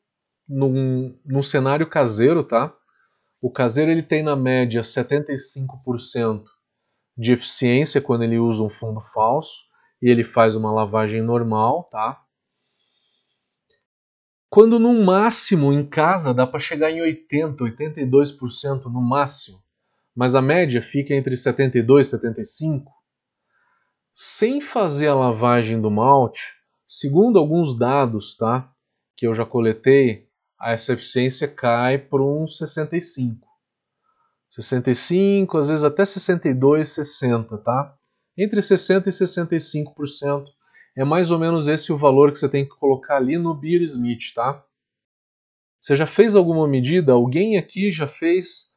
num, 0.48 1.16
num 1.24 1.44
cenário 1.44 1.88
caseiro, 1.88 2.42
tá? 2.42 2.76
O 3.40 3.52
caseiro 3.52 3.92
ele 3.92 4.02
tem 4.02 4.20
na 4.20 4.34
média 4.34 4.80
75% 4.80 6.42
de 7.16 7.34
eficiência 7.34 8.00
quando 8.00 8.24
ele 8.24 8.36
usa 8.36 8.60
um 8.60 8.68
fundo 8.68 9.00
falso 9.00 9.62
e 10.02 10.10
ele 10.10 10.24
faz 10.24 10.56
uma 10.56 10.72
lavagem 10.72 11.22
normal, 11.22 11.84
tá? 11.84 12.20
Quando 14.50 14.80
no 14.80 15.04
máximo 15.04 15.72
em 15.72 15.86
casa 15.86 16.34
dá 16.34 16.48
para 16.48 16.58
chegar 16.58 16.90
em 16.90 17.00
80, 17.00 17.62
82% 17.62 18.86
no 18.86 19.00
máximo, 19.00 19.63
mas 20.14 20.34
a 20.34 20.42
média 20.42 20.80
fica 20.80 21.14
entre 21.14 21.36
72 21.36 22.06
e 22.06 22.10
75, 22.10 22.92
sem 24.12 24.60
fazer 24.60 25.08
a 25.08 25.14
lavagem 25.14 25.80
do 25.80 25.90
malte, 25.90 26.54
segundo 26.86 27.38
alguns 27.38 27.76
dados, 27.76 28.36
tá, 28.36 28.72
que 29.16 29.26
eu 29.26 29.34
já 29.34 29.44
coletei, 29.44 30.28
essa 30.62 30.92
eficiência 30.92 31.48
cai 31.48 31.98
para 31.98 32.22
uns 32.22 32.56
65. 32.58 33.46
65, 34.48 35.58
às 35.58 35.68
vezes 35.68 35.84
até 35.84 36.04
62, 36.04 36.90
60, 36.90 37.58
tá? 37.58 37.96
Entre 38.38 38.62
60 38.62 39.08
e 39.08 39.12
65% 39.12 40.44
é 40.96 41.04
mais 41.04 41.32
ou 41.32 41.38
menos 41.38 41.66
esse 41.66 41.92
o 41.92 41.98
valor 41.98 42.30
que 42.30 42.38
você 42.38 42.48
tem 42.48 42.64
que 42.64 42.76
colocar 42.76 43.16
ali 43.16 43.36
no 43.36 43.52
Beer 43.52 43.82
Smith, 43.82 44.32
tá? 44.32 44.64
Você 45.80 45.96
já 45.96 46.06
fez 46.06 46.36
alguma 46.36 46.68
medida? 46.68 47.12
Alguém 47.12 47.58
aqui 47.58 47.90
já 47.90 48.06
fez 48.06 48.73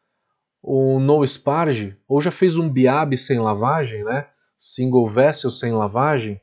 um 0.63 0.99
no 0.99 1.25
sparge? 1.25 1.97
Ou 2.07 2.21
já 2.21 2.31
fez 2.31 2.57
um 2.57 2.69
biab 2.69 3.15
sem 3.17 3.39
lavagem, 3.39 4.03
né? 4.03 4.29
Single 4.57 5.09
vessel 5.09 5.51
sem 5.51 5.71
lavagem? 5.71 6.41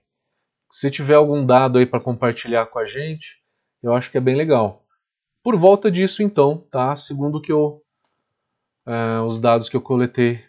Se 0.70 0.90
tiver 0.90 1.14
algum 1.14 1.44
dado 1.44 1.78
aí 1.78 1.86
para 1.86 2.00
compartilhar 2.00 2.66
com 2.66 2.78
a 2.78 2.84
gente, 2.84 3.42
eu 3.82 3.94
acho 3.94 4.10
que 4.10 4.18
é 4.18 4.20
bem 4.20 4.36
legal. 4.36 4.84
Por 5.42 5.56
volta 5.56 5.90
disso, 5.90 6.22
então, 6.22 6.66
tá? 6.70 6.96
Segundo 6.96 7.40
que 7.40 7.52
eu, 7.52 7.82
é, 8.86 9.20
os 9.20 9.38
dados 9.38 9.68
que 9.68 9.76
eu 9.76 9.82
coletei 9.82 10.42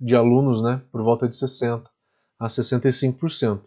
de 0.00 0.16
alunos, 0.16 0.62
né? 0.62 0.82
Por 0.90 1.02
volta 1.02 1.28
de 1.28 1.36
60 1.36 1.90
a 2.38 2.46
65%. 2.46 3.62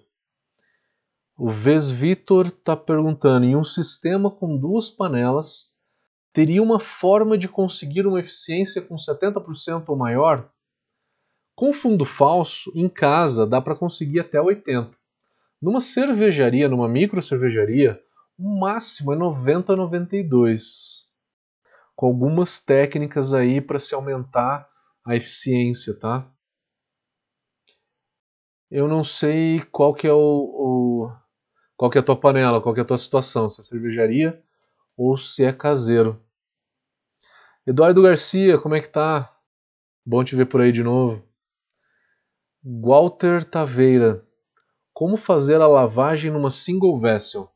O 1.38 1.49
Vez 1.49 1.89
Vitor 1.89 2.47
está 2.47 2.76
perguntando: 2.76 3.45
em 3.45 3.56
um 3.56 3.64
sistema 3.64 4.30
com 4.30 4.58
duas 4.58 4.89
panelas, 4.89 5.70
teria 6.34 6.62
uma 6.62 6.80
forma 6.80 7.38
de 7.38 7.48
conseguir 7.48 8.08
uma 8.08 8.20
eficiência 8.20 8.82
com 8.82 8.96
70% 8.96 9.84
ou 9.88 9.96
maior? 9.96 10.50
Com 11.56 11.74
fundo 11.74 12.06
falso, 12.06 12.72
em 12.76 12.88
casa 12.88 13.46
dá 13.46 13.62
para 13.62 13.76
conseguir 13.76 14.20
até 14.20 14.40
80%. 14.40 14.96
Numa 15.62 15.80
cervejaria, 15.80 16.68
numa 16.68 16.88
micro 16.88 17.22
cervejaria, 17.22 18.02
o 18.38 18.60
máximo 18.60 19.14
é 19.14 19.16
90 19.16 19.74
a 19.74 19.76
92. 19.76 21.08
Com 21.96 22.08
algumas 22.08 22.60
técnicas 22.60 23.34
aí 23.34 23.62
para 23.62 23.78
se 23.78 23.94
aumentar 23.94 24.68
a 25.06 25.16
eficiência, 25.16 25.94
tá? 26.00 26.28
Eu 28.72 28.88
não 28.88 29.04
sei 29.04 29.62
qual 29.72 29.94
que 29.94 30.08
é 30.08 30.14
o, 30.14 30.18
o 30.18 31.12
qual 31.78 31.92
que 31.92 31.98
é 31.98 32.02
a 32.02 32.04
tua 32.04 32.16
panela, 32.16 32.62
qual 32.62 32.74
que 32.74 32.80
é 32.80 32.84
a 32.84 32.88
tua 32.88 32.98
situação, 32.98 33.48
se 33.48 33.62
é 33.62 33.64
cervejaria 33.64 34.42
ou 34.96 35.18
se 35.18 35.44
é 35.44 35.54
caseiro. 35.54 36.22
Eduardo 37.66 38.02
Garcia, 38.02 38.58
como 38.58 38.76
é 38.76 38.82
que 38.82 38.89
tá? 38.89 39.36
Bom 40.06 40.24
te 40.24 40.36
ver 40.36 40.46
por 40.46 40.62
aí 40.62 40.72
de 40.72 40.84
novo. 40.84 41.24
Walter 42.64 43.44
Taveira, 43.44 44.26
como 44.94 45.18
fazer 45.18 45.62
a 45.62 45.68
lavagem 45.68 46.32
numa 46.32 46.50
single 46.50 47.00
vessel? 47.00 47.52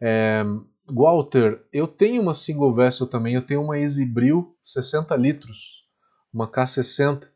É, 0.00 0.44
Walter, 0.88 1.66
eu 1.72 1.86
tenho 1.86 2.22
uma 2.22 2.34
single 2.34 2.74
vessel 2.74 3.06
também, 3.06 3.34
eu 3.34 3.44
tenho 3.44 3.62
uma 3.62 3.78
Easybril 3.78 4.56
60 4.62 5.14
litros, 5.16 5.84
uma 6.32 6.50
K60. 6.50 7.28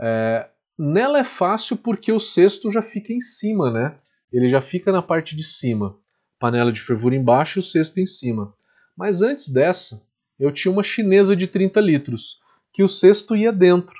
É, 0.00 0.48
nela 0.78 1.18
é 1.18 1.24
fácil 1.24 1.76
porque 1.76 2.12
o 2.12 2.20
cesto 2.20 2.70
já 2.70 2.82
fica 2.82 3.12
em 3.12 3.20
cima, 3.20 3.70
né? 3.70 3.98
ele 4.32 4.48
já 4.48 4.60
fica 4.60 4.92
na 4.92 5.02
parte 5.02 5.36
de 5.36 5.42
cima, 5.42 5.98
panela 6.46 6.70
de 6.70 6.80
fervura 6.80 7.16
embaixo 7.16 7.58
e 7.58 7.60
o 7.60 7.62
cesto 7.62 7.98
em 7.98 8.06
cima. 8.06 8.54
Mas 8.96 9.20
antes 9.20 9.52
dessa, 9.52 10.06
eu 10.38 10.52
tinha 10.52 10.70
uma 10.70 10.84
chinesa 10.84 11.34
de 11.34 11.48
30 11.48 11.80
litros, 11.80 12.40
que 12.72 12.84
o 12.84 12.88
cesto 12.88 13.34
ia 13.34 13.52
dentro. 13.52 13.96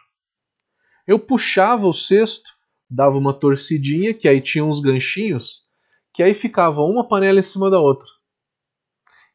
Eu 1.09 1.19
puxava 1.19 1.89
o 1.89 1.93
cesto, 1.93 2.49
dava 2.89 3.19
uma 3.19 3.35
torcidinha, 3.35 4.15
que 4.15 4.29
aí 4.29 4.41
tinha 4.41 4.65
uns 4.65 4.81
ganchinhos, 4.81 5.67
que 6.15 6.23
aí 6.23 6.35
ficava 6.35 6.83
uma 6.83 7.07
panela 7.07 7.41
em 7.41 7.43
cima 7.43 7.69
da 7.69 7.81
outra. 7.81 8.07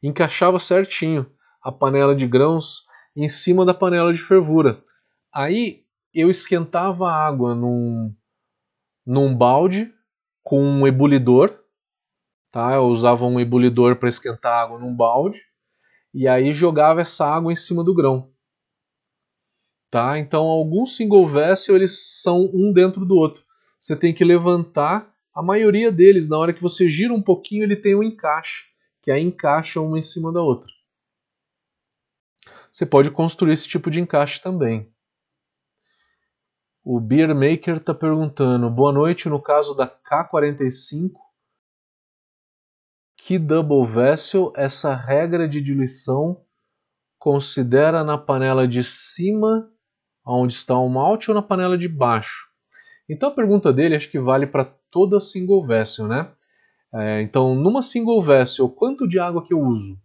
Encaixava 0.02 0.58
certinho 0.58 1.30
a 1.62 1.70
panela 1.70 2.16
de 2.16 2.26
grãos 2.26 2.86
em 3.14 3.28
cima 3.28 3.66
da 3.66 3.74
panela 3.74 4.14
de 4.14 4.20
fervura. 4.20 4.82
Aí 5.34 5.84
eu 6.14 6.30
esquentava 6.30 7.10
a 7.10 7.28
água 7.28 7.54
num, 7.54 8.16
num 9.06 9.36
balde 9.36 9.94
com 10.42 10.64
um 10.64 10.88
ebulidor, 10.88 11.61
tá? 12.52 12.74
Eu 12.74 12.84
usava 12.84 13.26
um 13.26 13.40
ebulidor 13.40 13.96
para 13.96 14.10
esquentar 14.10 14.54
água 14.54 14.78
num 14.78 14.96
balde 14.96 15.42
e 16.14 16.28
aí 16.28 16.52
jogava 16.52 17.02
essa 17.02 17.26
água 17.26 17.52
em 17.52 17.56
cima 17.56 17.84
do 17.84 17.96
grão. 17.96 18.30
Tá? 19.90 20.20
Então 20.20 20.46
alguns 20.46 20.96
single 20.96 21.28
vessel 21.28 21.76
eles 21.76 22.22
são 22.22 22.50
um 22.54 22.72
dentro 22.74 23.06
do 23.06 23.16
outro. 23.16 23.44
Você 23.80 23.96
tem 23.96 24.14
que 24.14 24.24
levantar 24.24 25.12
a 25.34 25.42
maioria 25.42 25.92
deles 25.92 26.28
na 26.28 26.38
hora 26.38 26.54
que 26.54 26.62
você 26.62 26.90
gira 26.90 27.14
um 27.14 27.22
pouquinho 27.22 27.64
ele 27.64 27.76
tem 27.76 27.96
um 27.96 28.04
encaixe, 28.04 28.66
que 29.02 29.10
aí 29.10 29.24
encaixa 29.24 29.80
uma 29.80 29.98
em 29.98 30.04
cima 30.04 30.32
da 30.32 30.42
outra. 30.42 30.70
Você 32.72 32.86
pode 32.86 33.12
construir 33.12 33.54
esse 33.54 33.68
tipo 33.68 33.90
de 33.90 34.00
encaixe 34.00 34.42
também. 34.42 34.90
O 36.84 37.00
Beer 37.00 37.36
Maker 37.36 37.78
está 37.78 37.94
perguntando: 37.94 38.70
boa 38.70 38.92
noite, 38.92 39.30
no 39.30 39.42
caso 39.42 39.76
da 39.76 39.88
K45, 39.88 41.12
que 43.24 43.38
double 43.38 43.86
vessel 43.86 44.52
essa 44.56 44.96
regra 44.96 45.48
de 45.48 45.62
diluição 45.62 46.44
considera 47.20 48.04
na 48.04 48.18
panela 48.18 48.68
de 48.68 48.84
cima, 48.84 49.70
onde 50.26 50.54
está 50.54 50.76
o 50.76 50.90
malte, 50.90 51.30
ou 51.30 51.36
na 51.36 51.42
panela 51.44 51.78
de 51.78 51.88
baixo? 51.88 52.48
Então 53.08 53.30
a 53.30 53.32
pergunta 53.32 53.72
dele 53.72 53.96
acho 53.96 54.10
que 54.10 54.20
vale 54.20 54.48
para 54.48 54.66
toda 54.90 55.20
single 55.20 55.64
vessel, 55.64 56.08
né? 56.08 56.32
É, 56.94 57.22
então, 57.22 57.54
numa 57.54 57.84
single 57.84 58.24
vessel, 58.24 58.68
quanto 58.68 59.08
de 59.08 59.20
água 59.20 59.46
que 59.46 59.54
eu 59.54 59.60
uso? 59.60 60.02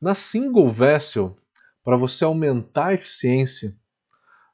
Na 0.00 0.14
single 0.14 0.70
vessel, 0.70 1.36
para 1.84 1.98
você 1.98 2.24
aumentar 2.24 2.86
a 2.86 2.94
eficiência, 2.94 3.76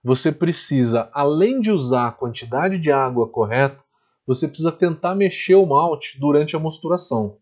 você 0.03 0.33
precisa, 0.33 1.09
além 1.13 1.61
de 1.61 1.71
usar 1.71 2.09
a 2.09 2.13
quantidade 2.13 2.77
de 2.77 2.91
água 2.91 3.29
correta, 3.29 3.86
você 4.27 4.49
precisa 4.49 4.73
tentar 4.73 5.15
mexer 5.15 5.55
o 5.55 5.67
malte 5.67 6.19
durante 6.19 6.57
a 6.57 6.59
mosturação. 6.59 7.39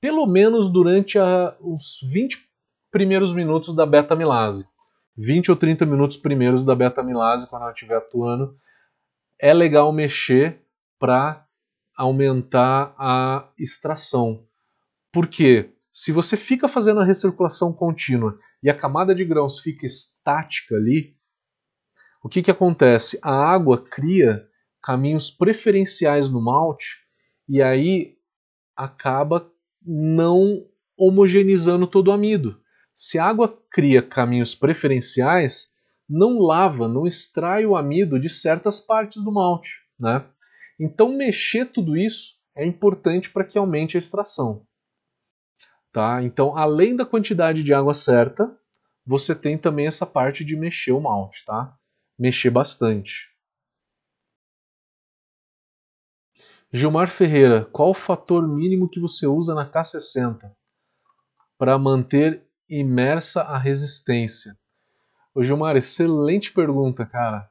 Pelo 0.00 0.26
menos 0.26 0.70
durante 0.70 1.18
a, 1.18 1.56
os 1.60 1.98
20 2.02 2.48
primeiros 2.90 3.32
minutos 3.32 3.74
da 3.74 3.86
beta-milase. 3.86 4.68
20 5.16 5.50
ou 5.50 5.56
30 5.56 5.84
minutos 5.84 6.16
primeiros 6.16 6.64
da 6.64 6.74
beta-milase, 6.74 7.48
quando 7.48 7.62
ela 7.62 7.72
estiver 7.72 7.96
atuando, 7.96 8.56
é 9.40 9.52
legal 9.52 9.92
mexer 9.92 10.62
para 10.98 11.44
aumentar 11.96 12.94
a 12.96 13.48
extração. 13.58 14.44
Porque 15.12 15.72
se 15.90 16.12
você 16.12 16.36
fica 16.36 16.68
fazendo 16.68 17.00
a 17.00 17.04
recirculação 17.04 17.72
contínua 17.72 18.38
e 18.62 18.70
a 18.70 18.74
camada 18.74 19.14
de 19.14 19.24
grãos 19.24 19.58
fica 19.58 19.84
estática 19.84 20.76
ali, 20.76 21.16
o 22.22 22.28
que, 22.28 22.42
que 22.42 22.50
acontece? 22.50 23.18
A 23.22 23.32
água 23.32 23.82
cria 23.82 24.46
caminhos 24.82 25.30
preferenciais 25.30 26.30
no 26.30 26.40
malte 26.40 26.98
e 27.48 27.62
aí 27.62 28.16
acaba 28.76 29.50
não 29.82 30.64
homogeneizando 30.96 31.86
todo 31.86 32.08
o 32.08 32.12
amido. 32.12 32.60
Se 32.94 33.18
a 33.18 33.24
água 33.24 33.56
cria 33.70 34.02
caminhos 34.02 34.54
preferenciais, 34.54 35.72
não 36.08 36.38
lava, 36.40 36.88
não 36.88 37.06
extrai 37.06 37.64
o 37.64 37.76
amido 37.76 38.18
de 38.18 38.28
certas 38.28 38.80
partes 38.80 39.22
do 39.22 39.30
malte. 39.30 39.76
Né? 39.98 40.24
Então, 40.80 41.16
mexer 41.16 41.66
tudo 41.66 41.96
isso 41.96 42.34
é 42.56 42.66
importante 42.66 43.30
para 43.30 43.44
que 43.44 43.58
aumente 43.58 43.96
a 43.96 44.00
extração. 44.00 44.66
Tá? 45.92 46.22
Então, 46.22 46.56
além 46.56 46.96
da 46.96 47.06
quantidade 47.06 47.62
de 47.62 47.72
água 47.72 47.94
certa, 47.94 48.56
você 49.06 49.34
tem 49.34 49.56
também 49.56 49.86
essa 49.86 50.04
parte 50.04 50.44
de 50.44 50.56
mexer 50.56 50.92
o 50.92 51.00
malte. 51.00 51.44
Tá? 51.44 51.76
Mexer 52.18 52.50
bastante. 52.50 53.27
Gilmar 56.70 57.08
Ferreira, 57.08 57.64
qual 57.72 57.90
o 57.90 57.94
fator 57.94 58.46
mínimo 58.46 58.90
que 58.90 59.00
você 59.00 59.26
usa 59.26 59.54
na 59.54 59.64
K60 59.64 60.50
para 61.56 61.78
manter 61.78 62.44
imersa 62.68 63.40
a 63.40 63.56
resistência? 63.56 64.54
Ô 65.34 65.42
Gilmar, 65.42 65.76
excelente 65.76 66.52
pergunta, 66.52 67.06
cara. 67.06 67.48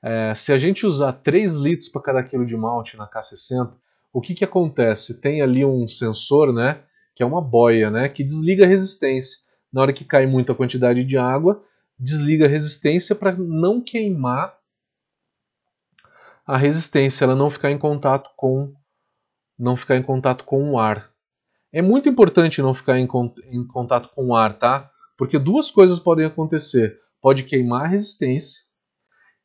É, 0.00 0.32
se 0.32 0.52
a 0.52 0.58
gente 0.58 0.86
usar 0.86 1.12
3 1.12 1.56
litros 1.56 1.88
para 1.88 2.02
cada 2.02 2.22
quilo 2.22 2.46
de 2.46 2.56
malte 2.56 2.96
na 2.96 3.08
K60, 3.08 3.72
o 4.12 4.20
que, 4.20 4.34
que 4.34 4.44
acontece? 4.44 5.20
Tem 5.20 5.42
ali 5.42 5.64
um 5.64 5.88
sensor, 5.88 6.52
né, 6.52 6.84
que 7.16 7.24
é 7.24 7.26
uma 7.26 7.42
boia, 7.42 7.90
né, 7.90 8.08
que 8.08 8.22
desliga 8.22 8.64
a 8.64 8.68
resistência. 8.68 9.40
Na 9.72 9.82
hora 9.82 9.92
que 9.92 10.04
cai 10.04 10.26
muita 10.26 10.54
quantidade 10.54 11.02
de 11.02 11.18
água, 11.18 11.64
desliga 11.98 12.46
a 12.46 12.48
resistência 12.48 13.16
para 13.16 13.32
não 13.32 13.80
queimar 13.82 14.59
a 16.46 16.56
resistência, 16.56 17.24
ela 17.24 17.34
não 17.34 17.50
ficar 17.50 17.70
em 17.70 17.78
contato 17.78 18.30
com 18.36 18.74
não 19.58 19.76
ficar 19.76 19.96
em 19.96 20.02
contato 20.02 20.44
com 20.44 20.72
o 20.72 20.78
ar. 20.78 21.10
É 21.70 21.82
muito 21.82 22.08
importante 22.08 22.62
não 22.62 22.72
ficar 22.72 22.98
em, 22.98 23.06
em 23.52 23.66
contato 23.66 24.08
com 24.14 24.28
o 24.28 24.34
ar, 24.34 24.58
tá? 24.58 24.90
Porque 25.18 25.38
duas 25.38 25.70
coisas 25.70 25.98
podem 25.98 26.24
acontecer. 26.24 26.98
Pode 27.20 27.44
queimar 27.44 27.84
a 27.84 27.88
resistência 27.88 28.62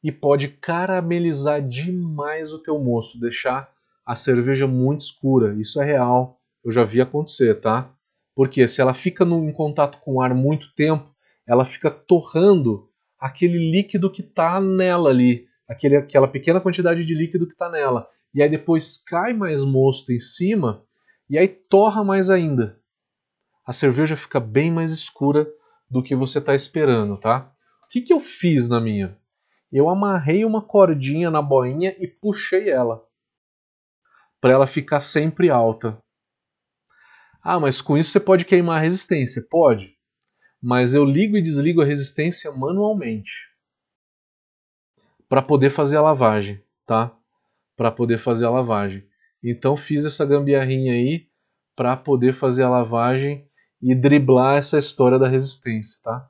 e 0.02 0.12
pode 0.12 0.48
caramelizar 0.48 1.62
demais 1.62 2.54
o 2.54 2.60
teu 2.60 2.80
moço, 2.80 3.20
deixar 3.20 3.70
a 4.06 4.16
cerveja 4.16 4.66
muito 4.66 5.02
escura. 5.02 5.54
Isso 5.60 5.82
é 5.82 5.86
real, 5.86 6.40
eu 6.64 6.72
já 6.72 6.84
vi 6.84 7.02
acontecer, 7.02 7.60
tá? 7.60 7.92
Porque 8.34 8.68
se 8.68 8.82
ela 8.82 8.94
fica 8.94 9.26
no, 9.26 9.44
em 9.48 9.52
contato 9.52 10.00
com 10.00 10.14
o 10.14 10.22
ar 10.22 10.34
muito 10.34 10.74
tempo, 10.76 11.14
ela 11.46 11.66
fica 11.66 11.92
torrando 11.92 12.90
aquele 13.20 13.58
líquido 13.58 14.12
que 14.12 14.22
está 14.22 14.62
nela 14.62 15.10
ali 15.10 15.48
aquele, 15.68 15.98
aquela 15.98 16.28
pequena 16.28 16.62
quantidade 16.62 17.06
de 17.06 17.16
líquido 17.16 17.46
que 17.46 17.54
está 17.54 17.70
nela. 17.70 18.08
E 18.34 18.42
aí 18.42 18.50
depois 18.50 18.98
cai 18.98 19.34
mais 19.34 19.64
mosto 19.64 20.12
em 20.12 20.20
cima 20.20 20.84
e 21.30 21.38
aí 21.38 21.48
torra 21.48 22.04
mais 22.04 22.30
ainda. 22.30 22.80
A 23.66 23.74
cerveja 23.74 24.16
fica 24.16 24.40
bem 24.40 24.72
mais 24.72 24.92
escura 24.92 25.48
do 25.90 26.04
que 26.04 26.16
você 26.16 26.40
está 26.40 26.54
esperando, 26.54 27.18
tá? 27.18 27.52
O 27.84 27.88
que, 27.90 28.02
que 28.02 28.14
eu 28.14 28.20
fiz 28.20 28.68
na 28.70 28.80
minha? 28.80 29.18
Eu 29.72 29.90
amarrei 29.90 30.46
uma 30.46 30.62
cordinha 30.62 31.32
na 31.32 31.42
boinha 31.42 31.96
e 32.00 32.08
puxei 32.08 32.70
ela 32.70 33.04
para 34.40 34.54
ela 34.54 34.68
ficar 34.68 35.00
sempre 35.00 35.50
alta. 35.50 35.98
Ah, 37.42 37.60
mas 37.60 37.82
com 37.82 37.98
isso 37.98 38.12
você 38.12 38.20
pode 38.20 38.46
queimar 38.46 38.78
a 38.78 38.82
resistência? 38.82 39.44
Pode. 39.50 39.96
Mas 40.62 40.94
eu 40.94 41.04
ligo 41.04 41.36
e 41.36 41.42
desligo 41.42 41.82
a 41.82 41.86
resistência 41.86 42.52
manualmente 42.52 43.55
para 45.28 45.42
poder 45.42 45.70
fazer 45.70 45.98
a 45.98 46.02
lavagem, 46.02 46.64
tá? 46.86 47.16
Para 47.76 47.92
poder 47.92 48.18
fazer 48.18 48.46
a 48.46 48.50
lavagem. 48.50 49.08
Então 49.44 49.76
fiz 49.78 50.06
essa 50.06 50.26
gambiarrinha 50.26 50.94
aí 50.94 51.28
para 51.76 51.96
poder 51.98 52.34
fazer 52.34 52.64
a 52.64 52.70
lavagem 52.70 53.48
e 53.82 53.94
driblar 53.94 54.58
essa 54.58 54.78
história 54.80 55.20
da 55.20 55.28
resistência, 55.28 56.02
tá? 56.04 56.30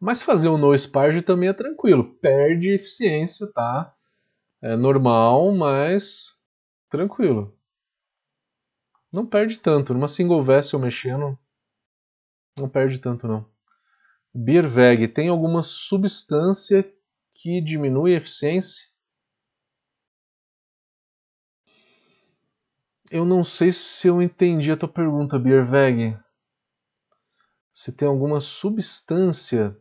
Mas 0.00 0.22
fazer 0.22 0.48
o 0.48 0.56
no 0.56 0.76
sparge 0.78 1.22
também 1.22 1.48
é 1.48 1.52
tranquilo, 1.52 2.14
perde 2.20 2.72
eficiência, 2.72 3.50
tá? 3.52 3.92
É 4.62 4.76
normal, 4.76 5.52
mas 5.52 6.36
tranquilo. 6.88 7.56
Não 9.12 9.26
perde 9.26 9.58
tanto, 9.58 9.92
numa 9.92 10.06
single 10.06 10.42
vessel 10.42 10.78
mexendo, 10.78 11.36
não 12.56 12.68
perde 12.68 13.00
tanto 13.00 13.26
não. 13.26 13.57
Bierweg 14.40 15.08
tem 15.08 15.28
alguma 15.28 15.64
substância 15.64 16.88
que 17.34 17.60
diminui 17.60 18.14
a 18.14 18.18
eficiência? 18.18 18.86
Eu 23.10 23.24
não 23.24 23.42
sei 23.42 23.72
se 23.72 24.06
eu 24.06 24.22
entendi 24.22 24.70
a 24.70 24.76
tua 24.76 24.88
pergunta, 24.88 25.40
Bierweg. 25.40 26.16
Se 27.72 27.90
tem 27.90 28.06
alguma 28.06 28.38
substância. 28.38 29.76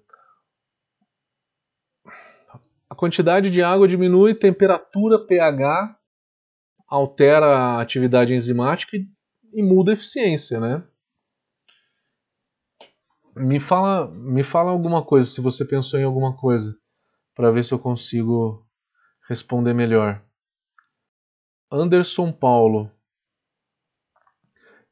A 2.90 2.96
quantidade 2.96 3.52
de 3.52 3.62
água 3.62 3.88
diminui, 3.88 4.34
temperatura, 4.34 5.24
pH 5.24 6.00
altera 6.88 7.46
a 7.46 7.82
atividade 7.82 8.34
enzimática 8.34 8.98
e, 8.98 9.08
e 9.54 9.62
muda 9.62 9.92
a 9.92 9.94
eficiência, 9.94 10.60
né? 10.60 10.84
Me 13.40 13.60
fala, 13.60 14.08
me 14.12 14.44
fala 14.44 14.72
alguma 14.72 15.04
coisa, 15.04 15.28
se 15.30 15.42
você 15.42 15.66
pensou 15.66 16.00
em 16.00 16.04
alguma 16.04 16.36
coisa, 16.36 16.76
para 17.36 17.52
ver 17.52 17.64
se 17.64 17.74
eu 17.74 17.80
consigo 17.80 18.66
responder 19.28 19.74
melhor. 19.74 20.24
Anderson 21.72 22.32
Paulo. 22.32 22.92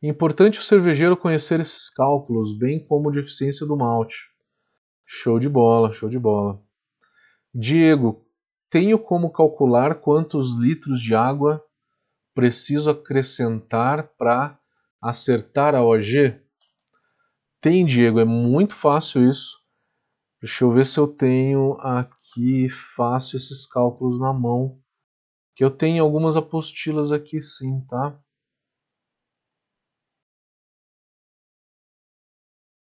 Importante 0.02 0.60
o 0.60 0.64
cervejeiro 0.64 1.18
conhecer 1.18 1.60
esses 1.60 1.89
cálculos, 1.89 2.58
bem 2.58 2.86
como 2.86 3.12
de 3.12 3.20
eficiência 3.20 3.66
do 3.66 3.76
malte. 3.76 4.30
Show 5.06 5.39
de 5.39 5.50
bola, 5.50 5.93
show 5.93 6.10
de 6.10 6.20
bola. 6.20 6.62
Diego, 7.54 8.26
tenho 8.70 9.00
como 9.00 9.32
calcular 9.32 9.96
quantos 9.96 10.60
litros 10.60 11.00
de 11.00 11.16
água 11.16 11.64
preciso 12.34 12.91
acrescentar 12.91 14.10
para 14.18 14.60
acertar 15.02 15.74
a 15.74 15.82
OG? 15.82 16.45
Tem, 17.66 17.84
Diego, 17.84 18.20
é 18.20 18.26
muito 18.26 18.76
fácil 18.76 19.28
isso. 19.28 19.59
Deixa 20.39 20.63
eu 20.63 20.72
ver 20.72 20.86
se 20.86 20.99
eu 20.99 21.07
tenho 21.07 21.74
aqui 21.82 22.70
fácil 22.70 23.38
esses 23.38 23.66
cálculos 23.66 24.20
na 24.20 24.32
mão. 24.32 24.80
Que 25.55 25.63
eu 25.63 25.72
tenho 25.72 26.03
algumas 26.03 26.38
apostilas 26.38 27.11
aqui 27.11 27.41
sim, 27.41 27.84
tá? 27.88 28.22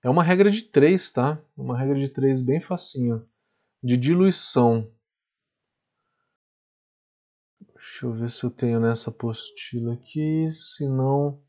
É 0.02 0.10
uma 0.10 0.22
regra 0.22 0.50
de 0.50 0.64
3, 0.64 1.10
tá? 1.10 1.42
Uma 1.56 1.78
regra 1.78 1.98
de 1.98 2.10
3 2.10 2.42
bem 2.42 2.60
facinho. 2.60 3.26
De 3.82 3.96
diluição. 3.96 4.92
Deixa 7.72 8.04
eu 8.04 8.12
ver 8.12 8.30
se 8.30 8.44
eu 8.44 8.50
tenho 8.50 8.78
nessa 8.78 9.08
apostila 9.08 9.94
aqui. 9.94 10.50
Se 10.52 10.86
não, 10.86 11.42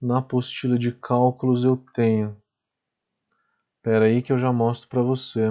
na 0.00 0.18
apostila 0.18 0.78
de 0.78 0.92
cálculos 0.92 1.64
eu 1.64 1.76
tenho. 1.92 2.40
Espera 3.82 4.04
aí 4.04 4.22
que 4.22 4.32
eu 4.32 4.38
já 4.38 4.52
mostro 4.52 4.88
para 4.88 5.02
você. 5.02 5.50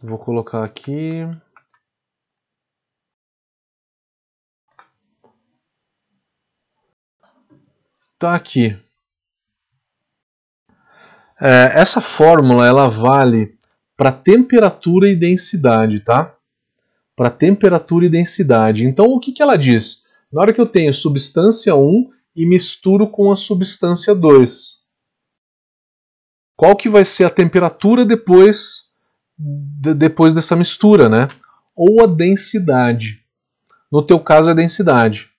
Vou 0.00 0.16
colocar 0.16 0.62
aqui. 0.62 1.28
Tá 8.16 8.36
aqui. 8.36 8.80
É, 11.40 11.80
essa 11.80 12.00
fórmula 12.00 12.64
ela 12.64 12.88
vale 12.88 13.58
para 13.96 14.12
temperatura 14.12 15.08
e 15.08 15.16
densidade, 15.16 15.98
tá? 15.98 16.32
Para 17.16 17.28
temperatura 17.28 18.06
e 18.06 18.08
densidade. 18.08 18.84
Então 18.84 19.06
o 19.06 19.18
que, 19.18 19.32
que 19.32 19.42
ela 19.42 19.58
diz? 19.58 20.03
Na 20.34 20.40
hora 20.40 20.52
que 20.52 20.60
eu 20.60 20.66
tenho 20.66 20.92
substância 20.92 21.76
1 21.76 22.10
e 22.34 22.44
misturo 22.44 23.08
com 23.08 23.30
a 23.30 23.36
substância 23.36 24.12
2, 24.12 24.84
qual 26.56 26.74
que 26.74 26.88
vai 26.88 27.04
ser 27.04 27.22
a 27.22 27.30
temperatura 27.30 28.04
depois, 28.04 28.90
de, 29.38 29.94
depois 29.94 30.34
dessa 30.34 30.56
mistura, 30.56 31.08
né? 31.08 31.28
Ou 31.72 32.02
a 32.02 32.08
densidade. 32.08 33.24
No 33.92 34.04
teu 34.04 34.18
caso 34.18 34.48
é 34.48 34.52
a 34.52 34.56
densidade. 34.56 35.30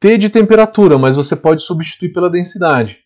T 0.00 0.16
de 0.16 0.30
temperatura, 0.30 0.96
mas 0.96 1.16
você 1.16 1.36
pode 1.36 1.60
substituir 1.60 2.10
pela 2.10 2.30
densidade. 2.30 3.04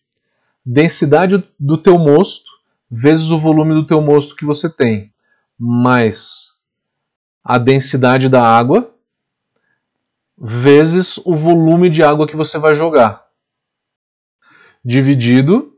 Densidade 0.65 1.43
do 1.59 1.77
teu 1.77 1.99
mosto 1.99 2.49
vezes 2.89 3.31
o 3.31 3.37
volume 3.37 3.73
do 3.73 3.85
teu 3.85 4.01
mosto 4.01 4.33
que 4.33 4.45
você 4.45 4.69
tem, 4.69 5.13
mais 5.59 6.53
a 7.43 7.57
densidade 7.57 8.29
da 8.29 8.41
água 8.41 8.95
vezes 10.41 11.17
o 11.25 11.35
volume 11.35 11.89
de 11.89 12.03
água 12.03 12.27
que 12.27 12.35
você 12.35 12.57
vai 12.57 12.75
jogar. 12.75 13.25
Dividido 14.83 15.73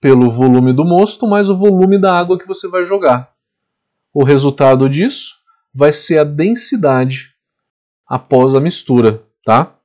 pelo 0.00 0.30
volume 0.30 0.72
do 0.72 0.84
mosto 0.84 1.26
mais 1.26 1.48
o 1.48 1.56
volume 1.56 1.98
da 1.98 2.16
água 2.18 2.38
que 2.38 2.46
você 2.46 2.68
vai 2.68 2.84
jogar. 2.84 3.32
O 4.12 4.24
resultado 4.24 4.88
disso 4.88 5.36
vai 5.74 5.92
ser 5.92 6.18
a 6.18 6.24
densidade 6.24 7.34
após 8.06 8.54
a 8.54 8.60
mistura, 8.60 9.24
tá? 9.44 9.78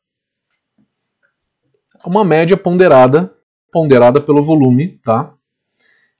uma 2.08 2.24
média 2.24 2.56
ponderada, 2.56 3.34
ponderada 3.72 4.22
pelo 4.22 4.42
volume, 4.42 5.00
tá? 5.04 5.34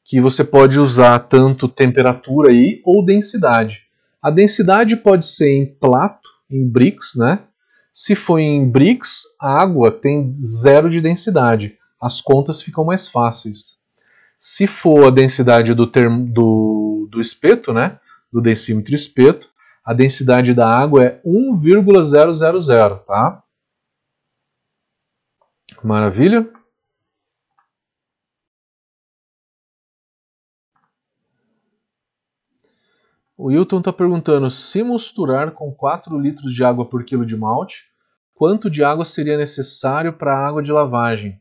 Que 0.04 0.20
você 0.20 0.44
pode 0.44 0.78
usar 0.78 1.18
tanto 1.20 1.68
temperatura 1.68 2.52
aí 2.52 2.82
ou 2.84 3.04
densidade. 3.04 3.84
A 4.22 4.30
densidade 4.30 4.98
pode 4.98 5.26
ser 5.26 5.50
em 5.50 5.66
plato, 5.66 6.28
em 6.52 6.68
bricks, 6.68 7.16
né? 7.16 7.47
Se 8.00 8.14
for 8.14 8.38
em 8.38 8.70
bricks, 8.70 9.24
a 9.42 9.60
água 9.64 9.90
tem 9.90 10.36
zero 10.38 10.88
de 10.88 11.02
densidade. 11.02 11.80
As 12.00 12.22
contas 12.22 12.62
ficam 12.62 12.86
mais 12.86 13.08
fáceis. 13.08 13.82
Se 14.38 14.68
for 14.68 15.08
a 15.08 15.10
densidade 15.10 15.74
do, 15.74 15.92
termo, 15.92 16.24
do, 16.32 17.08
do 17.10 17.20
espeto, 17.20 17.74
né? 17.74 18.00
Do 18.32 18.40
decímetro 18.40 18.94
espeto, 18.94 19.50
a 19.84 19.96
densidade 19.96 20.54
da 20.54 20.70
água 20.70 21.06
é 21.06 21.22
1,000, 21.26 23.02
tá? 23.08 23.42
Maravilha? 25.84 26.48
O 33.38 33.50
Wilton 33.50 33.80
está 33.80 33.94
perguntando: 33.94 34.50
se 34.50 34.84
misturar 34.84 35.52
com 35.52 35.72
4 35.72 36.20
litros 36.20 36.52
de 36.52 36.64
água 36.64 36.90
por 36.90 37.06
quilo 37.06 37.26
de 37.26 37.38
malte, 37.38 37.86
quanto 38.34 38.70
de 38.70 38.84
água 38.84 39.06
seria 39.06 39.38
necessário 39.38 40.18
para 40.18 40.34
a 40.34 40.48
água 40.48 40.64
de 40.64 40.72
lavagem? 40.72 41.40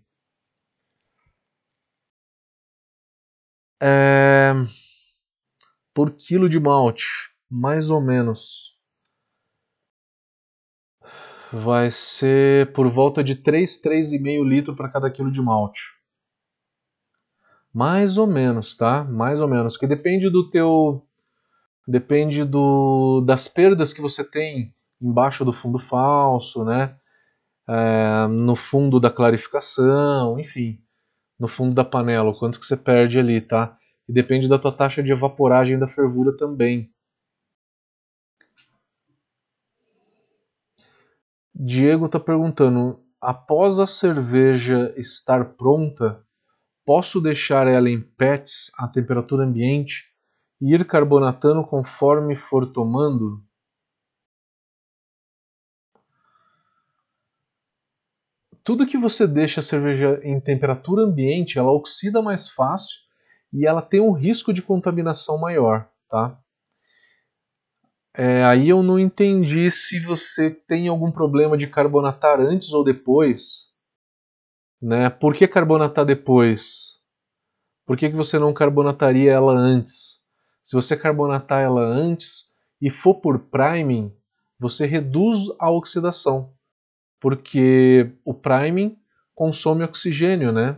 É... 3.80 4.52
Por 5.94 6.10
quilo 6.12 6.48
de 6.48 6.60
malte, 6.60 7.06
mais 7.50 7.88
ou 7.88 8.00
menos 8.02 8.76
vai 11.50 11.90
ser 11.90 12.72
por 12.72 12.88
volta 12.88 13.22
de 13.24 13.36
3, 13.36 13.80
3,5 13.80 14.46
litros 14.46 14.76
para 14.76 14.90
cada 14.90 15.10
quilo 15.10 15.30
de 15.30 15.40
malte. 15.40 15.80
Mais 17.72 18.18
ou 18.18 18.26
menos, 18.26 18.74
tá? 18.76 19.04
Mais 19.04 19.40
ou 19.40 19.48
menos, 19.48 19.76
que 19.76 19.86
depende 19.86 20.28
do 20.28 20.50
teu 20.50 21.05
depende 21.86 22.44
do 22.44 23.20
das 23.20 23.46
perdas 23.46 23.92
que 23.92 24.00
você 24.00 24.24
tem 24.24 24.74
embaixo 25.00 25.44
do 25.44 25.52
fundo 25.52 25.78
falso, 25.78 26.64
né? 26.64 26.96
É, 27.68 28.26
no 28.28 28.56
fundo 28.56 28.98
da 29.00 29.10
clarificação, 29.10 30.38
enfim, 30.38 30.80
no 31.38 31.48
fundo 31.48 31.74
da 31.74 31.84
panela, 31.84 32.30
o 32.30 32.38
quanto 32.38 32.58
que 32.58 32.66
você 32.66 32.76
perde 32.76 33.18
ali, 33.18 33.40
tá? 33.40 33.76
E 34.08 34.12
depende 34.12 34.48
da 34.48 34.58
tua 34.58 34.72
taxa 34.72 35.02
de 35.02 35.12
evaporagem 35.12 35.78
da 35.78 35.86
fervura 35.86 36.36
também. 36.36 36.90
Diego 41.54 42.06
está 42.06 42.20
perguntando: 42.20 43.00
após 43.20 43.80
a 43.80 43.86
cerveja 43.86 44.94
estar 44.96 45.44
pronta, 45.56 46.22
posso 46.84 47.20
deixar 47.20 47.66
ela 47.66 47.90
em 47.90 48.00
PETs 48.00 48.70
a 48.78 48.86
temperatura 48.86 49.44
ambiente 49.44 50.15
e 50.60 50.74
ir 50.74 50.86
carbonatando 50.86 51.64
conforme 51.64 52.34
for 52.34 52.72
tomando? 52.72 53.42
Tudo 58.64 58.86
que 58.86 58.98
você 58.98 59.26
deixa 59.26 59.60
a 59.60 59.62
cerveja 59.62 60.20
em 60.24 60.40
temperatura 60.40 61.02
ambiente, 61.02 61.58
ela 61.58 61.70
oxida 61.70 62.20
mais 62.20 62.48
fácil 62.48 62.98
e 63.52 63.64
ela 63.64 63.80
tem 63.80 64.00
um 64.00 64.10
risco 64.10 64.52
de 64.52 64.60
contaminação 64.60 65.38
maior, 65.38 65.88
tá? 66.08 66.36
É, 68.12 68.42
aí 68.44 68.68
eu 68.68 68.82
não 68.82 68.98
entendi 68.98 69.70
se 69.70 70.00
você 70.00 70.50
tem 70.50 70.88
algum 70.88 71.12
problema 71.12 71.56
de 71.56 71.66
carbonatar 71.66 72.40
antes 72.40 72.72
ou 72.72 72.82
depois. 72.82 73.74
Né? 74.80 75.10
Por 75.10 75.34
que 75.34 75.46
carbonatar 75.46 76.04
depois? 76.04 77.00
Por 77.86 77.96
que, 77.96 78.10
que 78.10 78.16
você 78.16 78.38
não 78.38 78.52
carbonataria 78.52 79.32
ela 79.32 79.52
antes? 79.52 80.25
Se 80.66 80.74
você 80.74 80.96
carbonatar 80.96 81.62
ela 81.62 81.80
antes 81.80 82.52
e 82.82 82.90
for 82.90 83.20
por 83.20 83.38
priming, 83.38 84.12
você 84.58 84.84
reduz 84.84 85.48
a 85.60 85.70
oxidação. 85.70 86.52
Porque 87.20 88.12
o 88.24 88.34
priming 88.34 88.98
consome 89.32 89.84
oxigênio, 89.84 90.50
né? 90.50 90.76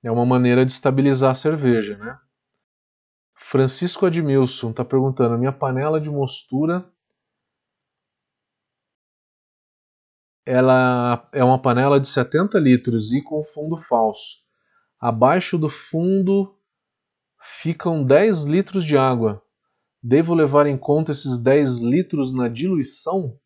É 0.00 0.12
uma 0.12 0.24
maneira 0.24 0.64
de 0.64 0.70
estabilizar 0.70 1.32
a 1.32 1.34
cerveja, 1.34 1.98
né? 1.98 2.20
Francisco 3.34 4.06
Admilson 4.06 4.70
está 4.70 4.84
perguntando: 4.84 5.36
minha 5.36 5.50
panela 5.50 6.00
de 6.00 6.08
mostura 6.08 6.88
ela 10.46 11.28
é 11.32 11.42
uma 11.42 11.60
panela 11.60 11.98
de 11.98 12.06
70 12.06 12.60
litros 12.60 13.12
e 13.12 13.20
com 13.20 13.42
fundo 13.42 13.76
falso. 13.82 14.36
Abaixo 15.00 15.58
do 15.58 15.68
fundo 15.68 16.55
ficam 17.60 18.04
10 18.04 18.44
litros 18.46 18.84
de 18.84 18.96
água. 18.96 19.42
Devo 20.02 20.34
levar 20.34 20.66
em 20.66 20.76
conta 20.76 21.12
esses 21.12 21.38
10 21.38 21.80
litros 21.80 22.32
na 22.32 22.48
diluição? 22.48 23.38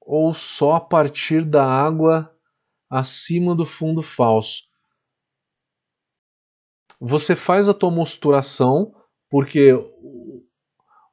Ou 0.00 0.32
só 0.32 0.74
a 0.74 0.80
partir 0.80 1.44
da 1.44 1.64
água 1.64 2.34
acima 2.90 3.54
do 3.54 3.66
fundo 3.66 4.02
falso? 4.02 4.68
você 7.00 7.36
faz 7.36 7.68
a 7.68 7.74
tua 7.74 7.90
mosturação, 7.90 8.92
porque 9.30 9.72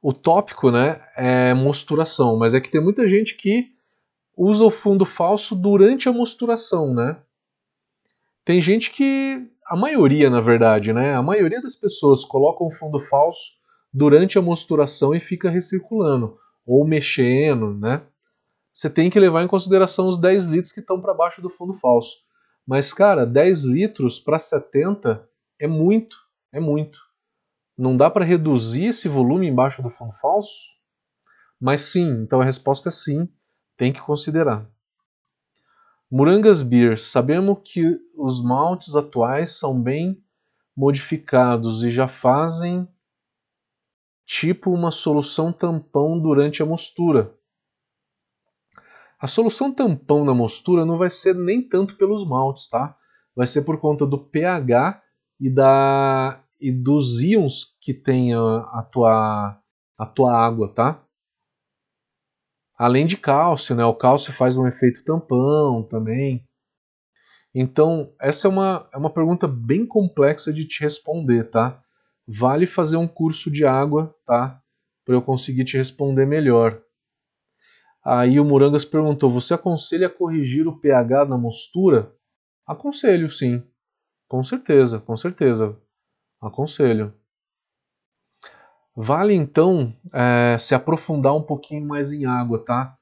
o 0.02 0.12
tópico 0.12 0.70
né, 0.70 1.06
é 1.16 1.54
mosturação, 1.54 2.36
mas 2.38 2.54
é 2.54 2.60
que 2.60 2.70
tem 2.70 2.82
muita 2.82 3.06
gente 3.06 3.36
que 3.36 3.68
usa 4.36 4.64
o 4.64 4.70
fundo 4.70 5.06
falso 5.06 5.54
durante 5.54 6.08
a 6.08 6.12
mosturação, 6.12 6.92
né? 6.92 7.22
Tem 8.46 8.60
gente 8.60 8.92
que, 8.92 9.50
a 9.66 9.76
maioria 9.76 10.30
na 10.30 10.40
verdade, 10.40 10.92
né? 10.92 11.16
A 11.16 11.20
maioria 11.22 11.60
das 11.60 11.74
pessoas 11.74 12.24
colocam 12.24 12.68
o 12.68 12.72
fundo 12.72 13.00
falso 13.06 13.54
durante 13.92 14.38
a 14.38 14.42
mosturação 14.42 15.12
e 15.12 15.18
fica 15.18 15.50
recirculando, 15.50 16.38
ou 16.64 16.86
mexendo, 16.86 17.76
né? 17.76 18.06
Você 18.72 18.88
tem 18.88 19.10
que 19.10 19.18
levar 19.18 19.42
em 19.42 19.48
consideração 19.48 20.06
os 20.06 20.20
10 20.20 20.46
litros 20.46 20.72
que 20.72 20.78
estão 20.78 21.00
para 21.00 21.12
baixo 21.12 21.42
do 21.42 21.50
fundo 21.50 21.74
falso. 21.80 22.18
Mas, 22.64 22.92
cara, 22.92 23.26
10 23.26 23.64
litros 23.64 24.20
para 24.20 24.38
70 24.38 25.28
é 25.58 25.66
muito, 25.66 26.16
é 26.52 26.60
muito. 26.60 27.00
Não 27.76 27.96
dá 27.96 28.08
para 28.08 28.24
reduzir 28.24 28.86
esse 28.86 29.08
volume 29.08 29.48
embaixo 29.48 29.82
do 29.82 29.90
fundo 29.90 30.12
falso? 30.20 30.68
Mas 31.60 31.80
sim, 31.80 32.22
então 32.22 32.40
a 32.40 32.44
resposta 32.44 32.90
é 32.90 32.92
sim, 32.92 33.28
tem 33.76 33.92
que 33.92 34.00
considerar. 34.00 34.70
Murangas 36.10 36.62
Beer, 36.62 36.98
sabemos 37.00 37.58
que 37.64 38.00
os 38.16 38.40
maltes 38.40 38.94
atuais 38.94 39.58
são 39.58 39.80
bem 39.80 40.22
modificados 40.76 41.82
e 41.82 41.90
já 41.90 42.06
fazem 42.06 42.86
tipo 44.24 44.70
uma 44.70 44.92
solução 44.92 45.52
tampão 45.52 46.20
durante 46.20 46.62
a 46.62 46.66
mostura. 46.66 47.34
A 49.18 49.26
solução 49.26 49.72
tampão 49.72 50.24
na 50.24 50.34
mostura 50.34 50.84
não 50.84 50.96
vai 50.96 51.10
ser 51.10 51.34
nem 51.34 51.60
tanto 51.60 51.96
pelos 51.96 52.24
maltes, 52.24 52.68
tá? 52.68 52.96
Vai 53.34 53.48
ser 53.48 53.62
por 53.62 53.80
conta 53.80 54.06
do 54.06 54.18
pH 54.18 55.02
e, 55.40 55.50
da, 55.50 56.40
e 56.60 56.70
dos 56.70 57.20
íons 57.20 57.76
que 57.80 57.92
tem 57.92 58.32
a, 58.32 58.58
a, 58.58 58.88
tua, 58.92 59.60
a 59.98 60.06
tua 60.06 60.38
água, 60.38 60.72
tá? 60.72 61.02
Além 62.76 63.06
de 63.06 63.16
cálcio, 63.16 63.74
né? 63.74 63.84
O 63.84 63.94
cálcio 63.94 64.32
faz 64.32 64.58
um 64.58 64.66
efeito 64.66 65.02
tampão 65.04 65.82
também. 65.82 66.46
Então, 67.54 68.12
essa 68.20 68.46
é 68.46 68.50
uma, 68.50 68.88
é 68.92 68.98
uma 68.98 69.08
pergunta 69.08 69.48
bem 69.48 69.86
complexa 69.86 70.52
de 70.52 70.66
te 70.66 70.82
responder, 70.82 71.44
tá? 71.44 71.82
Vale 72.28 72.66
fazer 72.66 72.98
um 72.98 73.08
curso 73.08 73.50
de 73.50 73.64
água, 73.64 74.14
tá? 74.26 74.60
Para 75.04 75.14
eu 75.14 75.22
conseguir 75.22 75.64
te 75.64 75.76
responder 75.76 76.26
melhor. 76.26 76.82
Aí 78.04 78.38
o 78.38 78.44
Murangas 78.44 78.84
perguntou: 78.84 79.30
Você 79.30 79.54
aconselha 79.54 80.10
corrigir 80.10 80.68
o 80.68 80.78
pH 80.78 81.24
na 81.24 81.38
mostura? 81.38 82.12
Aconselho, 82.66 83.30
sim. 83.30 83.62
Com 84.28 84.44
certeza, 84.44 85.00
com 85.00 85.16
certeza. 85.16 85.80
Aconselho. 86.40 87.14
Vale 88.96 89.34
então 89.34 89.94
é, 90.12 90.56
se 90.58 90.74
aprofundar 90.74 91.36
um 91.36 91.42
pouquinho 91.42 91.86
mais 91.86 92.12
em 92.12 92.24
água, 92.24 92.64
tá? 92.64 92.96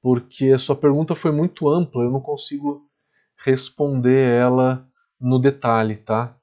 Porque 0.00 0.50
a 0.50 0.58
sua 0.58 0.76
pergunta 0.76 1.14
foi 1.16 1.32
muito 1.32 1.68
ampla, 1.68 2.04
eu 2.04 2.10
não 2.10 2.20
consigo 2.20 2.88
responder 3.36 4.28
ela 4.38 4.88
no 5.20 5.38
detalhe, 5.38 5.96
tá? 5.96 6.36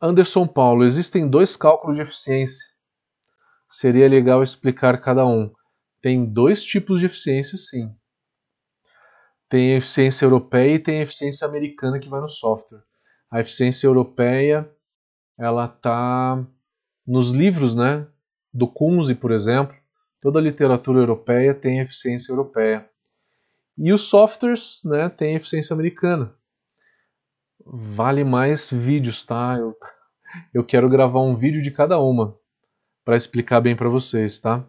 Anderson 0.00 0.46
Paulo, 0.46 0.84
existem 0.84 1.28
dois 1.28 1.56
cálculos 1.56 1.96
de 1.96 2.02
eficiência 2.02 2.76
seria 3.68 4.08
legal 4.08 4.42
explicar 4.42 5.00
cada 5.00 5.26
um. 5.26 5.52
Tem 6.00 6.24
dois 6.24 6.64
tipos 6.64 7.00
de 7.00 7.06
eficiência, 7.06 7.58
sim. 7.58 7.94
Tem 9.48 9.74
a 9.74 9.78
eficiência 9.78 10.24
europeia 10.24 10.74
e 10.74 10.78
tem 10.78 10.98
a 10.98 11.02
eficiência 11.02 11.46
americana 11.46 11.98
que 11.98 12.08
vai 12.08 12.20
no 12.20 12.28
software. 12.28 12.82
A 13.30 13.40
eficiência 13.40 13.86
europeia, 13.86 14.70
ela 15.38 15.68
tá 15.68 16.44
nos 17.06 17.30
livros, 17.30 17.76
né? 17.76 18.06
Do 18.52 18.66
Kunze, 18.66 19.14
por 19.14 19.30
exemplo. 19.30 19.76
Toda 20.20 20.38
a 20.38 20.42
literatura 20.42 20.98
europeia 20.98 21.54
tem 21.54 21.80
eficiência 21.80 22.32
europeia. 22.32 22.88
E 23.78 23.92
os 23.92 24.02
softwares, 24.02 24.80
né, 24.84 25.08
tem 25.08 25.36
eficiência 25.36 25.74
americana. 25.74 26.34
Vale 27.64 28.24
mais 28.24 28.70
vídeos, 28.70 29.24
tá? 29.24 29.56
Eu, 29.58 29.76
eu 30.54 30.64
quero 30.64 30.88
gravar 30.88 31.20
um 31.20 31.36
vídeo 31.36 31.62
de 31.62 31.70
cada 31.70 31.98
uma 31.98 32.38
para 33.04 33.16
explicar 33.16 33.60
bem 33.60 33.76
para 33.76 33.88
vocês, 33.88 34.40
tá? 34.40 34.66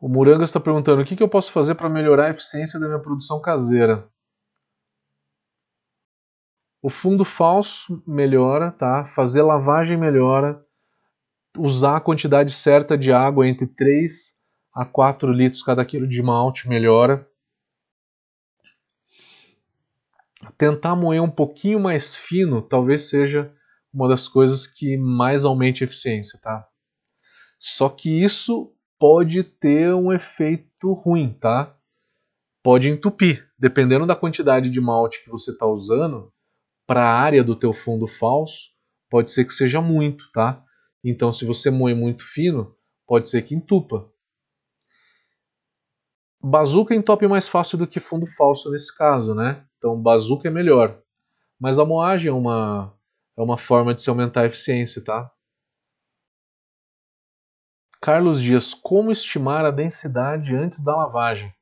O 0.00 0.08
Muranga 0.08 0.44
está 0.44 0.60
perguntando 0.60 1.02
o 1.02 1.04
que, 1.04 1.16
que 1.16 1.22
eu 1.22 1.28
posso 1.28 1.50
fazer 1.50 1.74
para 1.74 1.88
melhorar 1.88 2.26
a 2.26 2.30
eficiência 2.30 2.78
da 2.78 2.86
minha 2.86 2.98
produção 2.98 3.40
caseira. 3.40 4.08
O 6.84 6.90
fundo 6.90 7.24
falso 7.24 8.02
melhora, 8.06 8.70
tá? 8.70 9.06
Fazer 9.06 9.40
lavagem 9.40 9.96
melhora. 9.96 10.62
Usar 11.56 11.96
a 11.96 12.00
quantidade 12.00 12.52
certa 12.52 12.98
de 12.98 13.10
água 13.10 13.48
entre 13.48 13.66
3 13.66 14.34
a 14.70 14.84
4 14.84 15.32
litros 15.32 15.62
cada 15.62 15.82
quilo 15.82 16.06
de 16.06 16.22
malte 16.22 16.68
melhora. 16.68 17.26
Tentar 20.58 20.94
moer 20.94 21.22
um 21.22 21.30
pouquinho 21.30 21.80
mais 21.80 22.14
fino 22.14 22.60
talvez 22.60 23.08
seja 23.08 23.50
uma 23.90 24.06
das 24.06 24.28
coisas 24.28 24.66
que 24.66 24.98
mais 24.98 25.46
aumenta 25.46 25.82
a 25.82 25.86
eficiência, 25.86 26.38
tá? 26.42 26.68
Só 27.58 27.88
que 27.88 28.22
isso 28.22 28.76
pode 28.98 29.42
ter 29.42 29.94
um 29.94 30.12
efeito 30.12 30.92
ruim, 30.92 31.32
tá? 31.32 31.74
Pode 32.62 32.90
entupir, 32.90 33.48
dependendo 33.58 34.04
da 34.04 34.14
quantidade 34.14 34.68
de 34.68 34.82
malte 34.82 35.24
que 35.24 35.30
você 35.30 35.50
está 35.50 35.64
usando, 35.64 36.33
para 36.86 37.02
a 37.02 37.18
área 37.18 37.42
do 37.42 37.56
teu 37.56 37.72
fundo 37.72 38.06
falso, 38.06 38.70
pode 39.10 39.30
ser 39.30 39.44
que 39.44 39.52
seja 39.52 39.80
muito, 39.80 40.30
tá? 40.32 40.62
Então, 41.02 41.32
se 41.32 41.44
você 41.44 41.70
moe 41.70 41.94
muito 41.94 42.24
fino, 42.24 42.74
pode 43.06 43.28
ser 43.28 43.42
que 43.42 43.54
entupa. 43.54 44.10
Bazuca 46.42 46.94
entope 46.94 47.26
mais 47.26 47.48
fácil 47.48 47.78
do 47.78 47.86
que 47.86 48.00
fundo 48.00 48.26
falso 48.26 48.70
nesse 48.70 48.94
caso, 48.96 49.34
né? 49.34 49.66
Então, 49.78 50.00
bazuca 50.00 50.48
é 50.48 50.50
melhor. 50.50 51.00
Mas 51.58 51.78
a 51.78 51.84
moagem 51.84 52.30
é 52.30 52.34
uma 52.34 52.94
é 53.36 53.42
uma 53.42 53.58
forma 53.58 53.94
de 53.94 54.00
se 54.00 54.08
aumentar 54.08 54.42
a 54.42 54.46
eficiência, 54.46 55.02
tá? 55.02 55.30
Carlos 58.00 58.40
Dias, 58.40 58.74
como 58.74 59.10
estimar 59.10 59.64
a 59.64 59.70
densidade 59.70 60.54
antes 60.54 60.84
da 60.84 60.94
lavagem? 60.94 61.52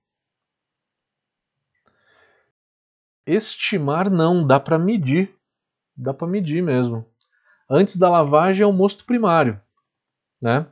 Estimar 3.26 4.10
não, 4.10 4.46
dá 4.46 4.58
para 4.58 4.78
medir. 4.78 5.34
Dá 5.96 6.12
para 6.12 6.26
medir 6.26 6.62
mesmo. 6.62 7.06
Antes 7.70 7.96
da 7.96 8.08
lavagem 8.08 8.64
é 8.64 8.66
o 8.66 8.72
mosto 8.72 9.04
primário, 9.04 9.60
né? 10.42 10.66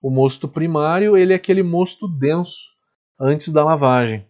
O 0.00 0.10
mosto 0.10 0.48
primário, 0.48 1.16
ele 1.16 1.32
é 1.32 1.36
aquele 1.36 1.62
mosto 1.62 2.06
denso 2.06 2.70
antes 3.20 3.52
da 3.52 3.64
lavagem. 3.64 4.26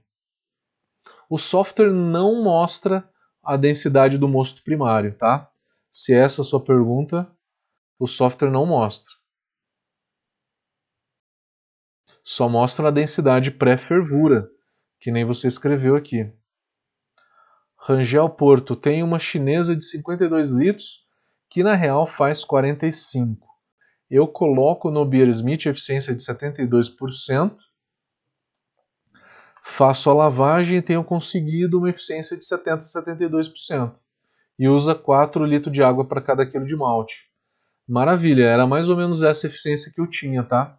O 1.29 1.39
software 1.39 1.93
não 1.93 2.43
mostra 2.43 3.09
a 3.43 3.57
densidade 3.57 4.17
do 4.17 4.27
mosto 4.27 4.63
primário, 4.65 5.15
tá? 5.17 5.51
Se 5.91 6.15
essa 6.15 6.41
é 6.41 6.43
a 6.43 6.45
sua 6.45 6.63
pergunta, 6.63 7.31
o 7.99 8.07
software 8.07 8.51
não 8.51 8.65
mostra. 8.65 9.13
Só 12.23 12.49
mostra 12.49 12.89
a 12.89 12.91
densidade 12.91 13.51
pré-fervura, 13.51 14.51
que 15.01 15.11
nem 15.11 15.25
você 15.25 15.49
escreveu 15.49 15.97
aqui. 15.97 16.33
Rangel 17.81 18.29
Porto 18.29 18.75
tem 18.75 19.03
uma 19.03 19.19
chinesa 19.19 19.75
de 19.77 19.85
52 19.85 20.51
litros 20.51 21.07
que 21.49 21.63
na 21.63 21.75
real 21.75 22.07
faz 22.07 22.45
45. 22.45 23.47
Eu 24.11 24.27
coloco 24.27 24.91
no 24.91 25.05
Beer 25.05 25.29
Smith 25.29 25.67
eficiência 25.67 26.15
de 26.15 26.23
72%, 26.23 27.57
faço 29.63 30.11
a 30.11 30.15
lavagem 30.15 30.79
e 30.79 30.83
tenho 30.83 31.05
conseguido 31.05 31.79
uma 31.79 31.91
eficiência 31.91 32.37
de 32.37 32.45
70 32.45 32.85
a 32.85 33.03
72% 33.03 33.95
e 34.59 34.69
usa 34.69 34.95
4 34.95 35.45
litros 35.45 35.73
de 35.73 35.83
água 35.83 36.05
para 36.05 36.21
cada 36.21 36.45
quilo 36.45 36.67
de 36.67 36.75
malte. 36.75 37.31
Maravilha, 37.87 38.45
era 38.45 38.67
mais 38.67 38.89
ou 38.89 38.97
menos 38.97 39.23
essa 39.23 39.47
eficiência 39.47 39.93
que 39.95 40.01
eu 40.01 40.07
tinha, 40.07 40.43
tá? 40.43 40.79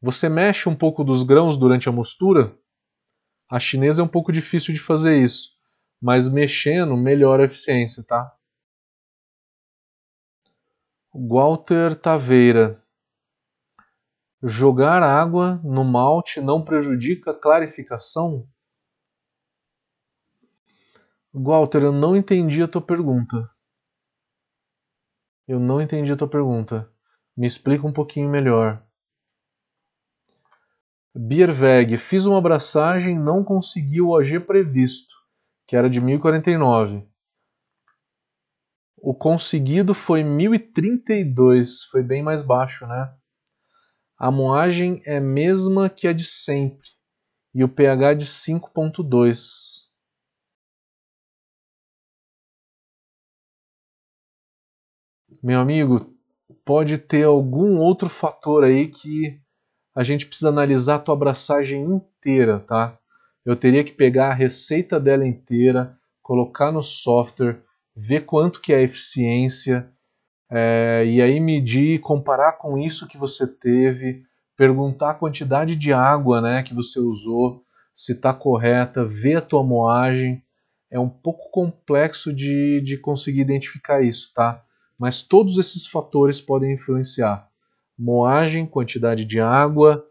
Você 0.00 0.28
mexe 0.28 0.68
um 0.68 0.76
pouco 0.76 1.02
dos 1.02 1.22
grãos 1.22 1.56
durante 1.56 1.88
a 1.88 1.92
mostura? 1.92 2.56
A 3.48 3.60
chinesa 3.60 4.02
é 4.02 4.04
um 4.04 4.08
pouco 4.08 4.32
difícil 4.32 4.74
de 4.74 4.80
fazer 4.80 5.16
isso, 5.16 5.56
mas 6.00 6.28
mexendo 6.28 6.96
melhora 6.96 7.44
a 7.44 7.46
eficiência, 7.46 8.02
tá? 8.02 8.36
Walter 11.14 11.94
Taveira. 11.94 12.82
Jogar 14.42 15.02
água 15.02 15.60
no 15.64 15.84
malte 15.84 16.40
não 16.40 16.64
prejudica 16.64 17.30
a 17.30 17.34
clarificação? 17.34 18.46
Walter, 21.32 21.82
eu 21.82 21.92
não 21.92 22.16
entendi 22.16 22.62
a 22.62 22.68
tua 22.68 22.82
pergunta. 22.82 23.50
Eu 25.48 25.58
não 25.58 25.80
entendi 25.80 26.12
a 26.12 26.16
tua 26.16 26.28
pergunta. 26.28 26.90
Me 27.36 27.46
explica 27.46 27.86
um 27.86 27.92
pouquinho 27.92 28.28
melhor. 28.28 28.85
Bierweg, 31.18 31.96
fiz 31.96 32.26
uma 32.26 32.36
abraçagem 32.36 33.18
não 33.18 33.42
consegui 33.42 34.02
o 34.02 34.14
AG 34.14 34.38
previsto, 34.40 35.14
que 35.66 35.74
era 35.74 35.88
de 35.88 35.98
1049. 35.98 37.08
O 38.98 39.14
conseguido 39.14 39.94
foi 39.94 40.22
1032, 40.22 41.84
foi 41.84 42.02
bem 42.02 42.22
mais 42.22 42.42
baixo, 42.42 42.86
né? 42.86 43.16
A 44.18 44.30
moagem 44.30 45.00
é 45.06 45.16
a 45.16 45.20
mesma 45.20 45.88
que 45.88 46.06
a 46.06 46.12
de 46.12 46.24
sempre, 46.24 46.90
e 47.54 47.64
o 47.64 47.68
pH 47.68 48.10
é 48.10 48.14
de 48.14 48.26
5.2. 48.26 49.86
Meu 55.42 55.60
amigo, 55.60 56.14
pode 56.62 56.98
ter 56.98 57.24
algum 57.24 57.78
outro 57.78 58.10
fator 58.10 58.64
aí 58.64 58.88
que 58.88 59.40
a 59.96 60.02
gente 60.02 60.26
precisa 60.26 60.50
analisar 60.50 60.96
a 60.96 60.98
tua 60.98 61.14
abraçagem 61.14 61.82
inteira, 61.82 62.60
tá? 62.60 62.98
Eu 63.42 63.56
teria 63.56 63.82
que 63.82 63.92
pegar 63.92 64.28
a 64.28 64.34
receita 64.34 65.00
dela 65.00 65.26
inteira, 65.26 65.96
colocar 66.22 66.70
no 66.70 66.82
software, 66.82 67.62
ver 67.96 68.26
quanto 68.26 68.60
que 68.60 68.74
é 68.74 68.76
a 68.76 68.82
eficiência, 68.82 69.90
é, 70.50 71.02
e 71.06 71.22
aí 71.22 71.40
medir, 71.40 71.98
comparar 72.00 72.52
com 72.52 72.76
isso 72.76 73.08
que 73.08 73.16
você 73.16 73.46
teve, 73.46 74.22
perguntar 74.54 75.12
a 75.12 75.14
quantidade 75.14 75.74
de 75.74 75.94
água 75.94 76.42
né, 76.42 76.62
que 76.62 76.74
você 76.74 77.00
usou, 77.00 77.64
se 77.94 78.12
está 78.12 78.34
correta, 78.34 79.02
ver 79.02 79.36
a 79.36 79.40
tua 79.40 79.64
moagem. 79.64 80.42
É 80.90 81.00
um 81.00 81.08
pouco 81.08 81.50
complexo 81.50 82.34
de, 82.34 82.82
de 82.82 82.98
conseguir 82.98 83.40
identificar 83.40 84.02
isso, 84.02 84.30
tá? 84.34 84.62
Mas 85.00 85.22
todos 85.22 85.56
esses 85.58 85.86
fatores 85.86 86.38
podem 86.38 86.74
influenciar. 86.74 87.48
Moagem, 87.98 88.66
quantidade 88.66 89.24
de 89.24 89.40
água, 89.40 90.06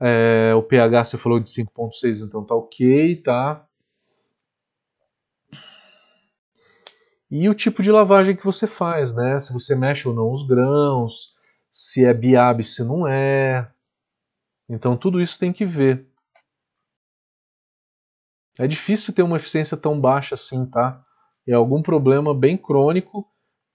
é, 0.00 0.54
o 0.54 0.62
pH 0.62 1.04
você 1.04 1.18
falou 1.18 1.40
de 1.40 1.48
5.6, 1.48 2.26
então 2.26 2.44
tá 2.44 2.54
ok, 2.54 3.16
tá? 3.22 3.66
E 7.30 7.48
o 7.48 7.54
tipo 7.54 7.82
de 7.82 7.90
lavagem 7.90 8.36
que 8.36 8.44
você 8.44 8.66
faz, 8.66 9.14
né? 9.14 9.38
Se 9.38 9.52
você 9.52 9.74
mexe 9.74 10.06
ou 10.06 10.14
não 10.14 10.30
os 10.30 10.46
grãos, 10.46 11.34
se 11.70 12.04
é 12.04 12.14
biab, 12.14 12.62
se 12.62 12.84
não 12.84 13.06
é. 13.06 13.70
Então 14.68 14.96
tudo 14.96 15.20
isso 15.20 15.38
tem 15.38 15.52
que 15.52 15.64
ver. 15.64 16.06
É 18.58 18.66
difícil 18.66 19.12
ter 19.14 19.22
uma 19.22 19.36
eficiência 19.36 19.76
tão 19.76 20.00
baixa 20.00 20.34
assim, 20.34 20.64
tá? 20.66 21.04
É 21.46 21.52
algum 21.52 21.82
problema 21.82 22.34
bem 22.34 22.56
crônico 22.56 23.26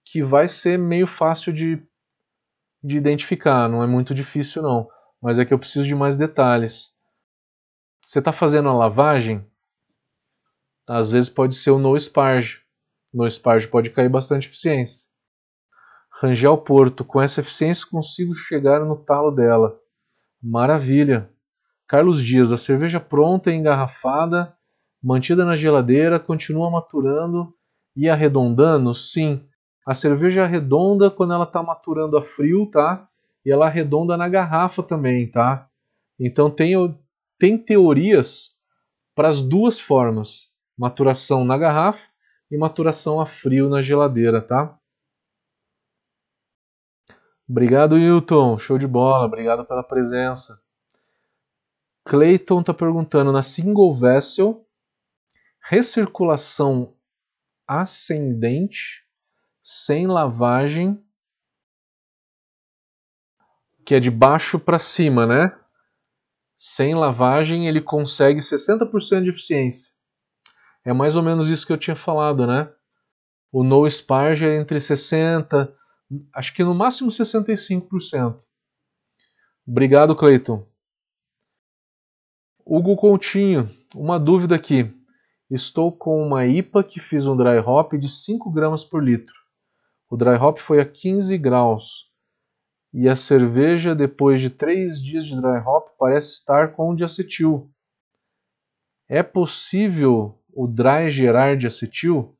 que 0.04 0.22
vai 0.22 0.48
ser 0.48 0.78
meio 0.78 1.06
fácil 1.06 1.52
de, 1.52 1.80
de 2.82 2.96
identificar, 2.96 3.68
não 3.68 3.82
é 3.82 3.86
muito 3.86 4.14
difícil 4.14 4.62
não, 4.62 4.88
mas 5.20 5.38
é 5.38 5.44
que 5.44 5.54
eu 5.54 5.58
preciso 5.58 5.86
de 5.86 5.94
mais 5.94 6.16
detalhes. 6.16 6.96
Você 8.04 8.18
está 8.18 8.32
fazendo 8.32 8.68
a 8.68 8.74
lavagem? 8.74 9.46
Às 10.88 11.10
vezes 11.12 11.30
pode 11.30 11.54
ser 11.54 11.70
o 11.70 11.78
no 11.78 11.98
sparge. 11.98 12.60
No 13.14 13.30
sparge 13.30 13.68
pode 13.68 13.90
cair 13.90 14.08
bastante 14.08 14.48
eficiência. 14.48 15.12
Rangel 16.10 16.58
Porto, 16.58 17.04
com 17.04 17.20
essa 17.20 17.40
eficiência 17.40 17.86
consigo 17.88 18.34
chegar 18.34 18.84
no 18.84 18.96
talo 18.96 19.30
dela. 19.30 19.78
Maravilha. 20.42 21.30
Carlos 21.86 22.22
Dias, 22.22 22.50
a 22.50 22.56
cerveja 22.56 22.98
pronta 22.98 23.50
e 23.50 23.54
engarrafada, 23.54 24.56
mantida 25.02 25.44
na 25.44 25.54
geladeira, 25.54 26.18
continua 26.18 26.70
maturando 26.70 27.54
e 27.94 28.08
arredondando? 28.08 28.94
Sim. 28.94 29.46
A 29.86 29.94
cerveja 29.94 30.44
arredonda 30.44 31.10
quando 31.10 31.32
ela 31.32 31.44
está 31.44 31.62
maturando 31.62 32.16
a 32.16 32.22
frio, 32.22 32.66
tá? 32.70 33.08
E 33.44 33.50
ela 33.50 33.66
arredonda 33.66 34.16
na 34.16 34.28
garrafa 34.28 34.82
também, 34.82 35.28
tá? 35.28 35.68
Então 36.18 36.48
tem, 36.48 36.74
tem 37.38 37.58
teorias 37.58 38.56
para 39.14 39.28
as 39.28 39.42
duas 39.42 39.80
formas: 39.80 40.54
maturação 40.78 41.44
na 41.44 41.58
garrafa 41.58 42.00
e 42.50 42.56
maturação 42.56 43.20
a 43.20 43.26
frio 43.26 43.68
na 43.68 43.82
geladeira, 43.82 44.40
tá? 44.40 44.78
Obrigado, 47.48 47.98
Hilton. 47.98 48.56
Show 48.56 48.78
de 48.78 48.86
bola. 48.86 49.26
Obrigado 49.26 49.64
pela 49.64 49.82
presença. 49.82 50.62
Clayton 52.04 52.60
está 52.60 52.74
perguntando 52.74 53.32
na 53.32 53.42
single 53.42 53.94
vessel, 53.94 54.66
recirculação 55.60 56.94
ascendente, 57.66 59.01
sem 59.62 60.06
lavagem, 60.06 61.02
que 63.84 63.94
é 63.94 64.00
de 64.00 64.10
baixo 64.10 64.58
para 64.58 64.78
cima, 64.78 65.26
né? 65.26 65.56
Sem 66.56 66.94
lavagem 66.94 67.68
ele 67.68 67.80
consegue 67.80 68.40
60% 68.40 69.22
de 69.22 69.30
eficiência. 69.30 69.92
É 70.84 70.92
mais 70.92 71.16
ou 71.16 71.22
menos 71.22 71.48
isso 71.48 71.66
que 71.66 71.72
eu 71.72 71.78
tinha 71.78 71.96
falado, 71.96 72.46
né? 72.46 72.72
O 73.52 73.62
no 73.62 73.88
sparge 73.88 74.48
é 74.48 74.56
entre 74.56 74.80
60, 74.80 75.72
acho 76.34 76.54
que 76.54 76.64
no 76.64 76.74
máximo 76.74 77.10
65%. 77.10 78.40
Obrigado, 79.66 80.16
Cleiton. 80.16 80.66
Hugo 82.64 82.96
Coutinho, 82.96 83.68
uma 83.94 84.18
dúvida 84.18 84.54
aqui. 84.54 84.92
Estou 85.50 85.92
com 85.92 86.26
uma 86.26 86.46
IPA 86.46 86.82
que 86.82 86.98
fiz 86.98 87.26
um 87.26 87.36
dry 87.36 87.58
hop 87.58 87.92
de 87.94 88.08
5 88.08 88.50
gramas 88.50 88.82
por 88.82 89.04
litro. 89.04 89.41
O 90.12 90.16
dry 90.18 90.34
hop 90.34 90.58
foi 90.58 90.78
a 90.78 90.84
15 90.84 91.38
graus. 91.38 92.12
E 92.92 93.08
a 93.08 93.16
cerveja, 93.16 93.94
depois 93.94 94.42
de 94.42 94.50
3 94.50 95.02
dias 95.02 95.24
de 95.24 95.40
dry 95.40 95.58
hop, 95.66 95.88
parece 95.98 96.34
estar 96.34 96.74
com 96.74 96.94
diacetil. 96.94 97.72
É 99.08 99.22
possível 99.22 100.38
o 100.52 100.66
dry 100.66 101.08
gerar 101.08 101.56
diacetil? 101.56 102.36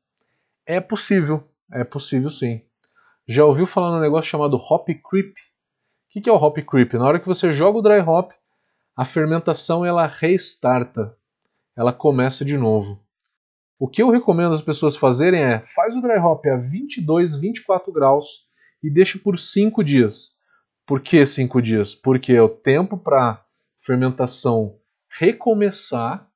É 0.67 0.79
possível, 0.79 1.49
é 1.71 1.83
possível 1.83 2.29
sim. 2.29 2.61
Já 3.27 3.43
ouviu 3.43 3.65
falar 3.65 3.89
num 3.89 4.01
negócio 4.01 4.29
chamado 4.29 4.55
hop 4.55 4.89
creep? 5.09 5.33
O 5.35 6.21
que 6.21 6.29
é 6.29 6.31
o 6.31 6.35
hop 6.35 6.59
creep? 6.59 6.93
Na 6.93 7.05
hora 7.05 7.19
que 7.19 7.27
você 7.27 7.51
joga 7.51 7.79
o 7.79 7.81
dry 7.81 8.01
hop, 8.01 8.33
a 8.95 9.03
fermentação 9.03 9.83
ela 9.83 10.05
restarta, 10.05 11.17
ela 11.75 11.91
começa 11.91 12.45
de 12.45 12.55
novo. 12.55 13.02
O 13.83 13.87
que 13.89 14.01
eu 14.01 14.09
recomendo 14.09 14.53
as 14.53 14.61
pessoas 14.61 14.95
fazerem 14.95 15.43
é 15.43 15.59
faz 15.75 15.97
o 15.97 16.01
dry 16.01 16.17
hop 16.17 16.45
a 16.45 16.55
22, 16.55 17.35
24 17.35 17.91
graus 17.91 18.47
e 18.81 18.89
deixa 18.89 19.19
por 19.19 19.37
5 19.37 19.83
dias. 19.83 20.37
Por 20.87 21.01
que 21.01 21.25
5 21.25 21.61
dias? 21.61 21.93
Porque 21.93 22.31
é 22.31 22.41
o 22.41 22.47
tempo 22.47 22.97
para 22.97 23.45
fermentação 23.81 24.79
recomeçar 25.09 26.31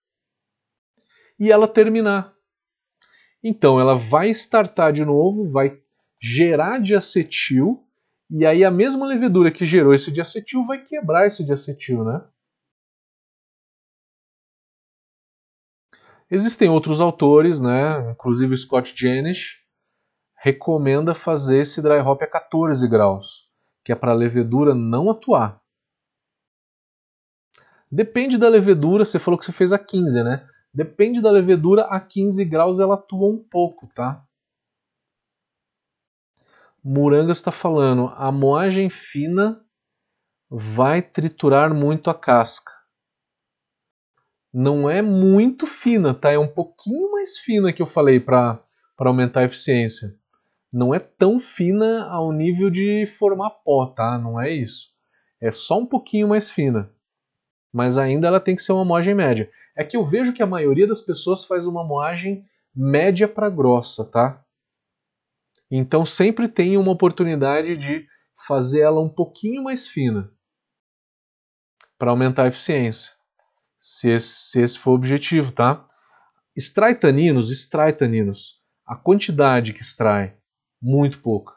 e 1.40 1.50
ela 1.50 1.70
terminar. 1.70 2.34
Então 3.42 3.80
ela 3.80 3.96
vai 3.96 4.30
startar 4.32 4.92
de 4.92 5.06
novo, 5.06 5.50
vai 5.50 5.80
gerar 6.22 6.80
diacetil 6.80 7.82
e 8.30 8.46
aí 8.46 8.66
a 8.66 8.70
mesma 8.70 9.08
levedura 9.08 9.52
que 9.52 9.66
gerou 9.66 9.94
esse 9.94 10.12
diacetil 10.12 10.66
vai 10.66 10.84
quebrar 10.84 11.26
esse 11.26 11.46
diacetil, 11.46 12.04
né? 12.04 12.26
Existem 16.30 16.70
outros 16.70 17.00
autores, 17.00 17.62
né? 17.62 18.12
Inclusive 18.12 18.54
o 18.54 18.58
Scott 18.58 18.94
Janish 18.96 19.64
recomenda 20.36 21.16
fazer 21.16 21.60
esse 21.60 21.82
dry 21.82 22.00
hop 22.00 22.22
a 22.22 22.28
14 22.28 22.86
graus, 22.88 23.48
que 23.84 23.94
é 23.94 23.96
para 23.96 24.12
a 24.12 24.16
levedura 24.16 24.76
não 24.76 25.10
atuar. 25.10 25.62
Depende 27.90 28.38
da 28.38 28.50
levedura, 28.50 29.06
você 29.06 29.18
falou 29.18 29.38
que 29.38 29.46
você 29.46 29.54
fez 29.54 29.72
a 29.72 29.80
15, 29.80 30.22
né? 30.22 30.46
Depende 30.74 31.22
da 31.22 31.32
levedura, 31.32 31.84
a 31.84 32.00
15 32.00 32.44
graus 32.44 32.82
ela 32.82 32.96
atua 32.96 33.30
um 33.30 33.38
pouco, 33.38 33.88
tá? 33.96 34.22
Muranga 36.84 37.32
está 37.32 37.52
falando, 37.52 38.14
a 38.18 38.32
moagem 38.32 38.90
fina 38.90 39.66
vai 40.50 41.02
triturar 41.02 41.74
muito 41.74 42.10
a 42.10 42.14
casca 42.14 42.77
não 44.54 44.90
é 44.90 45.02
muito 45.02 45.68
fina, 45.68 46.14
tá? 46.14 46.32
É 46.32 46.40
um 46.40 46.48
pouquinho 46.48 47.12
mais 47.12 47.38
fina 47.38 47.74
que 47.74 47.82
eu 47.82 47.86
falei 47.86 48.20
para 48.20 48.62
aumentar 48.98 49.42
a 49.42 49.46
eficiência. 49.46 50.18
Não 50.72 50.94
é 50.94 51.00
tão 51.00 51.40
fina 51.40 52.08
ao 52.08 52.32
nível 52.32 52.70
de 52.70 53.06
formar 53.18 53.50
pó, 53.50 53.86
tá? 53.88 54.18
Não 54.18 54.40
é 54.40 54.52
isso. 54.52 54.90
É 55.42 55.52
só 55.52 55.80
um 55.80 55.86
pouquinho 55.86 56.28
mais 56.28 56.50
fina. 56.50 56.92
Mas 57.72 57.98
ainda 57.98 58.28
ela 58.28 58.40
tem 58.40 58.56
que 58.56 58.62
ser 58.62 58.72
uma 58.72 58.86
moagem 58.86 59.14
média. 59.14 59.50
É 59.76 59.84
que 59.84 59.96
eu 59.96 60.06
vejo 60.06 60.34
que 60.34 60.42
a 60.42 60.48
maioria 60.48 60.88
das 60.88 61.02
pessoas 61.02 61.46
faz 61.46 61.68
uma 61.68 61.86
moagem 61.86 62.46
média 62.76 63.28
para 63.28 63.50
grossa, 63.50 64.04
tá? 64.06 64.44
Então 65.70 66.06
sempre 66.06 66.48
tem 66.48 66.78
uma 66.78 66.92
oportunidade 66.92 67.76
de 67.76 68.08
fazer 68.48 68.82
ela 68.82 69.02
um 69.02 69.10
pouquinho 69.10 69.64
mais 69.64 69.88
fina 69.88 70.32
para 71.98 72.12
aumentar 72.12 72.44
a 72.44 72.48
eficiência 72.48 73.17
se 73.90 74.12
esse, 74.12 74.52
se 74.52 74.62
esse 74.62 74.78
for 74.78 74.92
o 74.92 74.96
objetivo, 74.96 75.54
tá? 75.54 75.88
Extrai 76.54 76.94
taninos, 76.94 77.50
extrai 77.50 77.94
taninos. 77.94 78.62
A 78.86 78.98
quantidade 78.98 79.72
que 79.72 79.82
extrai, 79.82 80.36
muito 80.82 81.22
pouca. 81.22 81.54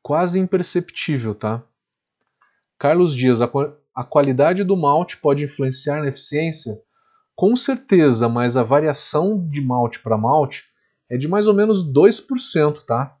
Quase 0.00 0.38
imperceptível, 0.38 1.34
tá? 1.34 1.64
Carlos 2.78 3.16
Dias, 3.16 3.42
a, 3.42 3.50
a 3.92 4.04
qualidade 4.04 4.62
do 4.62 4.76
malte 4.76 5.16
pode 5.16 5.42
influenciar 5.42 6.00
na 6.02 6.06
eficiência? 6.06 6.80
Com 7.34 7.56
certeza, 7.56 8.28
mas 8.28 8.56
a 8.56 8.62
variação 8.62 9.44
de 9.48 9.60
malte 9.60 9.98
para 9.98 10.16
malte 10.16 10.66
é 11.10 11.16
de 11.16 11.26
mais 11.26 11.48
ou 11.48 11.54
menos 11.54 11.84
2%, 11.92 12.84
tá? 12.86 13.16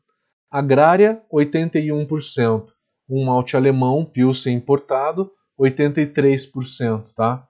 Agrária, 0.48 1.20
81%. 1.32 2.68
Um 3.10 3.24
malte 3.26 3.56
alemão, 3.56 4.04
Pilsen 4.04 4.54
importado, 4.54 5.32
83%, 5.58 7.12
tá? 7.12 7.47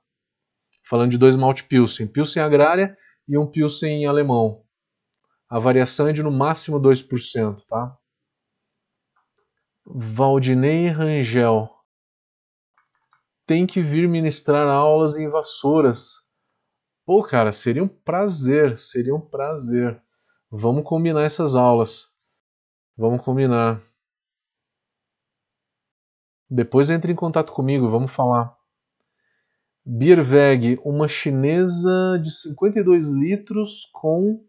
Falando 0.89 1.11
de 1.11 1.19
dois 1.19 1.37
malte 1.37 1.65
Pilsen, 1.65 2.07
Pilsen 2.07 2.43
agrária 2.43 2.97
e 3.29 3.37
um 3.37 3.47
Pilsen 3.47 4.07
alemão. 4.07 4.65
A 5.49 5.59
variação 5.59 6.09
é 6.09 6.13
de 6.13 6.23
no 6.23 6.31
máximo 6.31 6.81
2%, 6.81 7.63
tá? 7.67 7.97
Valdinei 9.85 10.87
Rangel. 10.89 11.71
Tem 13.47 13.67
que 13.67 13.83
vir 13.83 14.09
ministrar 14.09 14.67
aulas 14.67 15.17
em 15.17 15.29
Vassouras. 15.29 16.27
Pô, 17.05 17.23
cara, 17.23 17.53
seria 17.53 17.83
um 17.85 17.89
prazer, 17.89 18.77
seria 18.77 19.15
um 19.15 19.21
prazer. 19.21 20.03
Vamos 20.51 20.85
combinar 20.85 21.23
essas 21.23 21.55
aulas. 21.55 22.15
Vamos 22.97 23.23
combinar. 23.23 23.83
Depois 26.51 26.89
entre 26.89 27.13
em 27.13 27.17
contato 27.17 27.53
comigo, 27.53 27.89
vamos 27.91 28.11
falar. 28.11 28.58
Bierweg, 29.91 30.79
uma 30.85 31.09
chinesa 31.09 32.21
de 32.23 32.31
52 32.31 33.11
litros 33.11 33.89
com 33.91 34.45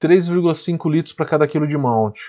3,5 0.00 0.88
litros 0.88 1.12
para 1.12 1.26
cada 1.26 1.48
quilo 1.48 1.66
de 1.66 1.76
malte. 1.76 2.22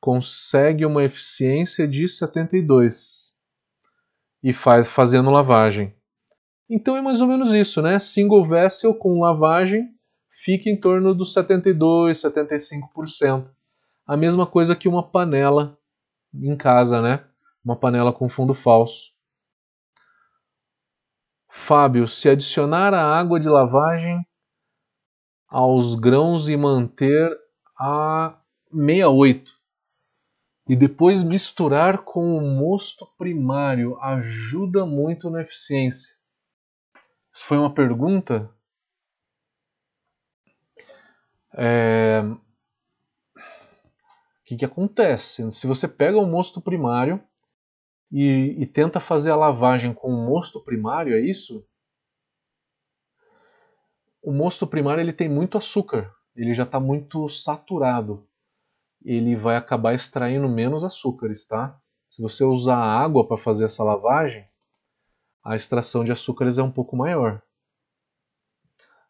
Consegue 0.00 0.86
uma 0.86 1.02
eficiência 1.02 1.88
de 1.88 2.06
72 2.06 3.36
e 4.44 4.52
faz 4.52 4.88
fazendo 4.88 5.28
lavagem. 5.28 5.92
Então 6.70 6.96
é 6.96 7.02
mais 7.02 7.20
ou 7.20 7.26
menos 7.26 7.52
isso, 7.52 7.82
né? 7.82 7.98
Single 7.98 8.44
vessel 8.44 8.94
com 8.94 9.20
lavagem 9.20 9.92
fica 10.30 10.70
em 10.70 10.78
torno 10.78 11.12
dos 11.12 11.32
72, 11.32 12.16
75%. 12.16 13.50
A 14.06 14.16
mesma 14.16 14.46
coisa 14.46 14.76
que 14.76 14.86
uma 14.86 15.02
panela 15.02 15.76
em 16.32 16.56
casa, 16.56 17.02
né? 17.02 17.24
Uma 17.64 17.74
panela 17.74 18.12
com 18.12 18.28
fundo 18.28 18.54
falso. 18.54 19.11
Fábio, 21.54 22.08
se 22.08 22.30
adicionar 22.30 22.94
a 22.94 23.04
água 23.04 23.38
de 23.38 23.46
lavagem 23.46 24.26
aos 25.46 25.94
grãos 25.94 26.48
e 26.48 26.56
manter 26.56 27.30
a 27.78 28.40
68 28.70 29.52
e 30.66 30.74
depois 30.74 31.22
misturar 31.22 32.04
com 32.04 32.38
o 32.38 32.40
mosto 32.40 33.06
primário 33.18 34.00
ajuda 34.00 34.86
muito 34.86 35.28
na 35.28 35.42
eficiência. 35.42 36.16
Isso 37.30 37.44
foi 37.44 37.58
uma 37.58 37.72
pergunta? 37.72 38.50
É... 41.54 42.22
O 43.36 43.40
que, 44.46 44.56
que 44.56 44.64
acontece? 44.64 45.48
Se 45.50 45.66
você 45.66 45.86
pega 45.86 46.16
o 46.16 46.26
mosto 46.26 46.62
primário 46.62 47.22
e, 48.12 48.62
e 48.62 48.66
tenta 48.66 49.00
fazer 49.00 49.30
a 49.30 49.36
lavagem 49.36 49.94
com 49.94 50.08
o 50.08 50.26
mosto 50.26 50.62
primário, 50.62 51.14
é 51.14 51.20
isso? 51.20 51.66
O 54.22 54.30
mosto 54.30 54.66
primário 54.66 55.00
ele 55.00 55.12
tem 55.12 55.28
muito 55.28 55.56
açúcar, 55.56 56.14
ele 56.36 56.52
já 56.52 56.64
está 56.64 56.78
muito 56.78 57.26
saturado. 57.28 58.28
Ele 59.04 59.34
vai 59.34 59.56
acabar 59.56 59.94
extraindo 59.94 60.48
menos 60.48 60.84
açúcares, 60.84 61.44
tá? 61.44 61.80
Se 62.08 62.20
você 62.20 62.44
usar 62.44 62.76
água 62.76 63.26
para 63.26 63.38
fazer 63.38 63.64
essa 63.64 63.82
lavagem, 63.82 64.46
a 65.42 65.56
extração 65.56 66.04
de 66.04 66.12
açúcares 66.12 66.58
é 66.58 66.62
um 66.62 66.70
pouco 66.70 66.96
maior. 66.96 67.42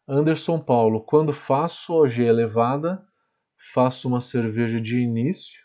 Anderson 0.07 0.59
Paulo, 0.59 1.01
quando 1.01 1.31
faço 1.33 1.93
OG 1.93 2.23
elevada, 2.23 3.05
faço 3.73 4.07
uma 4.07 4.19
cerveja 4.19 4.79
de 4.79 4.99
início 4.99 5.61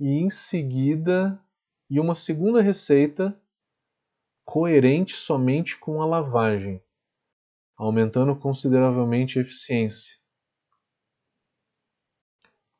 e 0.00 0.08
em 0.08 0.30
seguida 0.30 1.38
e 1.90 1.98
uma 1.98 2.14
segunda 2.14 2.60
receita 2.60 3.40
coerente 4.44 5.14
somente 5.14 5.78
com 5.78 6.00
a 6.00 6.06
lavagem, 6.06 6.82
aumentando 7.76 8.34
consideravelmente 8.36 9.38
a 9.38 9.42
eficiência. 9.42 10.16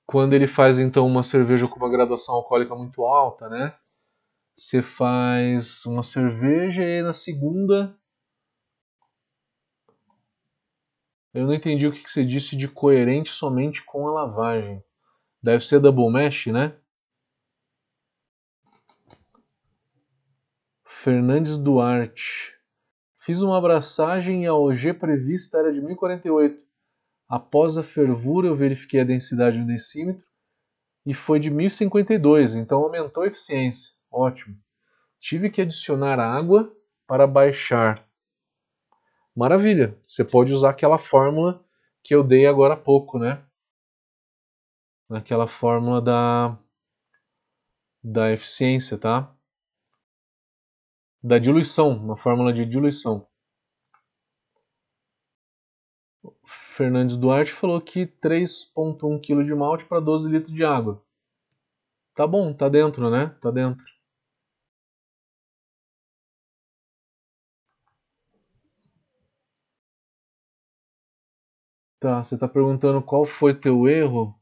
Quando 0.06 0.32
ele 0.32 0.46
faz 0.46 0.78
então 0.78 1.06
uma 1.06 1.22
cerveja 1.22 1.68
com 1.68 1.76
uma 1.76 1.90
graduação 1.90 2.34
alcoólica 2.34 2.74
muito 2.74 3.04
alta, 3.04 3.48
né? 3.48 3.78
Você 4.56 4.82
faz 4.82 5.84
uma 5.84 6.02
cerveja 6.02 6.82
e 6.82 7.02
na 7.02 7.12
segunda 7.12 7.98
Eu 11.38 11.46
não 11.46 11.54
entendi 11.54 11.86
o 11.86 11.92
que 11.92 12.08
você 12.08 12.24
disse 12.24 12.56
de 12.56 12.66
coerente 12.66 13.30
somente 13.30 13.84
com 13.84 14.08
a 14.08 14.12
lavagem. 14.12 14.82
Deve 15.42 15.64
ser 15.64 15.78
double 15.78 16.10
mesh, 16.10 16.46
né? 16.46 16.76
Fernandes 21.00 21.56
Duarte. 21.56 22.56
Fiz 23.18 23.40
uma 23.40 23.56
abraçagem 23.56 24.42
e 24.42 24.46
a 24.48 24.54
OG 24.54 24.94
prevista 24.94 25.56
era 25.56 25.72
de 25.72 25.80
1048. 25.80 26.60
Após 27.28 27.78
a 27.78 27.84
fervura 27.84 28.48
eu 28.48 28.56
verifiquei 28.56 29.02
a 29.02 29.04
densidade 29.04 29.60
no 29.60 29.66
decímetro 29.66 30.26
e 31.06 31.14
foi 31.14 31.38
de 31.38 31.52
1052, 31.52 32.56
então 32.56 32.82
aumentou 32.82 33.22
a 33.22 33.28
eficiência. 33.28 33.94
Ótimo. 34.10 34.56
Tive 35.20 35.48
que 35.50 35.62
adicionar 35.62 36.18
água 36.18 36.76
para 37.06 37.28
baixar. 37.28 38.04
Maravilha. 39.36 39.96
Você 40.02 40.24
pode 40.24 40.52
usar 40.52 40.70
aquela 40.70 40.98
fórmula 40.98 41.64
que 42.02 42.12
eu 42.12 42.24
dei 42.24 42.44
agora 42.44 42.74
há 42.74 42.76
pouco, 42.76 43.20
né? 43.20 43.40
Aquela 45.08 45.46
fórmula 45.46 46.02
da 46.02 46.58
da 48.02 48.32
eficiência, 48.32 48.98
tá? 48.98 49.37
Da 51.22 51.38
diluição, 51.38 51.90
uma 51.90 52.16
fórmula 52.16 52.52
de 52.52 52.64
diluição. 52.64 53.26
Fernandes 56.44 57.16
Duarte 57.16 57.52
falou 57.52 57.80
que 57.80 58.06
3,1 58.06 59.20
kg 59.20 59.44
de 59.44 59.54
malte 59.54 59.84
para 59.84 60.00
12 60.00 60.30
litros 60.30 60.54
de 60.54 60.64
água. 60.64 61.02
Tá 62.14 62.26
bom, 62.26 62.52
tá 62.52 62.68
dentro, 62.68 63.08
né? 63.10 63.28
Tá 63.40 63.50
dentro. 63.50 63.84
Tá, 72.00 72.22
você 72.22 72.36
tá 72.36 72.48
perguntando 72.48 73.00
qual 73.02 73.24
foi 73.24 73.54
teu 73.54 73.88
erro? 73.88 74.34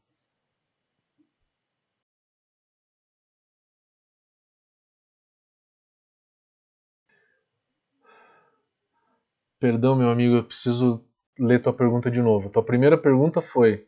Perdão, 9.59 9.95
meu 9.95 10.09
amigo, 10.09 10.35
eu 10.35 10.43
preciso 10.43 11.03
ler 11.39 11.61
tua 11.61 11.73
pergunta 11.73 12.11
de 12.11 12.21
novo. 12.21 12.49
Tua 12.49 12.63
primeira 12.63 12.97
pergunta 12.97 13.41
foi: 13.41 13.87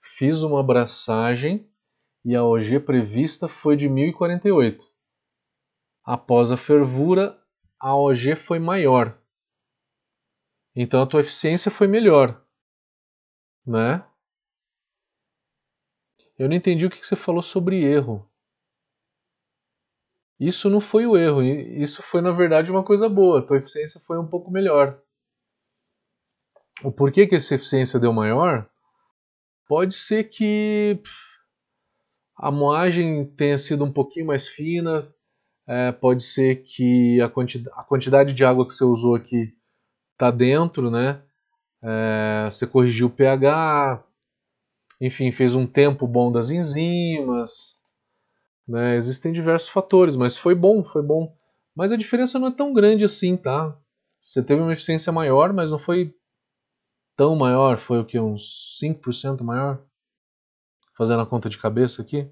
fiz 0.00 0.42
uma 0.42 0.60
abraçagem 0.60 1.70
e 2.24 2.34
a 2.34 2.44
OG 2.44 2.80
prevista 2.80 3.48
foi 3.48 3.76
de 3.76 3.88
1048. 3.88 4.84
Após 6.04 6.52
a 6.52 6.56
fervura, 6.56 7.40
a 7.80 7.96
OG 7.96 8.36
foi 8.36 8.58
maior. 8.58 9.18
Então 10.74 11.00
a 11.00 11.06
tua 11.06 11.20
eficiência 11.20 11.70
foi 11.70 11.86
melhor, 11.86 12.44
né? 13.66 14.06
Eu 16.38 16.48
não 16.48 16.54
entendi 16.54 16.84
o 16.84 16.90
que 16.90 17.04
você 17.04 17.16
falou 17.16 17.42
sobre 17.42 17.82
erro. 17.82 18.30
Isso 20.38 20.68
não 20.68 20.82
foi 20.82 21.06
o 21.06 21.16
erro, 21.16 21.42
isso 21.42 22.02
foi 22.02 22.20
na 22.20 22.30
verdade 22.30 22.70
uma 22.70 22.84
coisa 22.84 23.08
boa. 23.08 23.44
Tua 23.44 23.56
eficiência 23.56 23.98
foi 24.06 24.18
um 24.18 24.26
pouco 24.26 24.50
melhor. 24.50 25.02
O 26.82 26.92
porquê 26.92 27.26
que 27.26 27.34
essa 27.34 27.54
eficiência 27.54 27.98
deu 27.98 28.12
maior? 28.12 28.68
Pode 29.66 29.94
ser 29.94 30.24
que 30.24 31.00
a 32.36 32.50
moagem 32.50 33.24
tenha 33.24 33.56
sido 33.56 33.84
um 33.84 33.92
pouquinho 33.92 34.26
mais 34.26 34.46
fina, 34.46 35.12
é, 35.66 35.90
pode 35.90 36.22
ser 36.22 36.62
que 36.62 37.20
a, 37.20 37.28
quanti 37.28 37.64
a, 37.72 37.82
quantidade 37.82 38.32
de 38.32 38.44
água 38.44 38.66
que 38.66 38.72
você 38.72 38.84
usou 38.84 39.14
aqui 39.16 39.52
está 40.12 40.30
dentro, 40.30 40.90
né? 40.90 41.22
É, 41.82 42.48
você 42.50 42.66
corrigiu 42.66 43.08
o 43.08 43.10
pH, 43.10 44.04
enfim, 45.00 45.32
fez 45.32 45.54
um 45.54 45.66
tempo 45.66 46.06
bom 46.06 46.30
das 46.30 46.50
enzimas, 46.50 47.80
né? 48.68 48.96
Existem 48.96 49.32
diversos 49.32 49.68
fatores, 49.68 50.16
mas 50.16 50.36
foi 50.36 50.54
bom, 50.54 50.84
foi 50.84 51.02
bom. 51.02 51.34
Mas 51.74 51.90
a 51.90 51.96
diferença 51.96 52.38
não 52.38 52.48
é 52.48 52.52
tão 52.52 52.72
grande 52.72 53.04
assim, 53.04 53.36
tá? 53.36 53.76
Você 54.20 54.42
teve 54.42 54.60
uma 54.60 54.72
eficiência 54.72 55.12
maior, 55.12 55.52
mas 55.52 55.70
não 55.70 55.78
foi 55.78 56.14
tão 57.16 57.34
maior, 57.34 57.78
foi 57.78 57.98
o 57.98 58.04
que? 58.04 58.18
Uns 58.18 58.78
5% 58.82 59.42
maior? 59.42 59.82
Fazendo 60.96 61.22
a 61.22 61.26
conta 61.26 61.48
de 61.48 61.58
cabeça 61.58 62.02
aqui. 62.02 62.30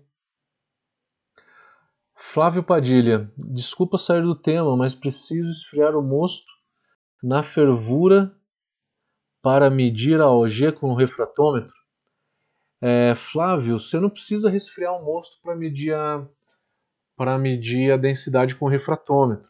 Flávio 2.15 2.62
Padilha, 2.62 3.31
desculpa 3.36 3.98
sair 3.98 4.23
do 4.23 4.35
tema, 4.35 4.77
mas 4.77 4.94
preciso 4.94 5.51
esfriar 5.51 5.97
o 5.97 6.02
mosto 6.02 6.51
na 7.23 7.43
fervura 7.43 8.35
para 9.43 9.70
medir 9.70 10.20
a 10.20 10.31
OG 10.31 10.73
com 10.73 10.90
o 10.90 10.94
refratômetro. 10.94 11.74
É, 12.81 13.15
Flávio, 13.15 13.78
você 13.78 14.01
não 14.01 14.11
precisa 14.11 14.51
resfriar 14.51 14.94
o 14.94 15.05
mosto 15.05 15.40
para 15.43 15.55
medir 15.55 15.94
a 15.94 16.27
para 17.16 17.39
medir 17.39 17.93
a 17.93 17.97
densidade 17.97 18.56
com 18.56 18.66
o 18.66 18.69
refratômetro. 18.69 19.48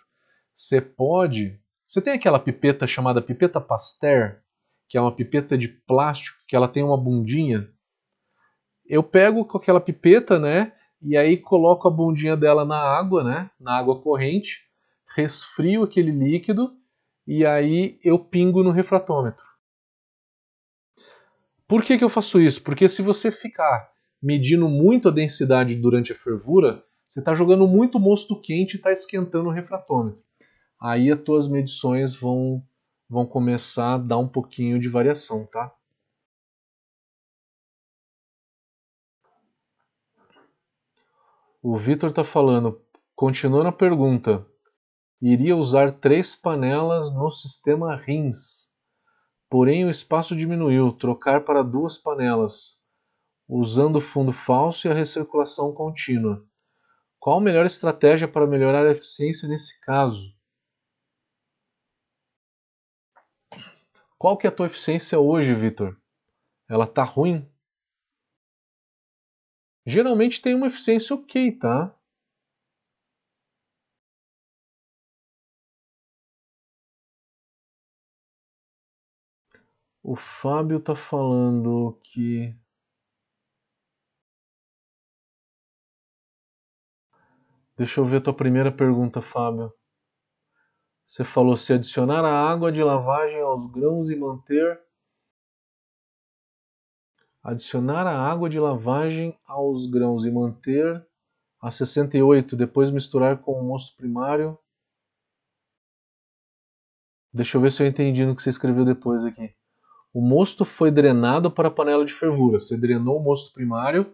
Você 0.53 0.81
pode. 0.81 1.59
Você 1.87 2.03
tem 2.03 2.13
aquela 2.13 2.39
pipeta 2.39 2.87
chamada 2.87 3.23
pipeta 3.23 3.61
Pasteur, 3.61 4.43
que 4.89 4.97
é 4.99 5.01
uma 5.01 5.15
pipeta 5.15 5.57
de 5.57 5.69
plástico, 5.69 6.39
que 6.47 6.55
ela 6.55 6.69
tem 6.69 6.83
uma 6.83 6.97
bundinha. 6.97 7.69
eu 8.87 9.03
pego 9.03 9.45
com 9.45 9.57
aquela 9.57 9.81
pipeta, 9.81 10.39
né? 10.39 10.73
E 11.01 11.17
aí 11.17 11.37
coloco 11.37 11.89
a 11.89 11.91
bundinha 11.91 12.37
dela 12.37 12.65
na 12.65 12.79
água, 12.79 13.25
né? 13.25 13.51
Na 13.59 13.77
água 13.77 14.01
corrente, 14.01 14.63
resfrio 15.15 15.83
aquele 15.83 16.11
líquido 16.11 16.77
e 17.27 17.45
aí 17.47 17.99
eu 18.05 18.19
pingo 18.19 18.63
no 18.63 18.71
refratômetro. 18.71 19.45
Por 21.67 21.83
que, 21.83 21.97
que 21.97 22.05
eu 22.05 22.11
faço 22.11 22.41
isso? 22.41 22.63
Porque 22.63 22.89
se 22.89 23.01
você 23.01 23.31
ficar 23.31 23.91
medindo 24.23 24.69
muito 24.69 25.09
a 25.09 25.13
densidade 25.13 25.77
durante 25.77 26.13
a 26.13 26.15
fervura, 26.15 26.85
você 27.07 27.21
está 27.21 27.35
jogando 27.35 27.67
muito 27.67 27.99
mosto 27.99 28.41
quente 28.41 28.75
e 28.75 28.77
está 28.77 28.93
esquentando 28.93 29.49
o 29.49 29.53
refratômetro. 29.53 30.23
Aí 30.81 31.11
as 31.11 31.21
tuas 31.21 31.49
medições 31.49 32.15
vão, 32.15 32.63
vão 33.09 33.27
começar 33.27 33.95
a 33.95 33.99
dar 33.99 34.19
um 34.19 34.29
pouquinho 34.29 34.79
de 34.79 34.89
variação, 34.89 35.47
tá? 35.47 35.75
O 41.63 41.79
Vitor 41.79 42.11
está 42.11 42.23
falando, 42.23 42.79
continuando 43.15 43.69
a 43.69 43.73
pergunta, 43.73 44.47
iria 45.19 45.57
usar 45.57 45.93
três 45.93 46.37
panelas 46.37 47.15
no 47.15 47.31
sistema 47.31 47.97
RINS, 47.97 48.75
porém 49.49 49.85
o 49.85 49.91
espaço 49.91 50.37
diminuiu, 50.37 50.93
trocar 50.93 51.45
para 51.45 51.63
duas 51.63 51.97
panelas, 51.97 52.79
usando 53.49 53.97
o 53.97 54.03
fundo 54.03 54.33
falso 54.33 54.87
e 54.87 54.91
a 54.91 54.95
recirculação 54.95 55.73
contínua. 55.73 56.45
Qual 57.19 57.39
a 57.39 57.43
melhor 57.43 57.65
estratégia 57.65 58.29
para 58.29 58.47
melhorar 58.47 58.87
a 58.87 58.93
eficiência 58.93 59.49
nesse 59.49 59.81
caso? 59.81 60.34
Qual 64.25 64.39
que 64.39 64.47
é 64.47 64.49
a 64.49 64.57
tua 64.57 64.65
eficiência 64.65 65.21
hoje, 65.21 65.53
Vitor? 65.53 66.01
Ela 66.67 66.87
tá 66.87 67.05
ruim? 67.05 67.47
Geralmente 69.85 70.41
tem 70.41 70.55
uma 70.55 70.69
eficiência 70.69 71.15
ok, 71.15 71.53
tá? 71.59 71.95
O 80.03 80.17
Fábio 80.17 80.81
tá 80.81 80.97
falando 80.97 82.01
que 82.03 82.57
Deixa 87.77 88.01
eu 88.01 88.07
ver 88.07 88.17
a 88.17 88.21
tua 88.23 88.35
primeira 88.35 88.73
pergunta, 88.73 89.21
Fábio. 89.21 89.71
Você 91.15 91.23
falou 91.23 91.57
se 91.57 91.73
adicionar 91.73 92.25
a 92.25 92.51
água 92.51 92.73
de 92.73 92.83
lavagem 92.83 93.41
aos 93.41 93.67
grãos 93.67 94.11
e 94.11 94.17
manter. 94.17 94.81
Adicionar 97.41 98.05
a 98.05 98.19
água 98.19 98.51
de 98.51 98.59
lavagem 98.59 99.39
aos 99.47 99.87
grãos 99.87 100.25
e 100.25 100.31
manter 100.33 101.07
a 101.63 101.71
68, 101.71 102.57
depois 102.57 102.91
misturar 102.91 103.39
com 103.39 103.53
o 103.53 103.63
mosto 103.63 103.97
primário. 103.97 104.59
Deixa 107.33 107.59
eu 107.59 107.61
ver 107.61 107.71
se 107.71 107.81
eu 107.81 107.87
entendi 107.87 108.27
no 108.27 108.35
que 108.35 108.43
você 108.43 108.51
escreveu 108.51 108.85
depois 108.85 109.25
aqui. 109.25 109.55
O 110.13 110.21
mosto 110.21 110.65
foi 110.65 110.91
drenado 110.91 111.49
para 111.49 111.69
a 111.69 111.71
panela 111.71 112.05
de 112.05 112.13
fervura. 112.13 112.59
Você 112.59 112.77
drenou 112.77 113.21
o 113.21 113.23
mosto 113.23 113.55
primário 113.55 114.13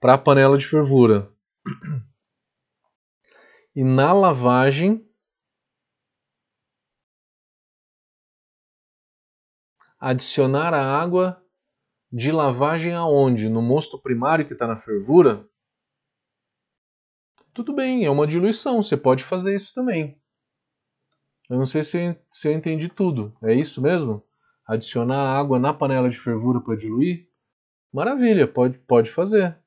para 0.00 0.14
a 0.14 0.18
panela 0.18 0.58
de 0.58 0.66
fervura. 0.66 1.30
E 3.72 3.84
na 3.84 4.12
lavagem, 4.12 5.08
adicionar 10.00 10.72
a 10.72 10.82
água 10.82 11.40
de 12.10 12.32
lavagem 12.32 12.94
aonde? 12.94 13.48
No 13.48 13.60
mosto 13.60 14.00
primário 14.00 14.46
que 14.46 14.54
está 14.54 14.66
na 14.66 14.76
fervura? 14.76 15.46
Tudo 17.52 17.74
bem, 17.74 18.04
é 18.04 18.10
uma 18.10 18.26
diluição, 18.26 18.82
você 18.82 18.96
pode 18.96 19.22
fazer 19.22 19.54
isso 19.54 19.74
também. 19.74 20.18
Eu 21.48 21.58
não 21.58 21.66
sei 21.66 21.82
se 21.82 21.98
eu, 21.98 22.16
se 22.30 22.48
eu 22.48 22.52
entendi 22.52 22.88
tudo. 22.88 23.36
É 23.42 23.52
isso 23.52 23.82
mesmo? 23.82 24.24
Adicionar 24.66 25.36
água 25.36 25.58
na 25.58 25.74
panela 25.74 26.08
de 26.08 26.18
fervura 26.18 26.60
para 26.60 26.76
diluir? 26.76 27.28
Maravilha, 27.92 28.46
pode, 28.46 28.78
pode 28.78 29.10
fazer. 29.10 29.58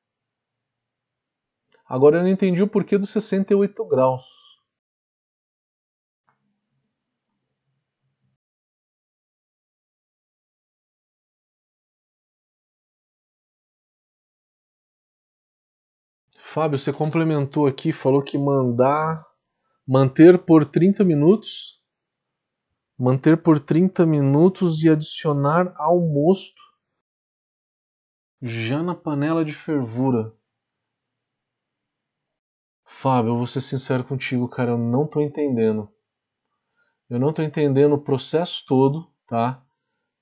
Agora 1.86 2.16
eu 2.16 2.22
não 2.22 2.30
entendi 2.30 2.62
o 2.62 2.68
porquê 2.68 2.96
dos 2.96 3.10
68 3.10 3.84
graus. 3.84 4.53
Fábio, 16.54 16.78
você 16.78 16.92
complementou 16.92 17.66
aqui, 17.66 17.92
falou 17.92 18.22
que 18.22 18.38
mandar 18.38 19.26
manter 19.84 20.38
por 20.38 20.64
30 20.64 21.02
minutos, 21.02 21.82
manter 22.96 23.42
por 23.42 23.58
30 23.58 24.06
minutos 24.06 24.80
e 24.84 24.88
adicionar 24.88 25.74
ao 25.76 25.98
mosto 25.98 26.62
já 28.40 28.84
na 28.84 28.94
panela 28.94 29.44
de 29.44 29.52
fervura. 29.52 30.32
Fábio, 32.84 33.30
eu 33.30 33.36
vou 33.36 33.48
ser 33.48 33.60
sincero 33.60 34.04
contigo, 34.04 34.48
cara, 34.48 34.70
eu 34.70 34.78
não 34.78 35.08
tô 35.08 35.20
entendendo. 35.20 35.92
Eu 37.10 37.18
não 37.18 37.32
tô 37.32 37.42
entendendo 37.42 37.94
o 37.96 38.00
processo 38.00 38.64
todo, 38.64 39.12
tá? 39.26 39.60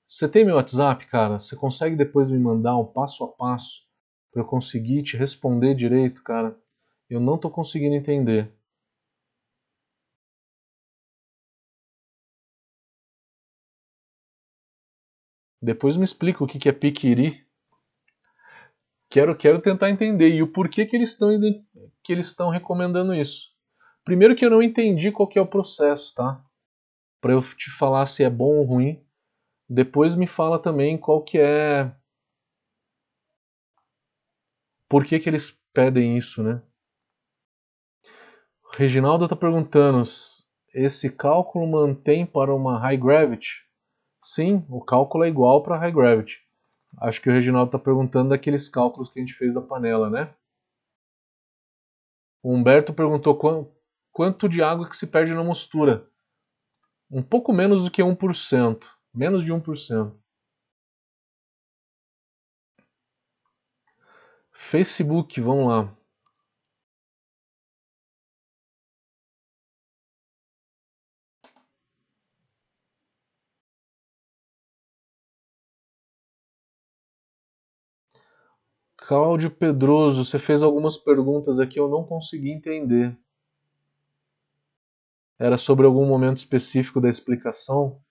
Você 0.03 0.27
tem 0.27 0.43
meu 0.43 0.55
WhatsApp, 0.55 1.05
cara? 1.05 1.37
Você 1.37 1.55
consegue 1.55 1.95
depois 1.95 2.31
me 2.31 2.39
mandar 2.39 2.75
um 2.75 2.91
passo 2.91 3.23
a 3.23 3.27
passo 3.27 3.92
para 4.33 4.41
eu 4.41 4.45
conseguir 4.45 5.03
te 5.03 5.15
responder 5.15 5.75
direito, 5.75 6.23
cara? 6.23 6.57
Eu 7.07 7.19
não 7.19 7.37
tô 7.37 7.51
conseguindo 7.51 7.95
entender. 7.95 8.51
Depois 15.61 15.95
me 15.95 16.03
explica 16.03 16.43
o 16.43 16.47
que 16.47 16.67
é 16.67 16.73
piquiri. 16.73 17.47
Quero, 19.09 19.37
quero 19.37 19.61
tentar 19.61 19.91
entender 19.91 20.29
e 20.29 20.41
o 20.41 20.51
porquê 20.51 20.87
que 20.87 20.95
eles 20.95 21.09
estão 21.09 21.29
que 22.03 22.11
eles 22.11 22.27
estão 22.27 22.49
recomendando 22.49 23.13
isso. 23.13 23.51
Primeiro 24.03 24.35
que 24.35 24.43
eu 24.43 24.49
não 24.49 24.61
entendi 24.61 25.11
qual 25.11 25.27
que 25.27 25.37
é 25.37 25.41
o 25.41 25.47
processo, 25.47 26.15
tá? 26.15 26.43
Para 27.21 27.33
eu 27.33 27.41
te 27.41 27.69
falar 27.69 28.07
se 28.07 28.23
é 28.23 28.29
bom 28.29 28.57
ou 28.57 28.65
ruim. 28.65 29.05
Depois 29.69 30.15
me 30.15 30.25
fala 30.25 30.59
também 30.59 30.97
qual 30.97 31.23
que 31.23 31.37
é 31.37 31.95
por 34.93 35.05
que, 35.05 35.19
que 35.19 35.27
eles 35.27 35.59
pedem 35.73 36.15
isso, 36.15 36.43
né? 36.43 36.61
Reginaldo 38.77 39.23
está 39.23 39.35
perguntando: 39.35 40.03
esse 40.71 41.09
cálculo 41.09 41.65
mantém 41.65 42.27
para 42.27 42.53
uma 42.53 42.77
high 42.77 42.95
gravity? 42.95 43.67
Sim, 44.21 44.63
o 44.69 44.85
cálculo 44.85 45.23
é 45.23 45.29
igual 45.29 45.63
para 45.63 45.79
high 45.79 45.91
gravity. 45.91 46.47
Acho 47.01 47.19
que 47.19 47.27
o 47.27 47.33
Reginaldo 47.33 47.69
está 47.69 47.79
perguntando 47.79 48.29
daqueles 48.29 48.69
cálculos 48.69 49.09
que 49.09 49.17
a 49.19 49.23
gente 49.23 49.33
fez 49.33 49.55
da 49.55 49.63
panela, 49.63 50.11
né? 50.11 50.31
O 52.43 52.53
Humberto 52.53 52.93
perguntou 52.93 53.35
quanto 54.11 54.47
de 54.47 54.61
água 54.61 54.87
que 54.87 54.95
se 54.95 55.07
perde 55.07 55.33
na 55.33 55.43
mostura. 55.43 56.07
Um 57.09 57.23
pouco 57.23 57.51
menos 57.51 57.83
do 57.83 57.89
que 57.89 58.03
1%. 58.03 58.83
Menos 59.11 59.43
de 59.43 59.51
1%. 59.51 60.22
Facebook, 64.53 65.39
vamos 65.41 65.67
lá. 65.67 65.97
Cláudio 78.97 79.51
Pedroso, 79.51 80.23
você 80.23 80.39
fez 80.39 80.63
algumas 80.63 80.97
perguntas 80.97 81.59
aqui, 81.59 81.77
eu 81.77 81.89
não 81.89 82.05
consegui 82.05 82.51
entender. 82.51 83.15
Era 85.37 85.57
sobre 85.57 85.85
algum 85.85 86.07
momento 86.07 86.37
específico 86.37 87.01
da 87.01 87.09
explicação, 87.09 88.01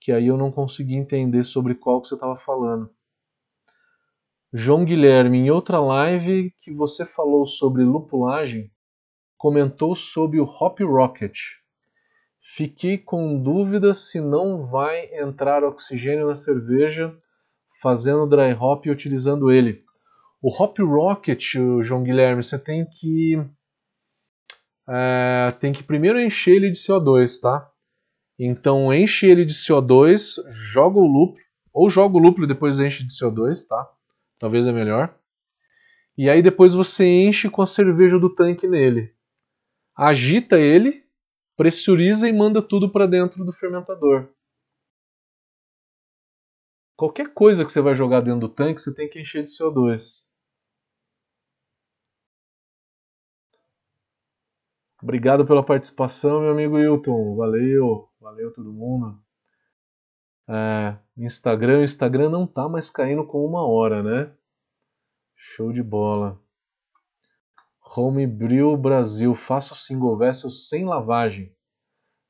que 0.00 0.12
aí 0.12 0.28
eu 0.28 0.36
não 0.36 0.52
consegui 0.52 0.94
entender 0.94 1.42
sobre 1.42 1.74
qual 1.74 2.00
que 2.00 2.08
você 2.08 2.14
estava 2.14 2.38
falando. 2.38 2.95
João 4.52 4.84
Guilherme, 4.84 5.38
em 5.38 5.50
outra 5.50 5.80
live 5.80 6.52
que 6.60 6.72
você 6.72 7.04
falou 7.04 7.44
sobre 7.44 7.82
lupulagem, 7.82 8.70
comentou 9.36 9.96
sobre 9.96 10.40
o 10.40 10.44
Hop 10.44 10.78
Rocket. 10.80 11.36
Fiquei 12.40 12.96
com 12.96 13.42
dúvida 13.42 13.92
se 13.92 14.20
não 14.20 14.64
vai 14.66 15.12
entrar 15.16 15.64
oxigênio 15.64 16.28
na 16.28 16.36
cerveja 16.36 17.14
fazendo 17.82 18.26
dry 18.26 18.54
hop 18.54 18.86
e 18.86 18.90
utilizando 18.90 19.50
ele. 19.50 19.84
O 20.40 20.48
Hop 20.48 20.78
Rocket, 20.78 21.54
João 21.82 22.04
Guilherme, 22.04 22.42
você 22.42 22.58
tem 22.58 22.86
que 22.86 23.36
é, 24.88 25.52
tem 25.58 25.72
que 25.72 25.82
primeiro 25.82 26.20
encher 26.20 26.54
ele 26.54 26.70
de 26.70 26.78
CO2, 26.78 27.40
tá? 27.40 27.68
Então 28.38 28.94
enche 28.94 29.26
ele 29.26 29.44
de 29.44 29.54
CO2, 29.54 30.36
joga 30.48 30.98
o 30.98 31.06
lúpulo, 31.06 31.42
ou 31.72 31.90
joga 31.90 32.16
o 32.16 32.20
lúpulo 32.20 32.44
e 32.44 32.48
depois 32.48 32.78
enche 32.78 33.04
de 33.04 33.12
CO2, 33.12 33.66
tá? 33.68 33.95
Talvez 34.38 34.66
é 34.66 34.72
melhor. 34.72 35.18
E 36.16 36.30
aí 36.30 36.42
depois 36.42 36.74
você 36.74 37.04
enche 37.04 37.50
com 37.50 37.62
a 37.62 37.66
cerveja 37.66 38.18
do 38.18 38.34
tanque 38.34 38.66
nele. 38.66 39.14
Agita 39.94 40.58
ele, 40.58 41.04
pressuriza 41.56 42.28
e 42.28 42.32
manda 42.32 42.60
tudo 42.62 42.90
para 42.90 43.06
dentro 43.06 43.44
do 43.44 43.52
fermentador. 43.52 44.28
Qualquer 46.96 47.32
coisa 47.34 47.64
que 47.64 47.70
você 47.70 47.80
vai 47.80 47.94
jogar 47.94 48.20
dentro 48.20 48.40
do 48.40 48.48
tanque, 48.48 48.80
você 48.80 48.94
tem 48.94 49.08
que 49.08 49.20
encher 49.20 49.42
de 49.42 49.50
CO2. 49.50 50.26
Obrigado 55.02 55.46
pela 55.46 55.64
participação, 55.64 56.40
meu 56.40 56.52
amigo 56.52 56.78
Hilton. 56.78 57.36
Valeu, 57.36 58.08
valeu 58.18 58.50
todo 58.52 58.72
mundo. 58.72 59.25
É, 60.48 60.96
Instagram, 61.16 61.80
o 61.80 61.84
Instagram 61.84 62.28
não 62.28 62.46
tá 62.46 62.68
mais 62.68 62.90
caindo 62.90 63.26
com 63.26 63.44
uma 63.44 63.66
hora, 63.66 64.02
né? 64.02 64.32
Show 65.34 65.72
de 65.72 65.82
bola. 65.82 66.40
Homebrew 67.96 68.76
Brasil, 68.76 69.34
faço 69.34 69.74
single 69.74 70.16
vessel 70.16 70.50
sem 70.50 70.84
lavagem. 70.84 71.54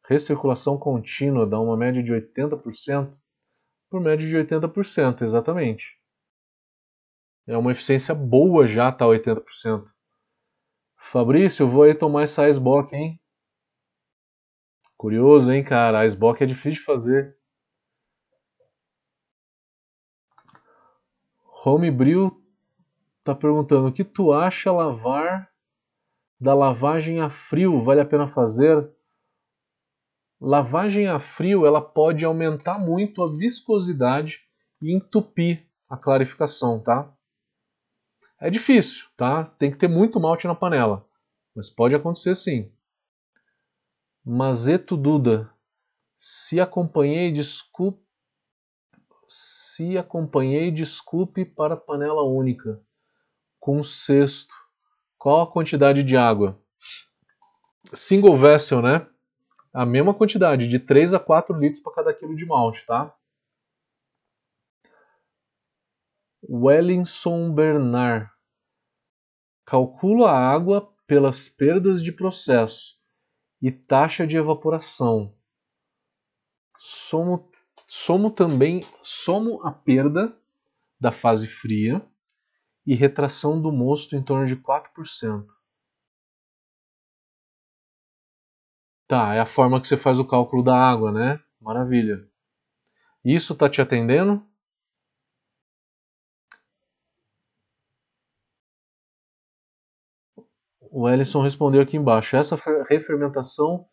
Recirculação 0.09 0.79
contínua 0.79 1.47
dá 1.47 1.61
uma 1.61 1.77
média 1.77 2.03
de 2.03 2.13
80%. 2.13 3.17
Por 3.91 4.01
média 4.01 4.27
de 4.27 4.37
80%, 4.37 5.23
exatamente. 5.23 6.01
É 7.47 7.57
uma 7.57 7.73
eficiência 7.73 8.15
boa 8.15 8.67
já, 8.67 8.91
tá 8.91 9.05
80%. 9.05 9.85
Fabrício, 10.99 11.65
eu 11.65 11.69
vou 11.69 11.85
aí 11.85 11.95
tomar 11.95 12.23
essa 12.23 12.49
Icebox, 12.49 12.93
hein? 12.93 13.21
Curioso, 14.97 15.53
hein, 15.53 15.63
cara? 15.63 16.01
A 16.01 16.07
Icebox 16.07 16.41
é 16.43 16.47
difícil 16.47 16.81
de 16.81 16.85
fazer. 16.85 17.37
Homebrew 21.67 22.31
tá 23.25 23.35
perguntando: 23.35 23.89
o 23.89 23.93
que 23.93 24.05
tu 24.05 24.33
acha 24.33 24.71
lavar 24.71 25.51
da 26.41 26.55
lavagem 26.55 27.21
a 27.21 27.29
frio? 27.29 27.83
Vale 27.83 28.01
a 28.01 28.05
pena 28.05 28.29
fazer? 28.29 28.89
Lavagem 30.41 31.09
a 31.09 31.19
frio 31.19 31.67
ela 31.67 31.81
pode 31.81 32.25
aumentar 32.25 32.79
muito 32.79 33.21
a 33.21 33.27
viscosidade 33.27 34.43
e 34.81 34.95
entupir 34.95 35.67
a 35.89 35.97
clarificação, 35.97 36.81
tá? 36.81 37.13
É 38.39 38.49
difícil, 38.49 39.09
tá? 39.17 39.43
Tem 39.43 39.71
que 39.71 39.79
ter 39.79 39.89
muito 39.89 40.21
malte 40.21 40.47
na 40.47 40.55
panela, 40.55 41.05
mas 41.53 41.69
pode 41.69 41.97
acontecer 41.97 42.37
sim. 42.37 42.71
Mazeto 44.25 44.97
Duda, 44.97 45.51
se 46.17 46.61
acompanhei, 46.61 47.33
desculpe, 47.33 48.06
se 49.29 49.97
acompanhei, 49.97 50.71
desculpe 50.71 51.45
para 51.45 51.77
panela 51.77 52.23
única 52.23 52.81
com 53.59 53.83
cesto. 53.83 54.55
Qual 55.19 55.43
a 55.43 55.51
quantidade 55.51 56.05
de 56.05 56.17
água? 56.17 56.63
Single 57.93 58.37
vessel, 58.37 58.81
né? 58.81 59.09
A 59.73 59.85
mesma 59.85 60.15
quantidade, 60.15 60.69
de 60.69 60.79
3 60.79 61.15
a 61.15 61.21
4 61.21 61.59
litros 61.59 61.83
para 61.83 61.95
cada 61.95 62.15
quilo 62.15 62.37
de 62.37 62.47
malte, 62.47 62.87
tá? 62.87 63.15
Wellington 66.49 67.53
Bernard. 67.53 68.31
Calculo 69.65 70.27
a 70.27 70.33
água 70.33 70.95
pelas 71.07 71.49
perdas 71.49 72.03
de 72.03 72.13
processo 72.13 72.97
e 73.61 73.73
taxa 73.73 74.27
de 74.27 74.37
evaporação. 74.37 75.35
Somo, 76.79 77.51
somo 77.87 78.31
também 78.31 78.87
somo 79.03 79.61
a 79.63 79.73
perda 79.73 80.37
da 80.99 81.13
fase 81.13 81.47
fria 81.47 82.05
e 82.87 82.95
retração 82.95 83.61
do 83.61 83.73
mosto 83.73 84.17
em 84.17 84.23
torno 84.23 84.47
de 84.47 84.57
4%. 84.57 85.47
Tá, 89.09 89.35
é 89.35 89.41
a 89.41 89.47
forma 89.47 89.81
que 89.81 89.87
você 89.87 89.97
faz 89.97 90.19
o 90.19 90.27
cálculo 90.27 90.63
da 90.63 90.77
água, 90.77 91.13
né? 91.13 91.41
Maravilha. 91.61 92.29
Isso 93.25 93.55
tá 93.55 93.69
te 93.69 93.81
atendendo? 93.81 94.45
O 100.91 101.09
Ellison 101.09 101.43
respondeu 101.43 101.83
aqui 101.83 101.97
embaixo. 101.97 102.37
Essa 102.37 102.57
refermentação 102.89 103.87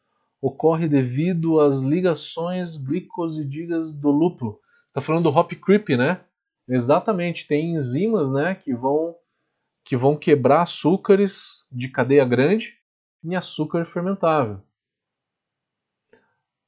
ocorre 0.43 0.89
devido 0.89 1.61
às 1.61 1.79
ligações 1.79 2.75
glicosidígenas 2.75 3.93
do 3.93 4.11
lúpulo. 4.11 4.59
Você 4.81 4.87
está 4.87 4.99
falando 4.99 5.23
do 5.23 5.29
hop 5.29 5.53
creep, 5.53 5.91
né? 5.91 6.25
Exatamente, 6.67 7.47
tem 7.47 7.71
enzimas, 7.71 8.29
né, 8.29 8.53
que 8.53 8.73
vão 8.75 9.15
que 9.85 9.97
vão 9.97 10.17
quebrar 10.17 10.61
açúcares 10.61 11.67
de 11.69 11.89
cadeia 11.89 12.23
grande 12.23 12.77
em 13.23 13.35
açúcar 13.35 13.85
fermentável. 13.85 14.61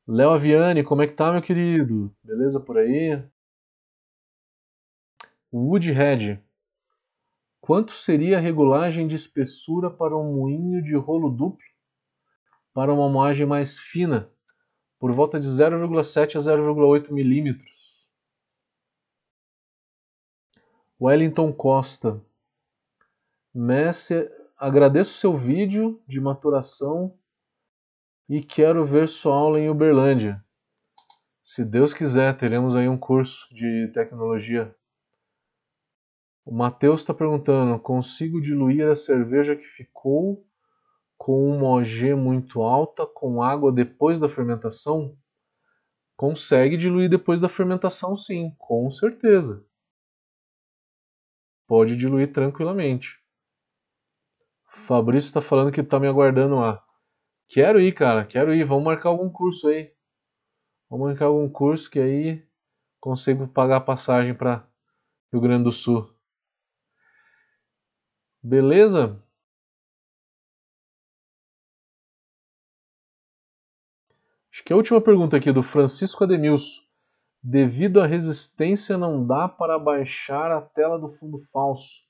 Léo 0.07 0.31
Aviane, 0.31 0.83
como 0.83 1.01
é 1.01 1.07
que 1.07 1.13
tá, 1.13 1.31
meu 1.31 1.41
querido? 1.41 2.13
Beleza 2.23 2.59
por 2.59 2.77
aí? 2.77 3.23
Woodhead. 5.53 6.43
Quanto 7.61 7.93
seria 7.93 8.37
a 8.37 8.41
regulagem 8.41 9.07
de 9.07 9.15
espessura 9.15 9.89
para 9.89 10.15
um 10.15 10.35
moinho 10.35 10.83
de 10.83 10.95
rolo 10.95 11.29
duplo 11.29 11.74
para 12.75 12.93
uma 12.93 13.07
moagem 13.09 13.45
mais 13.47 13.79
fina? 13.79 14.29
Por 14.99 15.13
volta 15.13 15.39
de 15.39 15.45
0,7 15.45 16.35
a 16.35 16.39
0,8 16.39 17.09
milímetros. 17.09 18.11
Wellington 20.99 21.53
Costa. 21.53 22.21
Messi, 23.53 24.29
agradeço 24.57 25.13
seu 25.13 25.37
vídeo 25.37 26.03
de 26.05 26.19
maturação 26.19 27.17
e 28.27 28.43
quero 28.43 28.85
ver 28.85 29.07
sua 29.07 29.33
aula 29.33 29.57
em 29.57 29.69
Uberlândia. 29.69 30.43
Se 31.45 31.63
Deus 31.63 31.93
quiser, 31.93 32.35
teremos 32.35 32.75
aí 32.75 32.89
um 32.89 32.97
curso 32.97 33.47
de 33.55 33.89
tecnologia. 33.93 34.75
O 36.43 36.53
Matheus 36.53 37.01
está 37.01 37.13
perguntando: 37.13 37.79
consigo 37.79 38.41
diluir 38.41 38.89
a 38.89 38.95
cerveja 38.95 39.55
que 39.55 39.65
ficou 39.65 40.45
com 41.25 41.49
uma 41.49 41.69
OG 41.69 42.13
muito 42.13 42.61
alta 42.61 43.05
com 43.05 43.41
água 43.41 43.71
depois 43.71 44.19
da 44.19 44.29
fermentação? 44.29 45.17
Consegue 46.15 46.77
diluir 46.77 47.09
depois 47.09 47.41
da 47.41 47.49
fermentação, 47.49 48.15
sim, 48.15 48.53
com 48.57 48.89
certeza 48.91 49.65
pode 51.67 51.97
diluir 51.97 52.31
tranquilamente. 52.31 53.19
Fabrício 54.67 55.27
está 55.27 55.41
falando 55.41 55.71
que 55.71 55.81
está 55.81 55.99
me 55.99 56.07
aguardando 56.07 56.55
lá. 56.55 56.83
Quero 57.47 57.79
ir, 57.79 57.93
cara, 57.93 58.25
quero 58.25 58.53
ir. 58.53 58.63
Vamos 58.63 58.83
marcar 58.83 59.09
algum 59.09 59.29
curso 59.29 59.67
aí. 59.67 59.93
Vamos 60.89 61.07
marcar 61.07 61.25
algum 61.25 61.49
curso 61.49 61.89
que 61.89 61.99
aí 61.99 62.47
consigo 62.99 63.47
pagar 63.47 63.77
a 63.77 63.81
passagem 63.81 64.33
para 64.35 64.67
Rio 65.31 65.41
Grande 65.41 65.63
do 65.63 65.71
Sul. 65.71 66.13
Beleza? 68.41 69.23
Acho 74.55 74.63
que 74.63 74.71
a 74.71 74.75
última 74.77 75.01
pergunta 75.01 75.35
aqui 75.35 75.51
do 75.51 75.61
Francisco 75.61 76.23
Ademilson. 76.23 76.81
Devido 77.43 77.99
à 77.99 78.07
resistência, 78.07 78.97
não 78.97 79.27
dá 79.27 79.49
para 79.49 79.77
baixar 79.77 80.49
a 80.49 80.61
tela 80.61 80.97
do 80.97 81.09
fundo 81.09 81.37
falso. 81.51 82.05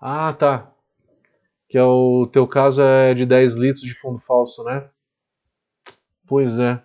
Ah, 0.00 0.32
tá. 0.32 0.72
Que 1.68 1.76
é 1.76 1.82
o 1.82 2.24
teu 2.28 2.46
caso 2.46 2.82
é 2.82 3.12
de 3.14 3.26
10 3.26 3.56
litros 3.56 3.82
de 3.82 3.94
fundo 3.94 4.20
falso, 4.20 4.62
né? 4.62 4.88
Pois 6.24 6.60
é. 6.60 6.80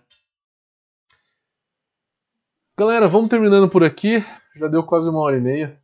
Galera, 2.75 3.07
vamos 3.07 3.29
terminando 3.29 3.69
por 3.69 3.83
aqui. 3.83 4.25
Já 4.55 4.67
deu 4.67 4.81
quase 4.81 5.11
uma 5.11 5.19
hora 5.19 5.37
e 5.37 5.41
meia. 5.41 5.79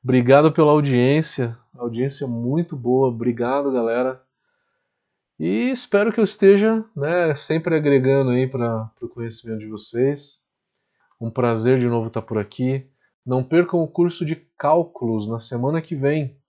Obrigado 0.00 0.52
pela 0.52 0.70
audiência. 0.70 1.58
audiência 1.74 2.24
muito 2.28 2.76
boa. 2.76 3.08
Obrigado, 3.08 3.72
galera. 3.72 4.24
E 5.44 5.72
espero 5.72 6.12
que 6.12 6.20
eu 6.20 6.24
esteja 6.24 6.84
né, 6.94 7.34
sempre 7.34 7.74
agregando 7.74 8.30
aí 8.30 8.46
para 8.46 8.88
o 9.02 9.08
conhecimento 9.08 9.58
de 9.58 9.66
vocês. 9.66 10.46
Um 11.20 11.32
prazer 11.32 11.80
de 11.80 11.88
novo 11.88 12.06
estar 12.06 12.22
por 12.22 12.38
aqui. 12.38 12.88
Não 13.26 13.42
percam 13.42 13.80
o 13.80 13.88
curso 13.88 14.24
de 14.24 14.36
cálculos 14.56 15.26
na 15.26 15.40
semana 15.40 15.82
que 15.82 15.96
vem. 15.96 16.40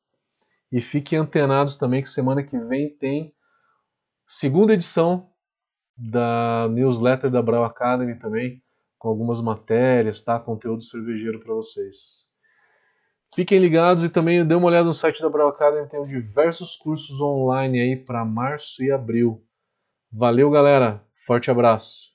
E 0.71 0.79
fiquem 0.79 1.17
antenados 1.17 1.75
também 1.75 2.03
que 2.03 2.07
semana 2.07 2.43
que 2.43 2.55
vem 2.55 2.95
tem 2.95 3.33
segunda 4.27 4.75
edição 4.75 5.27
da 5.97 6.67
newsletter 6.69 7.31
da 7.31 7.41
Brau 7.41 7.63
Academy 7.63 8.19
também, 8.19 8.61
com 8.99 9.07
algumas 9.07 9.41
matérias, 9.41 10.21
tá? 10.21 10.39
Conteúdo 10.39 10.83
cervejeiro 10.83 11.39
para 11.39 11.55
vocês. 11.55 12.31
Fiquem 13.35 13.57
ligados 13.57 14.03
e 14.03 14.09
também 14.09 14.45
dê 14.45 14.53
uma 14.53 14.67
olhada 14.67 14.85
no 14.85 14.93
site 14.93 15.21
da 15.21 15.29
Brau 15.29 15.47
Academy, 15.47 15.87
tem 15.87 16.03
diversos 16.03 16.75
cursos 16.75 17.19
online 17.19 17.81
aí 17.81 17.95
para 17.95 18.23
março 18.23 18.83
e 18.83 18.91
abril. 18.91 19.43
Valeu, 20.11 20.51
galera. 20.51 21.03
Forte 21.25 21.49
abraço. 21.49 22.12